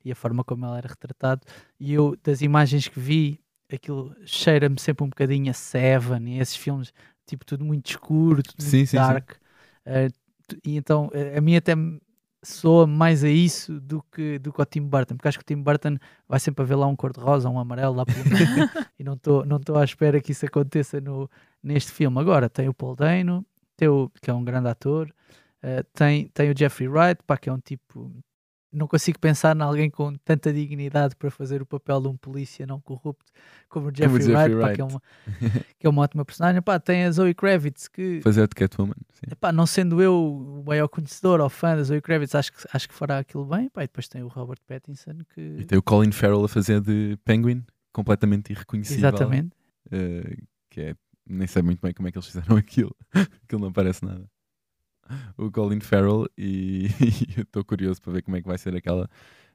e 0.06 0.12
a 0.12 0.16
forma 0.16 0.42
como 0.44 0.66
ele 0.66 0.78
era 0.78 0.88
retratado. 0.88 1.42
E 1.78 1.94
eu, 1.94 2.16
das 2.24 2.42
imagens 2.42 2.88
que 2.88 2.98
vi, 3.00 3.42
aquilo 3.72 4.16
cheira-me 4.26 4.80
sempre 4.80 5.04
um 5.04 5.10
bocadinho 5.10 5.52
a 5.52 5.54
Seven 5.54 6.30
e 6.30 6.40
esses 6.40 6.56
filmes, 6.56 6.94
tipo, 7.28 7.44
tudo 7.46 7.66
muito 7.66 7.88
escuro, 7.90 8.42
tudo 8.42 8.64
Sim, 8.64 8.70
muito 8.70 8.80
sim, 8.80 8.86
sim. 8.86 8.96
dark. 8.96 9.32
Eh, 9.86 10.08
e 10.64 10.78
então, 10.78 11.10
eh, 11.14 11.38
a 11.38 11.42
mim 11.42 11.56
até 11.56 11.74
soa 12.44 12.88
mais 12.88 13.24
a 13.24 13.30
isso 13.30 13.80
do 13.80 14.02
que, 14.12 14.40
do 14.40 14.54
que 14.54 14.62
ao 14.62 14.66
Tim 14.66 14.82
Burton, 14.82 15.16
porque 15.16 15.28
acho 15.28 15.38
que 15.38 15.44
o 15.44 15.46
Tim 15.46 15.62
Burton 15.62 15.98
vai 16.28 16.40
sempre 16.40 16.64
haver 16.64 16.76
lá 16.76 16.88
um 16.88 16.96
cor-de-rosa, 16.96 17.50
um 17.50 17.60
amarelo 17.60 17.96
lá 17.96 18.06
pelo 18.06 18.24
meio, 18.26 18.70
e 18.98 19.04
não 19.04 19.14
estou 19.14 19.46
não 19.46 19.58
estou 19.58 19.78
à 19.78 19.84
espera 19.84 20.22
que 20.22 20.32
isso 20.32 20.46
aconteça 20.46 21.02
no, 21.02 21.30
neste 21.62 21.92
filme. 21.92 22.20
Agora, 22.20 22.50
tem 22.50 22.70
o 22.70 22.74
Paul 22.74 22.96
Dano, 22.96 23.46
tem 23.76 23.88
o, 23.88 24.10
que 24.22 24.30
é 24.30 24.34
um 24.34 24.44
grande 24.44 24.70
ator, 24.70 25.14
eh, 25.62 25.84
tem, 25.94 26.28
tem 26.30 26.52
o 26.52 26.58
Jeffrey 26.58 26.88
Wright, 26.88 27.22
pá, 27.26 27.38
que 27.38 27.50
é 27.50 27.54
um 27.54 27.60
tipo. 27.60 28.12
Não 28.72 28.88
consigo 28.88 29.18
pensar 29.20 29.56
em 29.58 29.62
alguém 29.62 29.90
com 29.90 30.14
tanta 30.14 30.54
dignidade 30.54 31.16
para 31.16 31.32
fazer 31.32 31.62
o 31.62 31.66
papel 31.66 32.02
de 32.02 32.08
um 32.08 32.16
polícia 32.16 32.68
não 32.68 32.80
corrupto 32.80 33.26
como 33.68 33.88
o 33.88 33.92
Jeffrey, 33.96 34.22
Jeffrey 34.22 34.56
Wright, 34.56 34.62
pá, 34.62 34.74
que, 34.76 34.82
é 34.82 34.84
uma, 34.84 35.02
que 35.80 35.88
é 35.88 35.90
uma 35.90 36.02
ótima 36.04 36.24
personagem. 36.24 36.62
Pá, 36.62 36.80
tem 36.80 37.06
a 37.06 37.12
Zoe 37.12 37.34
Kravitz, 37.34 37.88
que 37.88 38.20
Fazer 38.22 38.48
de 38.48 38.54
Catwoman, 38.56 38.94
sim. 39.14 39.32
Epá, 39.32 39.52
não 39.52 39.66
sendo 39.66 40.02
eu 40.02 40.14
o 40.16 40.64
maior 40.66 40.88
conhecedor 40.88 41.40
ou 41.42 41.50
fã 41.50 41.76
da 41.76 41.84
Zoe 41.84 42.00
Kravitz, 42.02 42.36
acho 42.36 42.54
que, 42.54 42.60
acho 42.72 42.88
que 42.88 42.94
fará 42.94 43.20
aquilo 43.20 43.46
bem. 43.46 43.70
Pá, 43.70 43.84
e 43.84 43.88
depois 43.88 44.08
tem 44.08 44.22
o 44.22 44.28
Robert 44.28 44.60
Pattinson, 44.68 45.12
E 45.12 45.26
que. 45.60 45.66
tem 45.66 45.78
o 45.78 45.82
Colin 45.82 46.12
Farrell 46.12 46.44
a 46.44 46.48
fazer 46.50 46.80
de 46.82 47.18
Penguin, 47.26 47.64
completamente 47.92 48.52
irreconhecível. 48.52 49.10
Exatamente. 49.10 49.50
eh, 49.92 50.38
que 50.70 50.82
é, 50.82 50.96
nem 51.28 51.48
sei 51.48 51.62
muito 51.64 51.82
bem 51.82 51.94
como 51.94 52.08
é 52.08 52.12
que 52.12 52.18
eles 52.18 52.28
fizeram 52.28 52.56
aquilo. 52.58 52.96
aquilo 53.44 53.62
não 53.62 53.72
parece 53.74 54.06
nada. 54.06 54.30
O 55.38 55.52
Colin 55.52 55.80
Farrell, 55.80 56.28
e, 56.38 56.88
e 57.00 57.34
eu 57.38 57.44
estou 57.44 57.64
curioso 57.64 58.02
para 58.02 58.14
ver 58.14 58.22
como 58.22 58.38
é 58.38 58.42
que 58.42 58.48
vai 58.48 58.58
ser 58.58 58.76
aquela. 58.76 59.10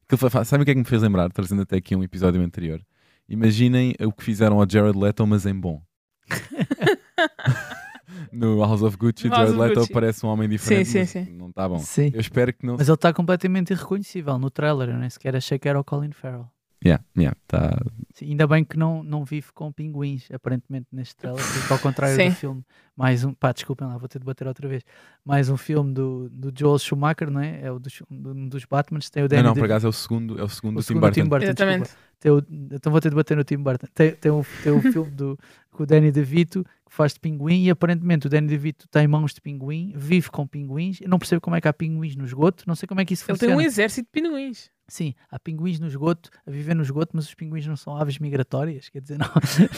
aquilo 0.09 0.45
Sabe 0.45 0.63
o 0.63 0.65
que 0.65 0.71
é 0.71 0.75
que 0.75 0.81
me 0.81 0.87
fez 0.87 1.03
lembrar? 1.03 1.31
Trazendo 1.31 1.63
até 1.63 1.77
aqui 1.77 1.95
um 1.95 2.03
episódio 2.03 2.41
anterior. 2.41 2.81
Imaginem 3.29 3.95
o 4.01 4.13
que 4.13 4.23
fizeram 4.23 4.61
ao 4.61 4.69
Jared 4.69 4.99
Leto, 4.99 5.27
mas 5.27 5.47
em 5.47 5.55
bom. 5.55 5.83
no 8.33 8.61
House 8.61 8.83
of 8.83 8.97
Gucci, 8.97 9.29
House 9.29 9.39
Jared 9.39 9.55
of 9.55 9.61
Leto 9.61 9.81
Gucci. 9.81 9.93
parece 9.93 10.27
um 10.27 10.29
homem 10.29 10.49
diferente. 10.49 10.89
sim, 10.89 10.99
mas 10.99 11.11
sim. 11.11 11.25
Não 11.33 11.49
está 11.49 11.69
bom. 11.69 11.79
Sim. 11.79 12.11
Eu 12.13 12.21
espero 12.21 12.53
que 12.53 12.67
não. 12.67 12.77
Mas 12.77 12.89
ele 12.89 12.95
está 12.95 13.13
completamente 13.13 13.73
irreconhecível 13.73 14.39
no 14.39 14.51
trailer. 14.51 14.91
Eu 14.91 14.99
nem 14.99 15.09
sequer 15.09 15.37
achei 15.37 15.59
que 15.59 15.69
era 15.69 15.79
o 15.79 15.85
Colin 15.85 16.13
Farrell. 16.13 16.49
Yeah, 16.85 17.03
yeah, 17.17 17.35
tá, 17.49 17.81
Sim, 18.13 18.27
ainda 18.31 18.47
bem 18.47 18.63
que 18.63 18.77
não, 18.77 19.03
não 19.03 19.25
vive 19.25 19.47
com 19.55 19.73
pinguins, 19.73 20.29
aparentemente, 20.31 20.87
neste 20.93 21.17
trailer, 21.17 21.43
porque 21.43 21.73
ao 21.73 21.79
contrário 21.79 22.15
Sim. 22.15 22.29
do 22.29 22.35
filme, 22.35 22.65
mais 22.95 23.25
um, 23.25 23.33
pá, 23.33 23.53
desculpem 23.53 23.89
lá, 23.89 23.97
vou 23.97 24.07
ter 24.07 24.19
de 24.19 24.25
bater 24.27 24.47
outra 24.47 24.69
vez, 24.69 24.83
mais 25.25 25.49
um 25.49 25.57
filme 25.57 25.95
do, 25.95 26.29
do 26.31 26.53
Joel 26.57 26.79
Schumacher, 26.79 27.31
não 27.31 27.41
é? 27.41 27.63
É 27.63 27.73
o 27.73 27.79
dos, 27.79 28.03
um 28.11 28.49
dos 28.49 28.67
Batmans, 28.67 29.09
tem 29.09 29.23
o 29.23 29.25
Não, 29.25 29.29
Danny 29.31 29.43
não, 29.43 29.51
por 29.51 29.55
DeVito- 29.55 29.73
acaso 29.73 29.87
é 29.87 29.89
o 29.89 29.93
segundo, 29.93 30.39
é 30.39 30.43
o 30.43 30.49
segundo 30.49 30.75
o 30.77 30.81
do 30.81 30.83
Tim 30.83 30.87
segundo 30.89 31.01
Burton. 31.01 31.23
Tim 31.23 31.29
Burton. 31.29 31.45
Exatamente. 31.47 31.91
Tem 32.21 32.31
o- 32.33 32.45
então 32.73 32.93
vou 32.93 33.01
ter 33.01 33.09
de 33.09 33.17
bater 33.17 33.37
no 33.37 33.45
Tim 33.45 33.57
Burton. 33.57 33.87
Tem, 33.95 34.13
tem, 34.13 34.31
um, 34.31 34.43
tem 34.63 34.73
um 34.73 34.81
filme 34.93 35.11
do, 35.11 35.39
com 35.71 35.83
o 35.85 35.87
Danny 35.87 36.13
DeVito 36.13 36.65
que 36.87 36.95
faz 36.95 37.15
de 37.15 37.21
pinguim 37.21 37.65
e 37.65 37.71
aparentemente 37.71 38.27
o 38.27 38.31
Danny 38.31 38.47
DeVito 38.47 38.87
tem 38.89 39.09
mãos 39.09 39.33
de 39.33 39.41
pinguim, 39.41 39.93
vive 39.97 40.31
com 40.31 40.47
pinguins. 40.47 41.01
Eu 41.01 41.09
não 41.09 41.19
percebo 41.19 41.41
como 41.41 41.57
é 41.57 41.61
que 41.63 41.67
há 41.69 41.73
pinguins 41.73 42.15
no 42.15 42.25
esgoto, 42.27 42.63
não 42.67 42.75
sei 42.75 42.87
como 42.87 43.01
é 43.01 43.05
que 43.07 43.15
isso 43.15 43.25
Ele 43.25 43.39
tem 43.39 43.49
funciona. 43.49 43.57
um 43.63 43.67
exército 43.67 44.07
de 44.07 44.23
pinguins. 44.23 44.71
Sim, 44.87 45.15
há 45.31 45.39
pinguins 45.39 45.81
no 45.81 45.87
esgoto, 45.87 46.31
a 46.47 46.51
viver 46.51 46.75
no 46.75 46.83
esgoto, 46.83 47.13
mas 47.15 47.27
os 47.27 47.35
pinguins 47.35 47.67
não 47.67 47.77
são 47.77 47.97
aves 47.97 48.19
migratórias, 48.19 48.91
quer 48.91 49.01
dizer, 49.01 49.17
não, 49.19 49.29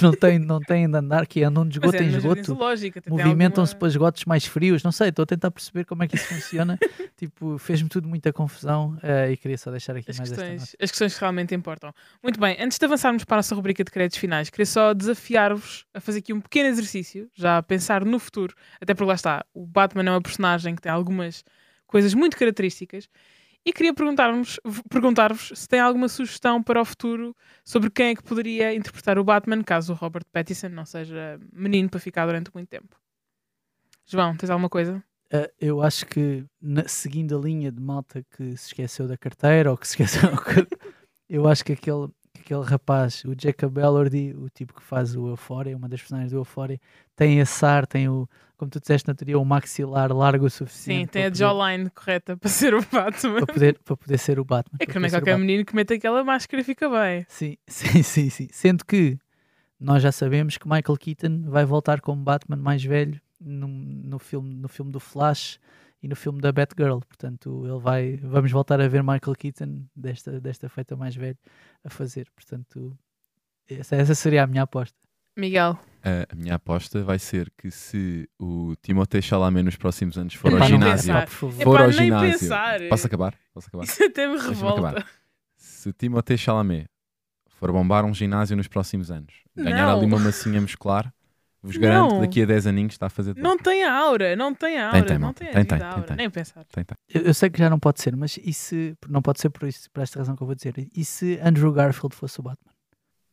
não, 0.03 0.13
têm, 0.13 0.39
não 0.39 0.61
têm 0.61 0.91
de 0.91 0.97
andar, 0.97 1.27
que 1.27 1.45
andam 1.45 1.65
de 1.67 1.77
esgoto 1.77 1.95
é 1.97 2.03
em 2.03 2.11
jardim 2.11 2.41
esgoto. 2.41 2.59
Movimentam-se 3.09 3.73
alguma- 3.73 3.79
para 3.79 3.89
esgotos 3.89 4.25
mais 4.25 4.45
frios, 4.47 4.83
não 4.83 4.91
sei, 4.91 5.11
estou 5.11 5.23
a 5.23 5.27
tentar 5.27 5.51
perceber 5.53 5.85
como 5.85 6.03
é 6.03 6.09
que 6.09 6.17
isso 6.17 6.27
funciona. 6.27 6.77
tipo, 7.17 7.57
fez-me 7.57 7.89
tudo 7.89 8.09
muita 8.09 8.33
confusão 8.33 8.99
eh, 9.03 9.31
e 9.33 9.37
queria 9.37 9.57
só 9.57 9.71
deixar 9.71 9.95
aqui 9.97 10.11
as 10.11 10.19
mais 10.19 10.33
esta 10.33 10.43
nota. 10.43 10.55
questões, 10.57 10.77
as 10.83 10.91
questões 10.91 11.15
que 11.15 11.21
realmente 11.21 11.55
importam. 11.55 11.93
Muito 12.21 12.41
bem, 12.41 12.57
antes 12.61 12.77
de 12.77 12.85
avançarmos 12.85 13.25
para 13.25 13.37
a 13.37 13.39
nossa 13.39 13.55
rubrica 13.55 13.85
de 13.85 13.91
créditos 13.93 14.19
finais, 14.19 14.51
queria 14.51 14.67
só 14.67 14.93
desafiar-vos 14.93 15.87
a 15.95 16.01
fazer 16.01 16.19
aqui 16.19 16.33
um 16.33 16.41
pequeno 16.41 16.69
exercício, 16.69 17.31
já 17.33 17.59
a 17.59 17.63
pensar 17.63 18.05
no 18.05 18.19
futuro, 18.19 18.55
até 18.81 18.93
porque 18.93 19.09
lá 19.09 19.15
está, 19.15 19.47
o 19.55 19.65
Batman 19.65 20.03
é 20.05 20.11
uma 20.11 20.23
personagem 20.23 20.75
que 20.75 20.83
tem 20.83 20.91
algumas 20.91 21.45
coisas 21.87 22.13
muito 22.13 22.37
características. 22.37 23.09
E 23.67 23.73
queria 23.73 23.93
perguntar-vos 23.93 24.61
perguntar-vos 24.89 25.51
se 25.57 25.67
tem 25.67 25.81
alguma 25.81 26.09
sugestão 26.09 26.63
para 26.63 26.81
o 26.81 26.85
futuro 26.85 27.35
sobre 27.65 27.91
quem 27.91 28.11
é 28.11 28.15
que 28.15 28.23
poderia 28.23 28.73
interpretar 28.73 29.19
o 29.19 29.25
Batman, 29.25 29.61
caso 29.65 29.93
o 29.93 29.97
Robert 29.97 30.25
Pattinson 30.33 30.69
não 30.69 30.87
seja 30.87 31.37
menino 31.53 31.91
para 31.91 31.99
ficar 31.99 32.27
durante 32.27 32.49
muito 32.55 32.69
tempo. 32.69 32.97
João, 34.07 34.37
tens 34.37 34.51
alguma 34.51 34.69
coisa? 34.69 35.03
Uh, 35.33 35.51
eu 35.61 35.83
acho 35.83 36.07
que 36.07 36.45
na- 36.63 36.87
seguindo 36.87 37.37
a 37.37 37.41
linha 37.41 37.73
de 37.73 37.83
malta 37.83 38.25
que 38.37 38.57
se 38.57 38.69
esqueceu 38.69 39.09
da 39.09 39.17
carteira 39.17 39.73
ou 39.73 39.77
que 39.77 39.89
se 39.89 40.01
esqueceu 40.01 40.31
eu 41.29 41.49
acho 41.49 41.65
que 41.65 41.73
aquele, 41.73 42.09
aquele 42.41 42.63
rapaz, 42.63 43.25
o 43.25 43.35
Jacob 43.39 43.77
Elordi, 43.79 44.35
o 44.39 44.49
tipo 44.49 44.75
que 44.75 44.83
faz 44.83 45.15
o 45.15 45.29
Euphoria, 45.29 45.77
uma 45.77 45.89
das 45.89 46.01
personagens 46.01 46.33
do 46.33 46.39
Euphoria, 46.39 46.81
tem 47.15 47.39
esse 47.39 47.65
ar, 47.65 47.87
tem 47.87 48.09
o, 48.09 48.29
como 48.57 48.71
tu 48.71 48.81
disseste 48.81 49.09
na 49.09 49.15
teoria, 49.15 49.39
o 49.39 49.45
maxilar 49.45 50.13
largo 50.13 50.47
o 50.47 50.51
suficiente 50.51 51.01
Sim, 51.01 51.07
tem 51.07 51.23
a 51.25 51.31
poder, 51.31 51.39
jawline 51.39 51.91
correta 51.91 52.37
para 52.37 52.49
ser 52.49 52.75
o 52.75 52.81
Batman. 52.91 53.41
para, 53.41 53.55
poder, 53.55 53.79
para 53.85 53.97
poder 53.97 54.19
ser 54.19 54.39
o 54.39 54.45
Batman. 54.45 54.79
É 54.81 54.87
que 54.87 54.99
não 54.99 55.07
é 55.07 55.11
qualquer 55.11 55.39
menino 55.39 55.65
que 55.65 55.75
mete 55.75 55.95
aquela 55.95 56.23
máscara 56.25 56.61
e 56.61 56.65
fica 56.65 56.89
bem. 56.89 57.27
Sim, 57.29 57.57
sim, 57.67 58.03
sim, 58.03 58.31
sim. 58.31 58.49
Sendo 58.51 58.85
que 58.85 59.19
nós 59.79 60.03
já 60.03 60.11
sabemos 60.11 60.57
que 60.57 60.67
Michael 60.67 60.97
Keaton 60.99 61.43
vai 61.47 61.65
voltar 61.65 62.01
como 62.01 62.23
Batman 62.23 62.57
mais 62.57 62.83
velho 62.83 63.21
no, 63.41 63.69
no, 63.69 64.19
filme, 64.19 64.55
no 64.55 64.69
filme 64.69 64.91
do 64.91 65.01
Flash 65.01 65.59
e 66.03 66.09
no 66.09 66.17
filme 66.17 66.41
da 66.41 66.53
Batgirl. 66.53 66.99
Portanto, 67.01 67.65
ele 67.67 67.79
vai. 67.81 68.17
Vamos 68.23 68.51
voltar 68.53 68.81
a 68.81 68.89
ver 68.89 69.03
Michael 69.03 69.35
Keaton 69.39 69.85
desta, 69.95 70.41
desta 70.41 70.69
feita 70.69 70.97
mais 70.97 71.15
velho 71.17 71.39
a 71.85 71.91
fazer. 71.91 72.29
Portanto, 72.35 72.97
essa, 73.69 73.97
essa 73.97 74.15
seria 74.15 74.45
a 74.45 74.47
minha 74.47 74.63
aposta. 74.63 74.97
Miguel, 75.39 75.79
A, 76.03 76.33
a 76.33 76.35
minha 76.35 76.55
aposta 76.55 77.03
vai 77.05 77.19
ser 77.19 77.53
que 77.59 77.71
se 77.71 78.27
o 78.39 78.75
Timothée 78.81 79.21
Chalamet 79.21 79.63
nos 79.65 79.77
próximos 79.77 80.17
anos 80.17 80.33
for 80.33 80.49
Epá, 80.51 80.63
ao 80.63 80.67
ginásio, 80.69 81.13
pensar. 81.13 81.27
for 81.29 81.53
Epá, 81.61 81.83
ao 81.85 81.93
ginásio, 81.93 82.39
pensar. 82.41 82.81
posso 82.89 83.07
acabar? 83.07 83.35
Posso 83.53 83.69
acabar? 83.69 83.85
isso 83.85 84.03
até 84.03 84.27
me 84.27 84.39
revolta. 84.39 84.81
acabar. 84.91 85.07
Se 85.55 85.93
Timothée 85.93 86.39
Chalamet 86.39 86.89
for 87.49 87.71
bombar 87.71 88.07
um 88.07 88.15
ginásio 88.15 88.57
nos 88.57 88.67
próximos 88.67 89.11
anos, 89.11 89.35
ganhar 89.55 89.87
Não. 89.89 89.97
ali 89.99 90.07
uma 90.07 90.19
massinha 90.19 90.59
muscular, 90.59 91.13
vos 91.63 91.77
garanto 91.77 92.11
Não. 92.13 92.21
que 92.21 92.27
daqui 92.27 92.43
a 92.43 92.47
10 92.47 92.67
aninhos 92.69 92.93
está 92.95 93.07
a 93.07 93.11
fazer 93.11 93.35
tudo. 93.35 93.43
Não 93.43 93.57
tem 93.59 93.85
a 93.85 93.93
aura, 93.95 94.37
não 94.37 94.55
tem 94.55 94.79
a 94.79 94.91
Tem, 94.91 95.01
aura, 95.01 95.07
tem, 95.09 95.19
não 95.19 95.33
tem 95.33 95.47
Tem, 95.51 95.65
tem, 95.65 95.79
tem, 95.79 95.87
aura, 95.89 96.03
tem. 96.03 96.17
nem 96.17 96.31
pensar. 96.31 96.65
Tem, 96.67 96.85
tem. 96.85 96.97
Eu, 97.13 97.23
eu 97.29 97.35
sei 97.35 97.51
que 97.51 97.59
já 97.59 97.69
não 97.71 97.79
pode 97.79 98.01
ser, 98.01 98.15
mas 98.17 98.39
e 98.43 98.53
se. 98.53 98.95
Não 99.09 99.21
pode 99.23 99.41
ser 99.41 99.51
por, 99.51 99.67
isso, 99.69 99.91
por 99.91 100.03
esta 100.03 100.19
razão 100.19 100.37
que 100.37 100.43
eu 100.43 100.47
vou 100.47 100.55
dizer. 100.55 100.75
E 100.95 101.05
se 101.05 101.39
Andrew 101.43 101.73
Garfield 101.73 102.15
fosse 102.15 102.39
o 102.41 102.43
Batman? 102.43 102.73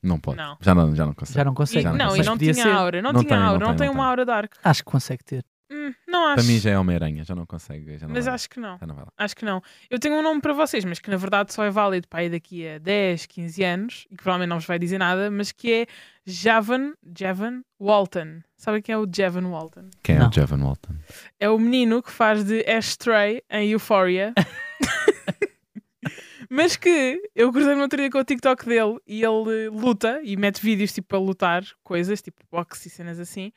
Não 0.01 0.19
pode. 0.19 0.37
Não. 0.37 0.57
Já 0.59 0.75
não, 0.75 0.93
já 0.95 1.05
não 1.05 1.13
consegue. 1.13 1.37
Já 1.37 1.45
não 1.45 1.53
E, 1.53 1.55
consegue. 1.55 1.83
Já 1.83 1.91
não, 1.91 1.97
não 1.97 2.15
e 2.15 2.17
mas 2.17 2.27
não 2.27 2.37
tinha 2.37 2.53
ser. 2.53 2.67
aura, 2.67 3.01
não, 3.01 3.13
Não 3.13 3.23
tinha 3.23 3.39
aura, 3.39 3.59
não 3.59 3.67
tem, 3.67 3.77
tem 3.77 3.87
não 3.87 3.93
uma 3.93 4.03
tem. 4.03 4.09
aura 4.09 4.25
dark. 4.25 4.53
Acho 4.63 4.83
que 4.83 4.91
consegue 4.91 5.23
ter. 5.23 5.45
Hum, 5.73 5.93
não 6.07 6.25
acho. 6.27 6.35
Para 6.35 6.43
mim 6.43 6.59
já 6.59 6.69
é 6.71 6.77
Homem-Aranha, 6.77 7.23
já 7.23 7.33
não 7.33 7.45
consegue. 7.45 7.97
Já 7.97 8.07
não 8.07 8.13
Mas 8.13 8.25
vai, 8.25 8.35
acho 8.35 8.49
que 8.49 8.59
não. 8.59 8.77
já 8.77 8.85
não 8.85 8.93
vai 8.93 9.05
lá. 9.05 9.11
Acho 9.17 9.35
que 9.35 9.43
não. 9.43 9.61
Eu 9.89 9.97
tenho 9.99 10.15
um 10.15 10.21
nome 10.21 10.39
para 10.39 10.53
vocês, 10.53 10.85
mas 10.85 10.99
que 10.99 11.09
na 11.09 11.17
verdade 11.17 11.51
só 11.53 11.63
é 11.63 11.69
válido 11.71 12.07
para 12.07 12.19
aí 12.19 12.29
daqui 12.29 12.67
a 12.67 12.77
10, 12.77 13.25
15 13.25 13.63
anos 13.63 14.05
e 14.11 14.15
que 14.15 14.23
provavelmente 14.23 14.49
não 14.49 14.57
vos 14.59 14.65
vai 14.67 14.77
dizer 14.77 14.97
nada, 14.99 15.31
mas 15.31 15.51
que 15.51 15.71
é 15.73 15.85
Javan, 16.25 16.93
Javan 17.17 17.63
Walton. 17.79 18.41
Sabem 18.55 18.81
quem 18.81 18.93
é 18.93 18.97
o 18.97 19.07
Javan 19.11 19.47
Walton? 19.49 19.89
Quem 20.03 20.15
é 20.15 20.19
Não. 20.19 20.29
o 20.29 20.31
Javan 20.33 20.63
Walton? 20.63 20.93
É 21.39 21.49
o 21.49 21.57
menino 21.57 22.01
que 22.03 22.11
faz 22.11 22.43
de 22.43 22.63
Ashtray 22.69 23.41
em 23.49 23.69
Euphoria. 23.71 24.33
Mas 26.49 26.75
que 26.75 27.19
eu 27.35 27.51
cruzei 27.51 27.75
no 27.75 27.81
outro 27.81 27.97
dia 27.97 28.09
com 28.11 28.19
o 28.19 28.23
TikTok 28.23 28.65
dele 28.65 28.99
e 29.07 29.23
ele 29.23 29.69
luta 29.69 30.21
e 30.23 30.37
mete 30.37 30.61
vídeos 30.61 30.93
tipo 30.93 31.07
para 31.07 31.17
lutar, 31.17 31.63
coisas 31.83 32.21
tipo 32.21 32.41
boxe 32.51 32.87
e 32.87 32.91
cenas 32.91 33.19
assim. 33.19 33.51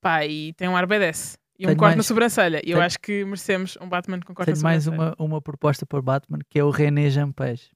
Pá, 0.00 0.24
e 0.26 0.52
tem 0.52 0.68
um 0.68 0.76
ar 0.76 0.86
BDS. 0.86 1.38
E 1.58 1.64
um 1.64 1.68
Tenho 1.68 1.78
corte 1.78 1.92
na 1.92 1.96
mais- 1.96 2.06
sobrancelha. 2.06 2.56
E 2.58 2.70
eu 2.70 2.74
tenho- 2.76 2.82
acho 2.82 2.98
que 3.00 3.24
merecemos 3.24 3.78
um 3.80 3.88
Batman 3.88 4.20
com 4.20 4.34
corte 4.34 4.46
Tenho 4.52 4.58
na 4.58 4.62
mais 4.62 4.84
sobrancelha. 4.84 5.14
uma, 5.18 5.26
uma 5.26 5.40
proposta 5.42 5.86
para 5.86 5.98
o 5.98 6.02
Batman, 6.02 6.38
que 6.48 6.58
é 6.58 6.64
o 6.64 6.70
René 6.70 7.08
Jampage. 7.10 7.70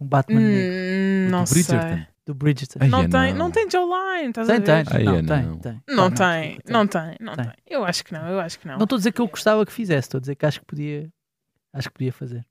Um 0.00 0.06
Batman 0.06 0.40
negro, 0.40 0.72
Hum, 0.74 1.26
O 1.28 1.30
não 1.30 1.44
do 1.44 1.48
sei. 1.48 1.62
Bridgerton. 1.62 2.06
do 2.26 2.34
Bridgerton. 2.34 2.78
Ai, 2.82 2.88
Não 2.88 3.00
é, 3.02 3.08
tem, 3.08 3.30
não. 3.32 3.38
não 3.38 3.50
tem 3.50 3.70
Jawline, 3.70 4.28
estás 4.30 4.46
Tem, 4.48 4.56
a 4.56 4.60
tem. 4.60 4.84
ver? 4.84 4.96
Ai, 4.96 5.02
não, 5.04 5.14
é, 5.14 5.22
tem, 5.22 5.42
não. 5.46 5.58
tem. 5.58 5.82
Não 5.88 6.10
Tá, 6.10 6.32
tem, 6.32 6.58
não 6.68 6.86
tem, 6.86 7.16
não 7.20 7.34
Tem. 7.36 7.44
tem. 7.44 7.54
Eu 7.68 7.84
acho 7.84 8.04
que 8.04 8.12
não, 8.12 8.26
eu 8.28 8.40
acho 8.40 8.58
que 8.58 8.66
não. 8.66 8.76
Não 8.76 8.84
estou 8.84 8.96
a 8.96 8.98
dizer 8.98 9.12
que 9.12 9.20
eu 9.20 9.28
gostava 9.28 9.64
que 9.64 9.72
fizesse, 9.72 10.06
estou 10.08 10.18
a 10.18 10.20
dizer 10.20 10.34
que 10.34 10.44
acho 10.46 10.58
que 10.60 10.66
podia, 10.66 11.08
acho 11.72 11.88
que 11.88 11.94
podia 11.94 12.12
fazer. 12.12 12.44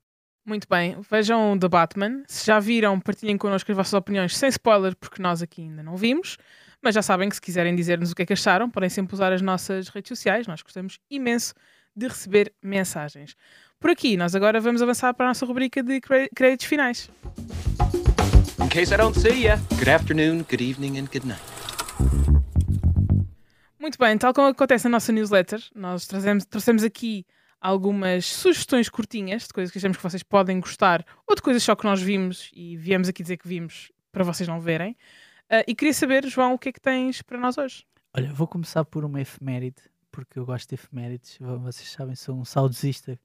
Muito 0.46 0.68
bem, 0.70 0.98
vejam 1.10 1.58
The 1.58 1.68
Batman. 1.70 2.24
Se 2.28 2.46
já 2.48 2.60
viram, 2.60 3.00
partilhem 3.00 3.38
connosco 3.38 3.70
as 3.72 3.78
vossas 3.78 3.94
opiniões 3.94 4.36
sem 4.38 4.50
spoiler, 4.50 4.96
porque 4.96 5.22
nós 5.22 5.42
aqui 5.42 5.62
ainda 5.64 5.82
não 5.84 5.96
vimos. 5.98 6.38
Mas 6.84 6.96
já 6.96 7.02
sabem 7.02 7.30
que 7.30 7.36
se 7.36 7.42
quiserem 7.42 7.74
dizer-nos 7.74 8.12
o 8.12 8.16
que 8.16 8.24
é 8.24 8.26
que 8.26 8.34
acharam, 8.34 8.70
podem 8.70 8.90
sempre 8.90 9.14
usar 9.16 9.32
as 9.32 9.42
nossas 9.42 9.88
redes 9.88 10.10
sociais. 10.10 10.46
Nós 10.48 10.62
gostamos 10.62 11.00
imenso 11.10 11.54
de 11.96 12.10
receber 12.10 12.52
mensagens. 12.62 13.38
Por 13.80 13.90
aqui, 13.90 14.18
nós 14.18 14.36
agora 14.36 14.60
vamos 14.60 14.82
avançar 14.82 15.14
para 15.14 15.28
a 15.28 15.30
nossa 15.30 15.46
rubrica 15.46 15.82
de 15.82 16.02
créditos 16.36 16.66
finais. 16.66 17.10
In 18.62 18.68
case 18.68 18.94
I 18.94 18.98
don't 18.98 19.18
see 19.18 19.44
ya, 19.44 19.56
good 19.78 19.90
afternoon, 19.90 20.40
good 20.40 20.62
evening, 20.62 21.00
and 21.00 21.06
good 21.06 21.26
night. 21.26 21.42
Muito 23.80 23.98
bem, 23.98 24.18
tal 24.18 24.34
como 24.34 24.48
acontece 24.48 24.84
na 24.86 24.92
nossa 24.92 25.14
newsletter, 25.14 25.62
nós 25.74 26.06
trazemos, 26.06 26.46
trouxemos 26.46 26.84
aqui 26.84 27.26
algumas 27.62 28.26
sugestões 28.26 28.90
curtinhas 28.90 29.44
de 29.44 29.54
coisas 29.54 29.72
que 29.72 29.78
achamos 29.78 29.96
que 29.96 30.04
vocês 30.04 30.22
podem 30.22 30.60
gostar 30.60 31.06
ou 31.26 31.34
de 31.34 31.42
coisas 31.42 31.64
só 31.64 31.78
que 31.78 31.86
nós 31.86 32.02
vimos 32.02 32.52
e 32.54 32.76
viemos 32.76 33.08
aqui 33.08 33.24
dizer 33.24 33.38
que 33.38 33.48
vimos 33.48 33.90
para 34.12 34.26
vocês 34.26 34.50
não 34.50 34.60
verem. 34.60 34.98
Ah, 35.50 35.64
e 35.68 35.76
queria 35.76 35.94
saber, 35.94 36.26
João, 36.28 36.54
o 36.54 36.60
que 36.60 36.70
é 36.70 36.72
que 36.72 36.82
tens 36.82 37.22
para 37.22 37.38
nós 37.38 37.58
hoje? 37.58 37.86
Olha, 38.16 38.32
vou 38.34 38.48
começar 38.48 38.84
por 38.86 39.04
uma 39.06 39.22
efeméride, 39.22 39.82
porque 40.12 40.38
eu 40.40 40.46
gosto 40.46 40.70
de 40.70 40.76
efemérides. 40.76 41.38
Vo- 41.40 41.60
Vocês 41.60 41.90
sabem, 41.92 42.16
sou 42.16 42.36
um 42.40 42.46
saudosista, 42.46 43.20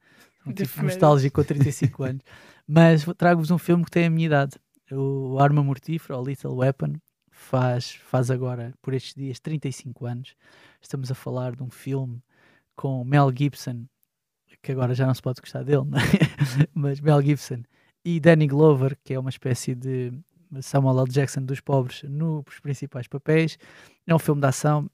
um 0.47 0.51
De 0.51 0.63
tipo 0.63 0.63
efemérides. 0.71 0.83
nostálgico 0.97 1.41
com 1.41 1.47
35 1.47 2.05
anos. 2.05 2.23
Mas 2.67 3.05
trago-vos 3.17 3.51
um 3.51 3.59
filme 3.59 3.85
que 3.85 3.91
tem 3.91 4.07
a 4.07 4.11
minha 4.11 4.27
idade. 4.27 4.57
O 4.91 5.39
Arma 5.39 5.63
Mortífera, 5.63 6.19
ou 6.19 6.25
Little 6.27 6.55
Weapon, 6.57 6.95
faz, 7.31 7.93
faz 7.95 8.31
agora, 8.31 8.75
por 8.83 8.95
estes 8.95 9.15
dias, 9.15 9.39
35 9.41 10.07
anos. 10.07 10.35
Estamos 10.81 11.11
a 11.11 11.15
falar 11.15 11.55
de 11.55 11.63
um 11.63 11.71
filme 11.71 12.23
com 12.75 13.05
Mel 13.05 13.31
Gibson, 13.37 13.85
que 14.63 14.73
agora 14.73 14.95
já 14.95 15.07
não 15.07 15.15
se 15.15 15.21
pode 15.23 15.41
gostar 15.41 15.63
dele, 15.63 15.83
é? 15.95 16.67
mas 16.75 17.01
Mel 17.01 17.21
Gibson 17.23 17.63
e 18.05 18.19
Danny 18.21 18.47
Glover, 18.47 18.97
que 19.05 19.13
é 19.15 19.19
uma 19.19 19.29
espécie 19.31 19.75
de 19.75 20.13
Samuel 20.63 21.01
L. 21.01 21.09
Jackson 21.11 21.43
dos 21.43 21.61
pobres 21.61 22.03
nos 22.05 22.45
principais 22.63 23.07
papéis. 23.07 23.59
É 24.07 24.15
um 24.15 24.19
filme 24.19 24.41
de 24.41 24.47
ação 24.47 24.91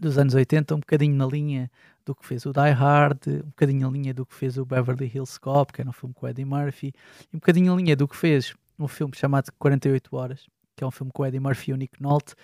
dos 0.00 0.16
anos 0.18 0.34
80, 0.34 0.74
um 0.74 0.80
bocadinho 0.80 1.14
na 1.14 1.26
linha 1.26 1.70
do 2.04 2.14
que 2.14 2.26
fez 2.26 2.46
o 2.46 2.52
Die 2.52 2.70
Hard, 2.70 3.18
um 3.26 3.48
bocadinho 3.48 3.86
na 3.86 3.92
linha 3.92 4.14
do 4.14 4.24
que 4.26 4.34
fez 4.34 4.56
o 4.56 4.64
Beverly 4.64 5.10
Hills 5.14 5.38
Cop, 5.38 5.72
que 5.72 5.80
era 5.80 5.90
um 5.90 5.92
filme 5.92 6.14
com 6.14 6.26
o 6.26 6.28
Eddie 6.28 6.44
Murphy, 6.44 6.92
e 7.32 7.36
um 7.36 7.38
bocadinho 7.38 7.72
na 7.72 7.76
linha 7.80 7.94
do 7.94 8.08
que 8.08 8.16
fez 8.16 8.54
um 8.78 8.88
filme 8.88 9.14
chamado 9.14 9.50
48 9.58 10.16
Horas, 10.16 10.46
que 10.76 10.82
é 10.82 10.86
um 10.86 10.90
filme 10.90 11.12
com 11.12 11.22
o 11.22 11.26
Eddie 11.26 11.40
Murphy 11.40 11.70
e 11.70 11.74
o 11.74 11.76
Nick 11.76 12.02
Nolte, 12.02 12.34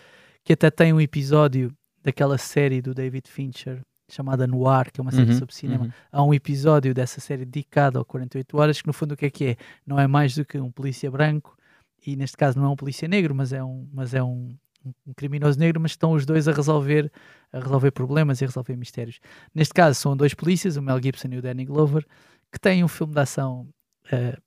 que 0.44 0.52
até 0.52 0.70
tem 0.70 0.92
um 0.92 1.00
episódio 1.00 1.72
daquela 2.02 2.38
série 2.38 2.80
do 2.80 2.94
David 2.94 3.28
Fincher 3.28 3.82
chamada 4.10 4.46
Noir, 4.46 4.90
que 4.92 5.00
é 5.00 5.02
uma 5.02 5.10
série 5.10 5.32
Uhum, 5.32 5.38
sobre 5.38 5.54
cinema. 5.54 5.84
uhum. 5.84 5.92
Há 6.10 6.22
um 6.22 6.32
episódio 6.32 6.94
dessa 6.94 7.20
série 7.20 7.44
dedicado 7.44 7.98
ao 7.98 8.04
48 8.04 8.56
Horas, 8.56 8.80
que 8.80 8.86
no 8.86 8.92
fundo 8.92 9.12
o 9.12 9.16
que 9.16 9.26
é 9.26 9.30
que 9.30 9.44
é? 9.44 9.56
Não 9.86 9.98
é 9.98 10.06
mais 10.06 10.34
do 10.34 10.44
que 10.44 10.58
um 10.58 10.70
polícia 10.70 11.10
branco, 11.10 11.57
e 12.06 12.16
neste 12.16 12.36
caso 12.36 12.58
não 12.58 12.66
é 12.66 12.68
um 12.70 12.76
polícia 12.76 13.06
negro, 13.08 13.34
mas 13.34 13.52
é 13.52 13.62
um, 13.62 13.88
mas 13.92 14.14
é 14.14 14.22
um, 14.22 14.56
um- 14.84 15.12
criminoso 15.14 15.58
negro, 15.58 15.80
mas 15.80 15.92
estão 15.92 16.12
os 16.12 16.24
dois 16.24 16.46
a 16.48 16.52
resolver, 16.52 17.10
a 17.52 17.58
resolver 17.60 17.90
problemas 17.90 18.40
e 18.40 18.44
a 18.44 18.46
resolver 18.48 18.76
mistérios. 18.76 19.20
Neste 19.54 19.74
caso 19.74 19.98
são 20.00 20.16
dois 20.16 20.34
polícias, 20.34 20.76
o 20.76 20.82
Mel 20.82 21.00
Gibson 21.02 21.28
e 21.32 21.38
o 21.38 21.42
Danny 21.42 21.64
Glover, 21.64 22.06
que 22.52 22.58
têm 22.60 22.82
um 22.84 22.88
filme 22.88 23.12
de 23.14 23.20
ação 23.20 23.68
eh, 24.10 24.38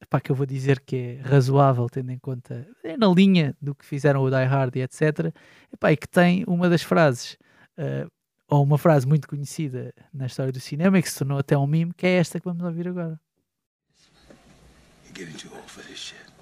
epá, 0.00 0.20
que 0.20 0.30
eu 0.30 0.36
vou 0.36 0.46
dizer 0.46 0.80
que 0.80 0.96
é 0.96 1.20
razoável, 1.22 1.88
tendo 1.88 2.10
em 2.12 2.18
conta, 2.18 2.66
é 2.84 2.96
na 2.96 3.08
linha 3.08 3.56
do 3.60 3.74
que 3.74 3.84
fizeram 3.84 4.22
o 4.22 4.30
Die 4.30 4.44
Hard 4.44 4.76
e 4.76 4.80
etc. 4.82 5.32
Epá, 5.72 5.90
e 5.92 5.96
que 5.96 6.06
tem 6.08 6.44
uma 6.46 6.68
das 6.68 6.82
frases, 6.82 7.36
eh, 7.76 8.06
ou 8.48 8.62
uma 8.62 8.78
frase 8.78 9.08
muito 9.08 9.26
conhecida 9.26 9.92
na 10.14 10.26
história 10.26 10.52
do 10.52 10.60
cinema 10.60 10.98
e 10.98 11.02
que 11.02 11.10
se 11.10 11.18
tornou 11.18 11.36
até 11.38 11.58
um 11.58 11.66
meme, 11.66 11.92
que 11.94 12.06
é 12.06 12.18
esta 12.18 12.38
que 12.38 12.44
vamos 12.44 12.62
ouvir 12.62 12.86
agora. 12.86 13.18
You're 15.04 15.24
getting 15.32 15.36
too 15.36 15.52
old 15.56 15.68
for 15.68 15.82
this 15.82 15.98
shit. 15.98 16.35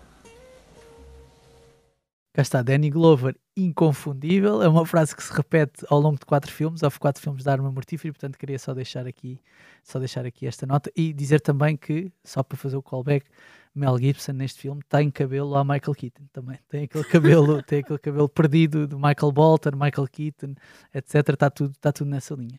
Cá 2.35 2.43
está, 2.43 2.63
Danny 2.63 2.91
Glover, 2.91 3.37
inconfundível. 3.57 4.61
É 4.61 4.69
uma 4.69 4.85
frase 4.85 5.15
que 5.15 5.23
se 5.23 5.33
repete 5.33 5.87
ao 5.89 6.01
longo 6.01 6.19
de 6.19 6.27
quatro 6.27 6.51
filmes. 6.51 6.83
Houve 6.83 6.99
quatro 6.99 7.23
filmes 7.23 7.45
da 7.45 7.53
Arma 7.53 7.71
Mortífera, 7.71 8.09
e, 8.09 8.13
portanto 8.13 8.37
queria 8.37 8.59
só 8.59 8.75
deixar 8.75 9.07
aqui, 9.07 9.41
só 9.85 10.01
deixar 10.01 10.27
aqui 10.27 10.45
esta 10.45 10.67
nota 10.67 10.91
e 10.97 11.13
dizer 11.13 11.41
também 11.41 11.77
que, 11.77 12.13
só 12.25 12.43
para 12.43 12.59
fazer 12.59 12.77
o 12.77 12.83
callback, 12.83 13.25
Mel 13.73 13.97
Gibson 13.99 14.33
neste 14.33 14.59
filme 14.59 14.83
tem 14.89 15.13
cabelo 15.13 15.55
a 15.55 15.63
Michael 15.63 15.95
Keaton 15.95 16.25
também. 16.33 16.59
Tem 16.69 16.83
aquele 16.83 17.05
cabelo, 17.05 17.63
tem 17.63 17.79
aquele 17.79 17.99
cabelo 18.01 18.29
perdido 18.29 18.89
do 18.89 18.97
Michael 18.97 19.31
Bolton, 19.31 19.71
Michael 19.75 20.09
Keaton, 20.09 20.57
etc. 20.93 21.29
Está 21.29 21.49
tudo, 21.49 21.71
está 21.71 21.93
tudo 21.93 22.11
nessa 22.11 22.35
linha. 22.35 22.59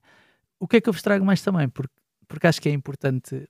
O 0.58 0.70
que 0.70 0.78
é 0.78 0.82
que 0.82 0.88
eu 0.88 0.94
vos 0.94 1.02
trago 1.02 1.26
mais 1.26 1.42
também? 1.42 1.68
Porque, 1.68 1.94
porque 2.30 2.48
acho 2.48 2.62
que 2.62 2.70
é 2.70 2.72
importante, 2.72 3.46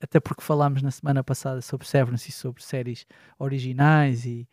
até 0.00 0.18
porque 0.20 0.42
falámos 0.42 0.80
na 0.80 0.90
semana 0.90 1.22
passada 1.22 1.60
sobre 1.60 1.86
Severance 1.86 2.30
e 2.30 2.32
sobre 2.32 2.62
séries 2.62 3.04
originais 3.38 4.24
e, 4.24 4.48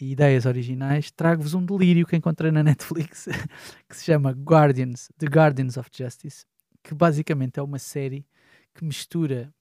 e 0.00 0.12
ideias 0.12 0.46
originais, 0.46 1.10
trago-vos 1.10 1.54
um 1.54 1.64
delírio 1.64 2.06
que 2.06 2.16
encontrei 2.16 2.50
na 2.50 2.62
Netflix 2.62 3.26
que 3.88 3.96
se 3.96 4.04
chama 4.04 4.32
Guardians, 4.32 5.10
The 5.18 5.26
Guardians 5.26 5.76
of 5.76 5.88
Justice, 5.92 6.44
que 6.82 6.94
basicamente 6.94 7.58
é 7.58 7.62
uma 7.62 7.78
série 7.78 8.26
que 8.74 8.84
mistura, 8.84 9.52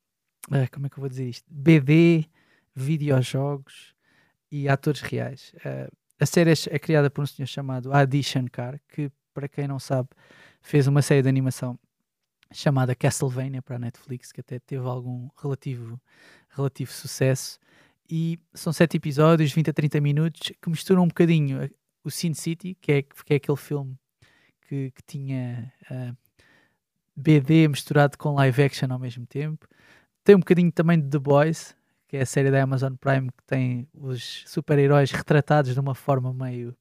ah, 0.51 0.67
como 0.71 0.87
é 0.87 0.89
que 0.89 0.97
eu 0.97 1.01
vou 1.01 1.09
dizer 1.09 1.27
isto? 1.27 1.45
BD, 1.49 2.25
videojogos 2.75 3.95
e 4.51 4.67
atores 4.67 5.01
reais. 5.01 5.53
Ah, 5.63 5.89
a 6.19 6.25
série 6.25 6.51
é, 6.51 6.55
é 6.71 6.79
criada 6.79 7.09
por 7.09 7.23
um 7.23 7.27
senhor 7.27 7.47
chamado 7.47 7.93
Adi 7.93 8.21
Shankar, 8.21 8.79
que, 8.89 9.11
para 9.33 9.47
quem 9.47 9.67
não 9.67 9.79
sabe, 9.79 10.09
fez 10.61 10.87
uma 10.87 11.01
série 11.01 11.21
de 11.21 11.29
animação 11.29 11.79
chamada 12.51 12.95
Castlevania 12.95 13.61
para 13.61 13.75
a 13.77 13.79
Netflix, 13.79 14.31
que 14.31 14.41
até 14.41 14.59
teve 14.59 14.85
algum 14.85 15.29
relativo, 15.41 15.99
relativo 16.49 16.91
sucesso 16.91 17.59
e 18.09 18.39
são 18.53 18.71
sete 18.71 18.97
episódios, 18.97 19.51
20 19.51 19.69
a 19.69 19.73
30 19.73 20.01
minutos, 20.01 20.51
que 20.61 20.69
misturam 20.69 21.03
um 21.03 21.07
bocadinho 21.07 21.69
o 22.03 22.11
Sin 22.11 22.33
City, 22.33 22.77
que 22.79 22.91
é, 22.91 23.01
que 23.01 23.33
é 23.33 23.35
aquele 23.37 23.57
filme 23.57 23.97
que, 24.67 24.91
que 24.91 25.01
tinha 25.05 25.73
ah, 25.89 26.13
BD 27.15 27.67
misturado 27.67 28.17
com 28.17 28.35
live 28.35 28.63
action 28.63 28.91
ao 28.91 28.99
mesmo 28.99 29.25
tempo. 29.25 29.67
Tem 30.23 30.35
um 30.35 30.39
bocadinho 30.39 30.71
também 30.71 30.99
de 30.99 31.09
The 31.09 31.19
Boys, 31.19 31.75
que 32.07 32.17
é 32.17 32.21
a 32.21 32.25
série 32.25 32.51
da 32.51 32.61
Amazon 32.61 32.93
Prime 32.95 33.29
que 33.29 33.43
tem 33.45 33.87
os 33.93 34.43
super-heróis 34.45 35.11
retratados 35.11 35.73
de 35.73 35.79
uma 35.79 35.95
forma 35.95 36.33
meio, 36.33 36.75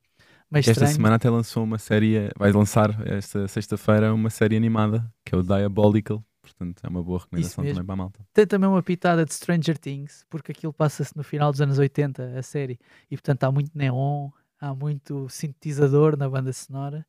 meio 0.50 0.60
Esta 0.60 0.72
estranha. 0.72 0.92
semana 0.92 1.16
até 1.16 1.30
lançou 1.30 1.64
uma 1.64 1.78
série, 1.78 2.30
vai 2.38 2.52
lançar 2.52 2.90
esta 3.06 3.48
sexta-feira 3.48 4.12
uma 4.12 4.30
série 4.30 4.56
animada 4.56 5.10
que 5.24 5.34
é 5.34 5.38
o 5.38 5.42
Diabolical. 5.42 6.24
Portanto, 6.56 6.84
é 6.84 6.88
uma 6.88 7.02
boa 7.02 7.18
recomendação 7.18 7.64
também 7.64 7.84
para 7.84 7.92
a 7.92 7.96
malta. 7.96 8.26
Tem 8.32 8.46
também 8.46 8.68
uma 8.68 8.82
pitada 8.82 9.24
de 9.24 9.34
Stranger 9.34 9.76
Things, 9.76 10.24
porque 10.30 10.52
aquilo 10.52 10.72
passa-se 10.72 11.16
no 11.16 11.24
final 11.24 11.50
dos 11.50 11.60
anos 11.60 11.78
80, 11.78 12.38
a 12.38 12.42
série, 12.42 12.78
e 13.10 13.16
portanto 13.16 13.44
há 13.44 13.50
muito 13.50 13.76
neon, 13.76 14.30
há 14.60 14.74
muito 14.74 15.28
sintetizador 15.28 16.16
na 16.16 16.28
banda 16.28 16.52
sonora. 16.52 17.04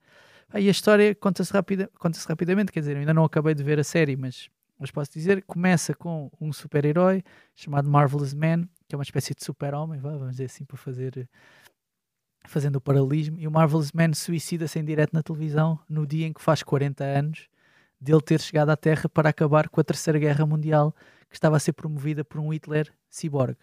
E 0.54 0.68
a 0.68 0.72
história 0.72 1.14
conta-se 1.14 1.52
rapida, 1.54 1.90
conta 2.00 2.20
rapidamente, 2.28 2.72
quer 2.72 2.80
dizer, 2.80 2.96
eu 2.96 3.00
ainda 3.00 3.14
não 3.14 3.24
acabei 3.24 3.54
de 3.54 3.64
ver 3.64 3.80
a 3.80 3.84
série, 3.84 4.16
mas, 4.16 4.50
mas 4.80 4.90
posso 4.90 5.12
dizer, 5.12 5.44
começa 5.44 5.94
com 5.94 6.32
um 6.42 6.52
super-herói 6.52 7.24
chamado 7.56 7.90
Marvelous 7.90 8.34
Man, 8.34 8.68
que 8.88 8.96
é 8.96 8.98
uma 8.98 9.04
espécie 9.04 9.36
de 9.36 9.44
super-homem, 9.44 10.00
vamos 10.00 10.32
dizer 10.32 10.46
assim, 10.46 10.66
para 10.66 10.78
fazer 10.78 11.30
fazendo 12.48 12.76
o 12.76 12.82
paralelismo, 12.82 13.40
e 13.40 13.48
o 13.48 13.52
Marvelous 13.52 13.92
Man 13.92 14.14
suicida-se 14.14 14.80
em 14.80 14.86
direto 14.86 15.14
na 15.14 15.24
televisão 15.24 15.80
no 15.90 16.06
dia 16.06 16.28
em 16.28 16.34
que 16.34 16.42
faz 16.42 16.62
40 16.62 17.04
anos 17.04 17.48
dele 18.00 18.22
ter 18.22 18.40
chegado 18.42 18.70
à 18.70 18.78
Terra 18.78 19.08
para 19.10 19.30
acabar 19.30 19.70
com 19.70 19.80
a 19.82 19.84
Terceira 19.84 20.20
Guerra 20.20 20.46
Mundial 20.46 20.94
que 21.30 21.36
estava 21.36 21.58
a 21.58 21.60
ser 21.60 21.74
promovida 21.74 22.24
por 22.24 22.40
um 22.40 22.54
Hitler 22.54 22.92
ciborgue. 23.10 23.58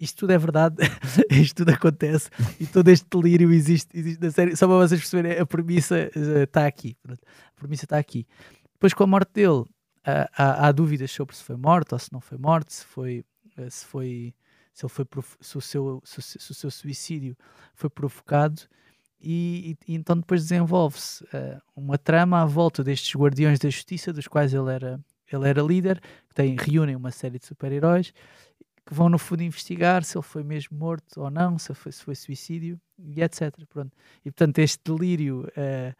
isto 0.00 0.18
tudo 0.20 0.32
é 0.32 0.38
verdade, 0.38 0.76
isto 1.30 1.56
tudo 1.58 1.70
acontece 1.70 2.28
e 2.60 2.66
todo 2.66 2.88
este 2.88 3.06
delírio 3.08 3.52
existe, 3.52 3.96
existe 3.96 4.20
na 4.22 4.30
série. 4.30 4.56
Só 4.56 4.66
para 4.66 4.76
vocês 4.76 5.00
perceberem, 5.00 5.38
a 5.38 5.46
premissa 5.46 6.10
está 6.42 6.66
aqui. 6.66 6.96
A 7.08 7.60
premissa 7.60 7.84
está 7.84 7.98
aqui. 7.98 8.26
Depois, 8.74 8.92
com 8.92 9.04
a 9.04 9.06
morte 9.06 9.32
dele, 9.32 9.64
ah, 10.04 10.28
há, 10.36 10.66
há 10.68 10.72
dúvidas 10.72 11.10
sobre 11.10 11.34
se 11.36 11.42
foi 11.42 11.56
morte 11.56 11.94
ou 11.94 11.98
se 11.98 12.12
não 12.12 12.20
foi 12.20 12.36
morte, 12.38 12.74
se 12.74 12.84
foi. 12.84 13.24
eh, 13.56 13.70
Se 13.70 13.86
foi 13.86 14.34
se, 14.72 14.84
ele 14.84 14.90
foi 14.92 15.06
se, 15.40 15.56
o 15.56 15.60
seu, 15.60 16.02
se 16.04 16.50
o 16.50 16.54
seu 16.54 16.70
suicídio 16.70 17.36
foi 17.74 17.88
provocado 17.88 18.62
e, 19.24 19.76
e- 19.88 19.94
então 19.94 20.16
depois 20.16 20.42
desenvolve-se 20.42 21.24
eh, 21.32 21.58
uma 21.76 21.98
trama 21.98 22.42
à 22.42 22.46
volta 22.46 22.84
destes 22.84 23.14
guardiões 23.16 23.58
da 23.58 23.70
justiça 23.70 24.12
dos 24.12 24.28
quais 24.28 24.52
ele 24.54 24.72
era, 24.72 25.00
ele 25.32 25.48
era 25.48 25.62
líder, 25.62 26.00
que 26.28 26.34
tem, 26.34 26.56
reúnem 26.56 26.96
uma 26.96 27.10
série 27.10 27.38
de 27.38 27.46
super-heróis 27.46 28.12
que 28.86 28.92
vão 28.94 29.08
no 29.08 29.18
fundo 29.18 29.42
investigar 29.42 30.04
se 30.04 30.16
ele 30.16 30.22
foi 30.22 30.44
mesmo 30.44 30.76
morto 30.76 31.20
ou 31.22 31.30
não, 31.30 31.58
se 31.58 31.72
foi, 31.74 31.90
se 31.90 32.02
foi 32.02 32.14
suicídio 32.14 32.78
e 32.98 33.22
etc. 33.22 33.66
Pronto. 33.68 33.90
E 34.24 34.30
portanto 34.30 34.58
este 34.58 34.80
delírio 34.84 35.48
eh, 35.56 35.94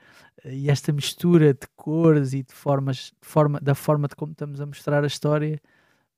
e 0.44 0.70
esta 0.70 0.92
mistura 0.92 1.54
de 1.54 1.66
cores 1.76 2.34
e 2.34 2.42
de 2.42 2.52
formas, 2.52 3.12
forma, 3.22 3.58
da 3.60 3.74
forma 3.74 4.06
de 4.08 4.14
como 4.14 4.32
estamos 4.32 4.60
a 4.60 4.66
mostrar 4.66 5.02
a 5.02 5.06
história, 5.06 5.60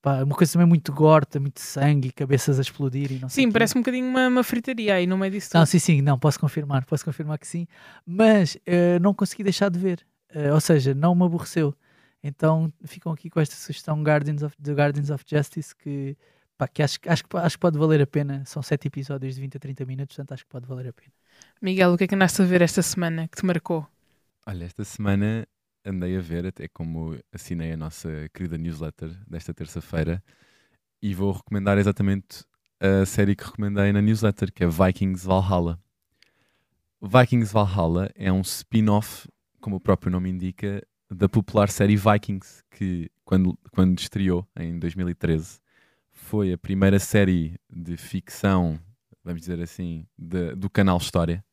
pá, 0.07 0.23
uma 0.25 0.35
coisa 0.37 0.53
também 0.55 0.69
muito 0.69 0.93
gorda, 0.93 1.41
muito 1.41 1.61
sangue 1.61 2.09
e 2.09 2.13
cabeças 2.13 2.59
a 2.59 2.63
explodir 2.63 3.13
e 3.13 3.19
não 3.19 3.29
sei 3.29 3.43
Sim, 3.43 3.47
quê. 3.47 3.53
parece 3.53 3.77
um 3.77 3.81
bocadinho 3.83 4.07
uma, 4.09 4.29
uma 4.29 4.45
fritaria 4.45 4.95
aí 4.95 5.07
no 5.07 5.19
meio 5.19 5.33
disso 5.33 5.51
Não, 5.53 5.65
tudo. 5.65 5.67
sim, 5.67 5.79
sim, 5.79 6.03
não, 6.03 6.19
posso 6.19 6.39
confirmar, 6.39 6.85
posso 6.85 7.05
confirmar 7.05 7.39
que 7.39 7.47
sim, 7.47 7.67
mas 8.05 8.57
eh, 8.67 8.99
não 8.99 9.15
consegui 9.15 9.43
deixar 9.43 9.71
de 9.71 9.79
ver, 9.79 10.07
Eh, 10.31 10.53
ou 10.53 10.61
seja, 10.61 10.93
não 10.95 11.15
me 11.15 11.25
aborreceu. 11.25 11.75
Então 12.23 12.73
ficam 12.85 13.13
aqui 13.13 13.31
com 13.31 13.41
esta 13.41 13.55
sugestão 13.55 14.03
Guardians 14.03 14.43
of, 14.43 14.55
do 14.59 14.73
Guardians 14.75 15.09
of 15.11 15.25
Justice 15.27 15.75
que, 15.75 16.17
pá, 16.59 16.67
que 16.69 16.83
acho, 16.83 16.99
acho, 17.07 17.25
que- 17.25 17.37
acho 17.37 17.57
que 17.57 17.61
pode 17.61 17.79
valer 17.79 18.03
a 18.03 18.07
pena. 18.07 18.45
São 18.45 18.61
sete 18.63 18.89
episódios 18.89 19.37
de 19.37 19.41
20 19.41 19.57
a 19.57 19.61
30 19.61 19.85
minutos, 19.87 20.17
portanto 20.17 20.33
acho 20.35 20.45
que 20.45 20.51
pode 20.51 20.67
valer 20.67 20.89
a 20.89 20.93
pena. 20.93 21.13
Miguel, 21.63 21.93
o 21.95 21.97
que 21.99 22.05
é 22.05 22.09
que 22.09 22.15
andaste 22.17 22.43
a 22.43 22.45
ver 22.45 22.61
esta 22.63 22.83
semana 22.83 23.29
que 23.29 23.37
te 23.37 23.47
marcou? 23.47 23.87
Olha, 24.47 24.65
esta 24.65 24.85
semana 24.85 25.47
andei 25.87 26.17
a 26.17 26.21
ver, 26.21 26.47
até 26.47 26.67
como 26.69 27.17
assinei 27.33 27.73
a 27.73 27.77
nossa 27.77 28.29
querida 28.35 28.59
newsletter 28.59 29.11
desta 29.27 29.55
terça-feira, 29.55 30.23
e 31.01 31.15
vou 31.15 31.33
recomendar 31.33 31.79
exatamente 31.79 32.45
a 32.81 33.07
série 33.07 33.37
que 33.37 33.45
recomendei 33.45 33.93
na 33.93 34.03
newsletter, 34.03 34.53
que 34.53 34.65
é 34.65 34.69
Vikings 34.69 35.27
Valhalla. 35.27 35.79
Vikings 37.01 37.53
Valhalla 37.53 38.11
é 38.15 38.33
um 38.33 38.41
spin-off, 38.41 39.29
como 39.61 39.77
o 39.77 39.81
próprio 39.81 40.11
nome 40.11 40.31
indica, 40.31 40.85
da 41.09 41.29
popular 41.29 41.71
série 41.71 41.97
Vikings, 41.97 42.65
que 42.71 43.09
quando, 43.25 43.57
quando 43.71 43.99
estreou 43.99 44.47
em 44.59 44.79
2013 44.79 45.61
foi 46.11 46.53
a 46.53 46.59
primeira 46.59 46.99
série 46.99 47.57
de 47.71 47.97
ficção, 47.97 48.81
vamos 49.23 49.41
dizer 49.43 49.61
assim, 49.61 50.07
de- 50.19 50.55
do 50.57 50.69
canal 50.69 50.97
História 50.97 51.45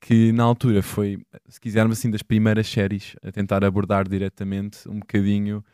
que 0.00 0.32
na 0.32 0.44
altura 0.44 0.82
foi, 0.82 1.18
se 1.48 1.60
quisermos 1.60 1.98
assim, 1.98 2.10
das 2.10 2.22
primeiras 2.22 2.68
séries 2.68 3.16
a 3.22 3.32
tentar 3.32 3.64
abordar 3.64 4.08
diretamente 4.08 4.88
um 4.88 5.00
bocadinho 5.00 5.64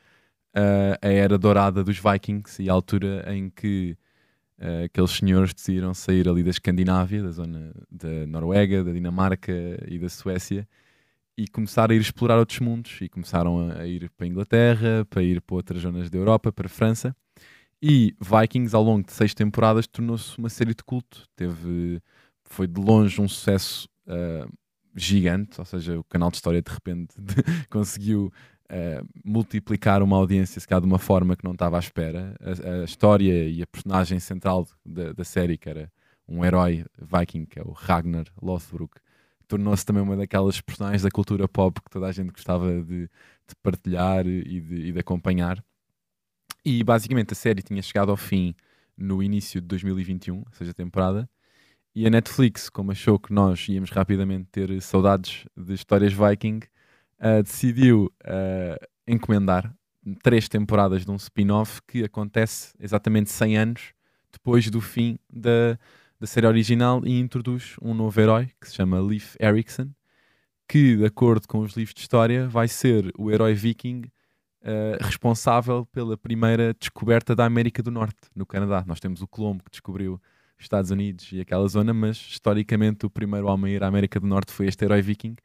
ah, 0.54 0.98
a 1.02 1.08
era 1.08 1.38
dourada 1.38 1.84
dos 1.84 1.98
Vikings 1.98 2.62
e 2.62 2.70
a 2.70 2.72
altura 2.72 3.24
em 3.34 3.50
que 3.50 3.96
ah, 4.58 4.84
aqueles 4.84 5.10
senhores 5.10 5.52
decidiram 5.54 5.94
sair 5.94 6.28
ali 6.28 6.42
da 6.42 6.50
Escandinávia, 6.50 7.22
da 7.22 7.30
zona 7.32 7.74
da 7.90 8.26
Noruega, 8.26 8.84
da 8.84 8.92
Dinamarca 8.92 9.52
e 9.88 9.98
da 9.98 10.08
Suécia 10.08 10.66
e 11.36 11.48
começar 11.48 11.90
a 11.90 11.94
ir 11.94 12.00
explorar 12.00 12.38
outros 12.38 12.60
mundos 12.60 12.98
e 13.00 13.08
começaram 13.08 13.70
a, 13.70 13.80
a 13.80 13.86
ir 13.86 14.10
para 14.10 14.26
a 14.26 14.28
Inglaterra, 14.28 15.04
para 15.10 15.22
ir 15.22 15.40
para 15.40 15.56
outras 15.56 15.82
zonas 15.82 16.08
da 16.08 16.18
Europa, 16.18 16.52
para 16.52 16.66
a 16.66 16.70
França. 16.70 17.14
E 17.82 18.16
Vikings, 18.20 18.74
ao 18.74 18.82
longo 18.82 19.04
de 19.04 19.12
seis 19.12 19.34
temporadas, 19.34 19.86
tornou-se 19.86 20.38
uma 20.38 20.48
série 20.48 20.74
de 20.74 20.82
culto. 20.82 21.28
Teve, 21.36 22.00
foi 22.44 22.66
de 22.66 22.80
longe 22.80 23.20
um 23.20 23.28
sucesso 23.28 23.88
uh, 24.06 24.50
gigante, 24.94 25.58
ou 25.58 25.64
seja, 25.64 25.98
o 25.98 26.04
canal 26.04 26.30
de 26.30 26.36
história 26.36 26.62
de 26.62 26.70
repente 26.70 27.14
conseguiu 27.68 28.32
uh, 28.70 29.08
multiplicar 29.24 30.02
uma 30.02 30.16
audiência 30.16 30.60
se 30.60 30.66
calhar 30.66 30.80
de 30.80 30.86
uma 30.86 30.98
forma 30.98 31.36
que 31.36 31.44
não 31.44 31.52
estava 31.52 31.76
à 31.76 31.80
espera. 31.80 32.36
A, 32.40 32.82
a 32.82 32.84
história 32.84 33.48
e 33.48 33.62
a 33.62 33.66
personagem 33.66 34.18
central 34.20 34.66
da, 34.84 35.12
da 35.12 35.24
série, 35.24 35.58
que 35.58 35.68
era 35.68 35.92
um 36.28 36.44
herói 36.44 36.84
viking, 36.98 37.44
que 37.44 37.58
é 37.58 37.62
o 37.62 37.72
Ragnar 37.72 38.26
Lothbrok, 38.40 38.98
tornou-se 39.46 39.84
também 39.84 40.02
uma 40.02 40.16
daquelas 40.16 40.60
personagens 40.60 41.02
da 41.02 41.10
cultura 41.10 41.46
pop 41.46 41.80
que 41.80 41.90
toda 41.90 42.06
a 42.06 42.12
gente 42.12 42.30
gostava 42.30 42.82
de, 42.82 43.02
de 43.02 43.54
partilhar 43.62 44.26
e 44.26 44.60
de, 44.60 44.74
e 44.74 44.92
de 44.92 44.98
acompanhar. 44.98 45.62
E 46.64 46.82
basicamente 46.82 47.32
a 47.32 47.34
série 47.34 47.62
tinha 47.62 47.82
chegado 47.82 48.10
ao 48.10 48.16
fim 48.16 48.54
no 48.96 49.22
início 49.22 49.60
de 49.60 49.66
2021, 49.66 50.38
ou 50.38 50.46
seja, 50.52 50.70
a 50.70 50.74
temporada, 50.74 51.28
e 51.94 52.06
a 52.06 52.10
Netflix, 52.10 52.68
como 52.68 52.90
achou 52.90 53.18
que 53.18 53.32
nós 53.32 53.68
íamos 53.68 53.90
rapidamente 53.90 54.48
ter 54.50 54.80
saudades 54.82 55.46
de 55.56 55.74
histórias 55.74 56.12
Viking, 56.12 56.60
ah, 57.20 57.40
decidiu 57.40 58.12
ah, 58.24 58.76
encomendar 59.06 59.72
três 60.22 60.48
temporadas 60.48 61.04
de 61.04 61.10
um 61.10 61.16
spin-off 61.16 61.80
que 61.86 62.02
acontece 62.02 62.74
exatamente 62.80 63.30
100 63.30 63.56
anos 63.56 63.94
depois 64.32 64.68
do 64.68 64.80
fim 64.80 65.18
da, 65.32 65.78
da 66.18 66.26
série 66.26 66.46
original 66.46 67.00
e 67.06 67.18
introduz 67.18 67.76
um 67.80 67.94
novo 67.94 68.20
herói 68.20 68.50
que 68.60 68.68
se 68.68 68.74
chama 68.74 69.00
Leif 69.00 69.36
Erikson, 69.38 69.90
que, 70.68 70.96
de 70.96 71.04
acordo 71.04 71.46
com 71.46 71.60
os 71.60 71.74
livros 71.74 71.94
de 71.94 72.00
história, 72.00 72.48
vai 72.48 72.66
ser 72.66 73.12
o 73.16 73.30
herói 73.30 73.54
viking 73.54 74.02
ah, 74.64 74.98
responsável 75.00 75.86
pela 75.86 76.16
primeira 76.18 76.74
descoberta 76.74 77.36
da 77.36 77.44
América 77.44 77.84
do 77.84 77.92
Norte, 77.92 78.18
no 78.34 78.44
Canadá. 78.44 78.82
Nós 78.84 78.98
temos 78.98 79.22
o 79.22 79.28
Colombo 79.28 79.62
que 79.62 79.70
descobriu 79.70 80.20
Estados 80.58 80.90
Unidos 80.90 81.30
e 81.32 81.40
aquela 81.40 81.66
zona, 81.68 81.92
mas 81.92 82.16
historicamente 82.16 83.06
o 83.06 83.10
primeiro 83.10 83.46
homem 83.46 83.72
a 83.72 83.76
ir 83.76 83.82
à 83.82 83.86
América 83.86 84.20
do 84.20 84.26
Norte 84.26 84.52
foi 84.52 84.66
este 84.66 84.84
herói 84.84 85.02
viking 85.02 85.36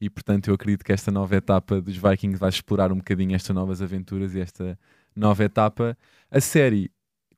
e 0.00 0.08
portanto 0.08 0.48
eu 0.48 0.54
acredito 0.54 0.84
que 0.84 0.92
esta 0.92 1.10
nova 1.10 1.34
etapa 1.36 1.80
dos 1.80 1.96
Vikings 1.96 2.38
vai 2.38 2.48
explorar 2.48 2.92
um 2.92 2.96
bocadinho 2.96 3.34
estas 3.34 3.54
novas 3.54 3.82
aventuras 3.82 4.34
e 4.34 4.40
esta 4.40 4.78
nova 5.14 5.42
etapa. 5.44 5.96
A 6.30 6.40
série 6.40 6.90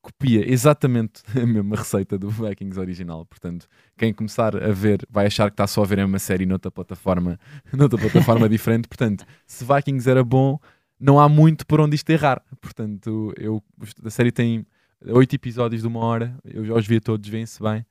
copia 0.02 0.50
exatamente 0.50 1.22
a 1.38 1.46
mesma 1.46 1.76
receita 1.76 2.18
do 2.18 2.28
Vikings 2.28 2.78
original, 2.78 3.24
portanto 3.26 3.66
quem 3.96 4.12
começar 4.12 4.56
a 4.56 4.72
ver 4.72 5.06
vai 5.10 5.26
achar 5.26 5.50
que 5.50 5.54
está 5.54 5.66
só 5.66 5.82
a 5.82 5.86
ver 5.86 6.00
a 6.00 6.02
mesma 6.04 6.18
série 6.18 6.46
noutra 6.46 6.70
plataforma, 6.70 7.38
noutra 7.72 7.98
plataforma 7.98 8.48
diferente, 8.48 8.88
portanto 8.88 9.24
se 9.46 9.64
Vikings 9.64 10.08
era 10.08 10.24
bom 10.24 10.58
não 10.98 11.18
há 11.18 11.28
muito 11.28 11.66
por 11.66 11.80
onde 11.80 11.96
isto 11.96 12.10
errar, 12.10 12.42
portanto 12.60 13.32
eu, 13.38 13.62
a 14.04 14.10
série 14.10 14.30
tem 14.30 14.66
oito 15.06 15.34
episódios 15.34 15.82
de 15.82 15.88
uma 15.88 16.00
hora, 16.00 16.36
eu 16.44 16.64
já 16.64 16.74
os 16.74 16.86
vi 16.86 17.00
todos, 17.00 17.28
vêm-se 17.28 17.62
bem 17.62 17.84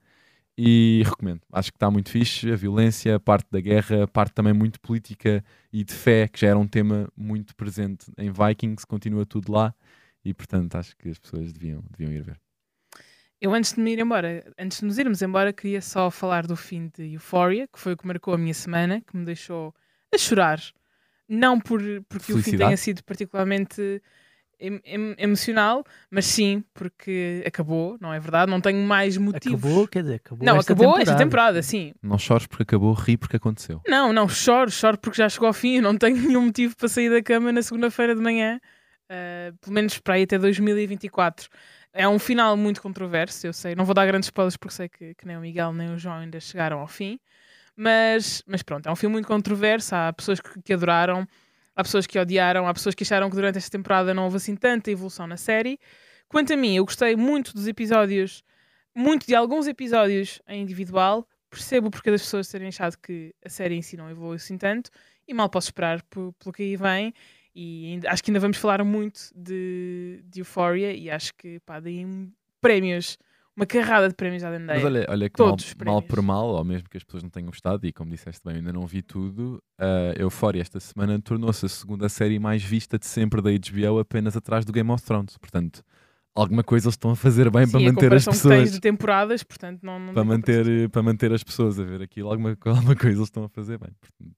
e 0.58 1.04
recomendo. 1.06 1.42
Acho 1.54 1.72
que 1.72 1.78
está 1.78 1.90
muito 1.90 2.10
fixe, 2.10 2.52
a 2.52 2.56
violência, 2.56 3.16
a 3.16 3.20
parte 3.20 3.48
da 3.50 3.62
guerra, 3.62 4.04
a 4.04 4.08
parte 4.08 4.34
também 4.34 4.54
muito 4.54 4.80
política 4.82 5.44
e 5.72 5.84
de 5.84 5.94
fé, 5.94 6.28
que 6.28 6.42
já 6.42 6.50
era 6.50 6.60
um 6.60 6.68
tema 6.68 7.08
muito 7.16 7.56
presente 7.56 8.12
em 8.18 8.30
Vikings, 8.30 8.86
continua 8.86 9.26
tudo 9.26 9.52
lá 9.52 9.74
e 10.24 10.34
portanto 10.34 10.76
acho 10.76 10.96
que 10.98 11.10
as 11.10 11.18
pessoas 11.18 11.54
deviam, 11.54 11.84
deviam 11.98 12.12
ir 12.12 12.24
ver. 12.24 12.40
Eu 13.42 13.54
antes 13.54 13.74
de 13.74 13.80
me 13.80 13.94
ir 13.94 14.00
embora, 14.00 14.44
antes 14.60 14.80
de 14.80 14.86
nos 14.86 14.98
irmos 14.98 15.22
embora, 15.22 15.54
queria 15.54 15.82
só 15.82 16.12
falar 16.12 16.46
do 16.46 16.58
fim 16.58 16.92
de 16.94 17.14
Euphoria, 17.14 17.70
que 17.70 17.80
foi 17.80 17.94
o 17.94 17.98
que 17.98 18.06
marcou 18.06 18.34
a 18.34 18.38
minha 18.38 18.54
semana, 18.54 19.00
que 19.00 19.16
me 19.16 19.24
deixou 19.24 19.74
a 20.14 20.18
chorar. 20.18 20.60
Não 21.26 21.58
por, 21.58 21.80
porque 22.10 22.34
o 22.34 22.36
fim 22.36 22.44
Felicidade? 22.44 22.66
tenha 22.66 22.78
sido 22.78 23.02
particularmente 23.06 24.02
em- 24.60 24.82
em- 24.84 25.16
emocional, 25.18 25.84
mas 26.12 26.26
sim 26.26 26.64
porque 26.74 27.44
acabou, 27.46 27.98
não 28.02 28.14
é 28.14 28.20
verdade? 28.20 28.52
Não 28.52 28.60
tenho 28.60 28.80
mais 28.86 29.18
motivos. 29.18 29.60
Acabou, 29.64 29.88
quer 29.88 30.02
dizer, 30.04 30.16
acabou 30.16 30.46
não, 30.46 30.58
esta 30.58 30.74
acabou 30.74 30.88
temporada. 30.94 31.12
esta 31.12 31.24
temporada, 31.24 31.64
sim. 31.64 31.94
Não 32.02 32.18
chores 32.18 32.46
porque 32.48 32.64
acabou, 32.64 32.94
ri 32.94 33.18
porque 33.18 33.38
aconteceu. 33.38 33.82
Não, 33.88 34.12
não, 34.12 34.28
choro, 34.28 34.70
choro 34.70 34.98
porque 34.98 35.18
já 35.18 35.30
chegou 35.30 35.48
ao 35.48 35.54
fim 35.54 35.76
e 35.78 35.82
não 35.82 35.98
tenho 35.98 36.16
nenhum 36.36 36.46
motivo 36.46 36.76
para 36.76 36.88
sair 36.90 37.10
da 37.10 37.22
cama 37.22 37.52
na 37.52 37.62
segunda-feira 37.62 38.14
de 38.16 38.22
manhã, 38.22 38.60
uh, 39.10 39.58
pelo 39.60 39.74
menos 39.74 39.98
para 40.00 40.16
aí 40.16 40.24
até 40.24 40.38
2024. 40.38 41.48
É 41.92 42.08
um 42.08 42.20
final 42.20 42.56
muito 42.56 42.82
controverso, 42.82 43.48
eu 43.48 43.54
sei. 43.54 43.74
Não 43.76 43.84
vou 43.86 43.96
dar 43.96 44.06
grandes 44.06 44.28
spoilers 44.28 44.56
porque 44.58 44.76
sei 44.76 44.90
que, 44.90 45.16
que 45.16 45.26
nem 45.26 45.38
o 45.38 45.42
Miguel 45.42 45.74
nem 45.74 45.94
o 45.94 45.98
João 45.98 46.16
ainda 46.18 46.40
chegaram 46.40 46.80
ao 46.80 46.88
fim. 46.88 47.20
Mas, 47.76 48.44
mas 48.46 48.62
pronto, 48.62 48.88
é 48.88 48.92
um 48.92 48.96
filme 48.96 49.14
muito 49.14 49.28
controverso. 49.28 49.96
Há 49.96 50.12
pessoas 50.14 50.40
que, 50.40 50.62
que 50.62 50.74
adoraram, 50.74 51.26
há 51.80 51.84
pessoas 51.84 52.06
que 52.06 52.20
odiaram, 52.20 52.68
há 52.68 52.74
pessoas 52.74 52.94
que 52.94 53.04
acharam 53.04 53.30
que 53.30 53.36
durante 53.36 53.58
esta 53.58 53.72
temporada 53.72 54.14
não 54.14 54.26
houve 54.26 54.36
assim 54.38 54.56
tanta 54.56 54.92
evolução 54.92 55.26
na 55.26 55.38
série. 55.38 55.80
Quanto 56.28 56.52
a 56.54 56.58
mim, 56.58 56.76
eu 56.76 56.84
gostei 56.84 57.16
muito 57.16 57.54
dos 57.54 57.68
episódios, 57.68 58.44
muito 58.94 59.26
de 59.26 59.34
alguns 59.34 59.66
episódios 59.66 60.42
em 60.48 60.62
individual. 60.62 61.26
Percebo 61.50 61.90
porque 61.90 62.12
das 62.12 62.22
pessoas 62.22 62.50
terem 62.50 62.68
achado 62.68 62.98
que 62.98 63.34
a 63.44 63.50
série 63.50 63.76
em 63.76 63.82
si 63.82 63.96
não 63.96 64.10
evoluiu 64.10 64.36
assim 64.36 64.58
tanto 64.58 64.92
e 65.28 65.34
mal 65.34 65.50
posso 65.50 65.68
esperar 65.70 66.04
pelo 66.04 66.34
que 66.54 66.64
aí 66.64 66.76
vem. 66.76 67.14
E 67.56 67.94
ainda- 67.94 68.12
acho 68.12 68.24
que 68.24 68.30
ainda 68.30 68.40
vamos 68.42 68.58
falar 68.58 68.84
muito 68.84 69.32
de, 69.34 70.22
de 70.26 70.42
Euphoria 70.42 70.94
e 70.94 71.10
acho 71.10 71.34
que 71.36 71.60
pá, 71.62 71.80
deem 71.80 72.32
prémios, 72.62 73.18
uma 73.60 73.66
carrada 73.66 74.08
de 74.10 74.16
prémios 74.16 74.44
à 74.44 74.50
Mas 74.50 74.60
Dendeia. 74.60 74.86
olha, 74.86 75.06
olha 75.10 75.30
que 75.30 75.42
mal, 75.42 75.50
Todos 75.52 75.66
os 75.66 75.74
mal 75.76 76.02
prémios. 76.02 76.06
por 76.08 76.22
mal, 76.22 76.48
ou 76.48 76.64
mesmo 76.64 76.90
que 76.90 76.98
as 76.98 77.04
pessoas 77.04 77.24
não 77.24 77.30
tenham 77.30 77.48
gostado, 77.50 77.86
e 77.86 77.92
como 77.94 78.12
disseste 78.12 78.42
bem, 78.46 78.56
ainda 78.58 78.72
não 78.74 78.86
vi 78.88 79.02
tudo, 79.02 79.62
a 79.78 80.20
Euphoria 80.20 80.62
esta 80.62 80.80
semana 80.80 81.20
tornou-se 81.22 81.66
a 81.66 81.70
segunda 81.70 82.08
série 82.10 82.40
mais 82.40 82.64
vista 82.64 82.98
de 82.98 83.06
sempre 83.06 83.42
da 83.42 83.50
HBO, 83.52 84.00
apenas 84.00 84.36
atrás 84.38 84.66
do 84.66 84.72
Game 84.72 84.90
of 84.92 85.04
Thrones. 85.04 85.38
Portanto, 85.38 85.84
alguma 86.36 86.64
coisa 86.64 86.88
eles 86.88 86.94
estão 86.94 87.12
a 87.12 87.16
fazer 87.16 87.50
bem 87.52 87.66
Sim, 87.66 87.72
para 87.72 87.82
manter 87.82 88.14
as 88.14 88.24
comparação 88.26 88.34
que 88.34 88.40
tens 88.40 88.50
pessoas. 88.60 88.72
de 88.72 88.80
temporadas, 88.80 89.44
portanto 89.44 89.80
não, 89.84 90.00
não 90.00 90.14
Para 90.14 90.24
manter, 90.24 90.90
para 90.90 91.04
manter 91.04 91.34
as 91.34 91.44
pessoas 91.44 91.80
a 91.80 91.84
ver 91.84 92.02
aquilo, 92.02 92.30
alguma, 92.30 92.58
alguma 92.66 92.96
coisa 92.96 93.18
eles 93.18 93.28
estão 93.28 93.44
a 93.44 93.50
fazer 93.50 93.78
bem. 93.78 93.90
Portanto, 94.00 94.36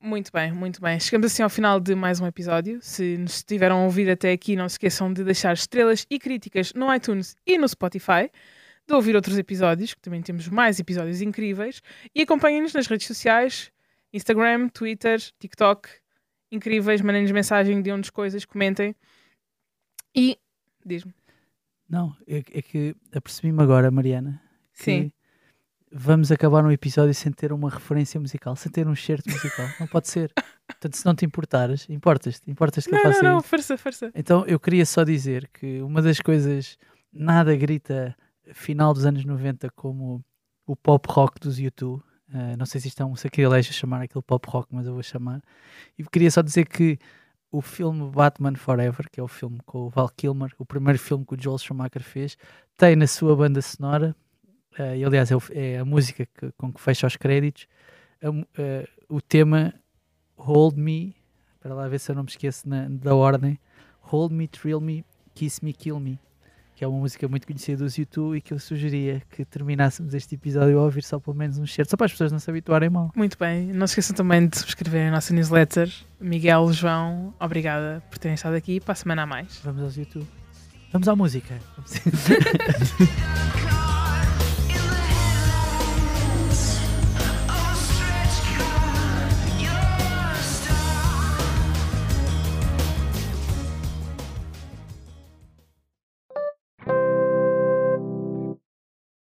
Muito 0.00 0.30
bem, 0.32 0.52
muito 0.52 0.80
bem. 0.80 1.00
Chegamos 1.00 1.26
assim 1.26 1.42
ao 1.42 1.50
final 1.50 1.80
de 1.80 1.92
mais 1.92 2.20
um 2.20 2.26
episódio. 2.26 2.78
Se 2.80 3.18
nos 3.18 3.36
estiveram 3.36 3.80
a 3.80 3.84
ouvir 3.84 4.08
até 4.08 4.30
aqui, 4.30 4.54
não 4.54 4.68
se 4.68 4.74
esqueçam 4.74 5.12
de 5.12 5.24
deixar 5.24 5.52
estrelas 5.54 6.06
e 6.08 6.20
críticas 6.20 6.72
no 6.72 6.94
iTunes 6.94 7.34
e 7.44 7.58
no 7.58 7.68
Spotify, 7.68 8.30
de 8.86 8.94
ouvir 8.94 9.16
outros 9.16 9.36
episódios, 9.36 9.94
que 9.94 10.00
também 10.00 10.22
temos 10.22 10.46
mais 10.48 10.78
episódios 10.78 11.20
incríveis, 11.20 11.82
e 12.14 12.22
acompanhem-nos 12.22 12.72
nas 12.74 12.86
redes 12.86 13.08
sociais, 13.08 13.72
Instagram, 14.12 14.68
Twitter, 14.68 15.20
TikTok, 15.36 15.88
incríveis, 16.52 17.00
mandem-nos 17.00 17.32
mensagem, 17.32 17.82
digam-nos 17.82 18.08
coisas, 18.08 18.44
comentem. 18.44 18.94
E, 20.14 20.38
diz-me, 20.86 21.12
Não, 21.88 22.16
é, 22.26 22.38
é 22.38 22.62
que 22.62 22.94
apercebi-me 23.12 23.60
agora, 23.60 23.90
Mariana, 23.90 24.40
que 24.74 24.84
Sim. 24.84 25.12
Vamos 25.92 26.30
acabar 26.30 26.64
um 26.64 26.70
episódio 26.70 27.14
sem 27.14 27.32
ter 27.32 27.52
uma 27.52 27.70
referência 27.70 28.20
musical, 28.20 28.54
sem 28.56 28.70
ter 28.70 28.86
um 28.86 28.94
certo 28.94 29.30
musical. 29.30 29.66
Não 29.80 29.86
pode 29.86 30.08
ser. 30.08 30.32
Portanto, 30.66 30.96
se 30.96 31.06
não 31.06 31.14
te 31.14 31.24
importares, 31.24 31.88
importas-te, 31.88 32.50
importas 32.50 32.86
que 32.86 32.94
eu 32.94 32.98
não, 32.98 33.04
não, 33.04 33.12
faça 33.12 33.22
não, 33.22 33.38
isso. 33.38 33.48
força, 33.48 33.78
força. 33.78 34.10
Então 34.14 34.44
eu 34.46 34.60
queria 34.60 34.84
só 34.84 35.02
dizer 35.04 35.48
que 35.48 35.80
uma 35.82 36.02
das 36.02 36.20
coisas 36.20 36.78
nada 37.12 37.54
grita 37.56 38.14
final 38.52 38.92
dos 38.92 39.04
anos 39.04 39.24
90 39.24 39.70
como 39.70 40.24
o 40.66 40.76
pop 40.76 41.06
rock 41.10 41.40
dos 41.40 41.58
YouTube. 41.58 42.02
eh, 42.32 42.56
não 42.56 42.66
sei 42.66 42.80
se 42.80 42.88
isto 42.88 43.02
é 43.02 43.06
um 43.06 43.16
sacrilégio 43.16 43.72
chamar 43.72 44.02
aquele 44.02 44.22
pop 44.22 44.46
rock, 44.48 44.68
mas 44.70 44.86
eu 44.86 44.92
vou 44.92 45.02
chamar. 45.02 45.42
E 45.98 46.04
queria 46.04 46.30
só 46.30 46.42
dizer 46.42 46.66
que 46.66 46.98
o 47.50 47.62
filme 47.62 48.10
Batman 48.10 48.54
Forever, 48.54 49.08
que 49.10 49.18
é 49.18 49.22
o 49.22 49.28
filme 49.28 49.58
com 49.64 49.86
o 49.86 49.88
Val 49.88 50.10
Kilmer, 50.10 50.52
o 50.58 50.66
primeiro 50.66 50.98
filme 50.98 51.24
que 51.24 51.34
o 51.34 51.40
Joel 51.40 51.58
Schumacher 51.58 52.02
fez, 52.02 52.36
tem 52.76 52.94
na 52.94 53.06
sua 53.06 53.34
banda 53.34 53.62
sonora, 53.62 54.14
eh, 54.78 54.98
e 54.98 55.04
aliás 55.04 55.30
é, 55.30 55.36
o- 55.36 55.42
é 55.50 55.78
a 55.78 55.84
música 55.84 56.24
que- 56.26 56.52
com 56.56 56.72
que 56.72 56.80
fecha 56.80 57.06
os 57.06 57.16
créditos, 57.16 57.66
a 58.22 58.28
eh, 58.60 58.88
o 59.08 59.20
tema 59.20 59.74
Hold 60.36 60.76
Me, 60.76 61.14
para 61.60 61.74
lá 61.74 61.88
ver 61.88 61.98
se 62.00 62.10
eu 62.10 62.14
não 62.16 62.22
me 62.22 62.28
esqueço 62.30 62.68
na- 62.68 62.86
da 62.88 63.14
ordem, 63.14 63.58
Hold 64.02 64.32
Me, 64.32 64.46
Thrill 64.48 64.80
Me, 64.80 65.04
Kiss 65.34 65.64
Me, 65.64 65.72
Kill 65.72 65.98
Me, 66.00 66.18
que 66.74 66.84
é 66.84 66.86
uma 66.88 66.98
música 67.00 67.26
muito 67.26 67.44
conhecida 67.46 67.82
dos 67.82 67.98
YouTube 67.98 68.36
e 68.36 68.40
que 68.40 68.52
eu 68.54 68.58
sugeria 68.60 69.20
que 69.30 69.44
terminássemos 69.44 70.14
este 70.14 70.36
episódio 70.36 70.78
a 70.78 70.82
ouvir 70.84 71.02
só 71.02 71.18
pelo 71.18 71.34
menos 71.36 71.58
um 71.58 71.66
certo, 71.66 71.90
só 71.90 71.96
para 71.96 72.06
as 72.06 72.12
pessoas 72.12 72.30
não 72.30 72.38
se 72.38 72.48
habituarem 72.48 72.88
mal. 72.88 73.10
Muito 73.16 73.36
bem. 73.36 73.66
Não 73.72 73.84
se 73.86 73.92
esqueçam 73.92 74.14
também 74.14 74.46
de 74.46 74.56
subscrever 74.58 75.08
a 75.08 75.10
nossa 75.10 75.34
newsletter. 75.34 75.92
Miguel, 76.20 76.72
João, 76.72 77.34
obrigada 77.40 78.00
por 78.08 78.18
terem 78.18 78.36
estado 78.36 78.54
aqui. 78.54 78.78
Para 78.80 78.92
a 78.92 78.94
semana 78.96 79.22
a 79.24 79.26
mais. 79.26 79.58
Vamos 79.64 79.82
aos 79.82 79.96
YouTube. 79.96 80.26
Vamos 80.92 81.08
à 81.08 81.16
música. 81.16 81.58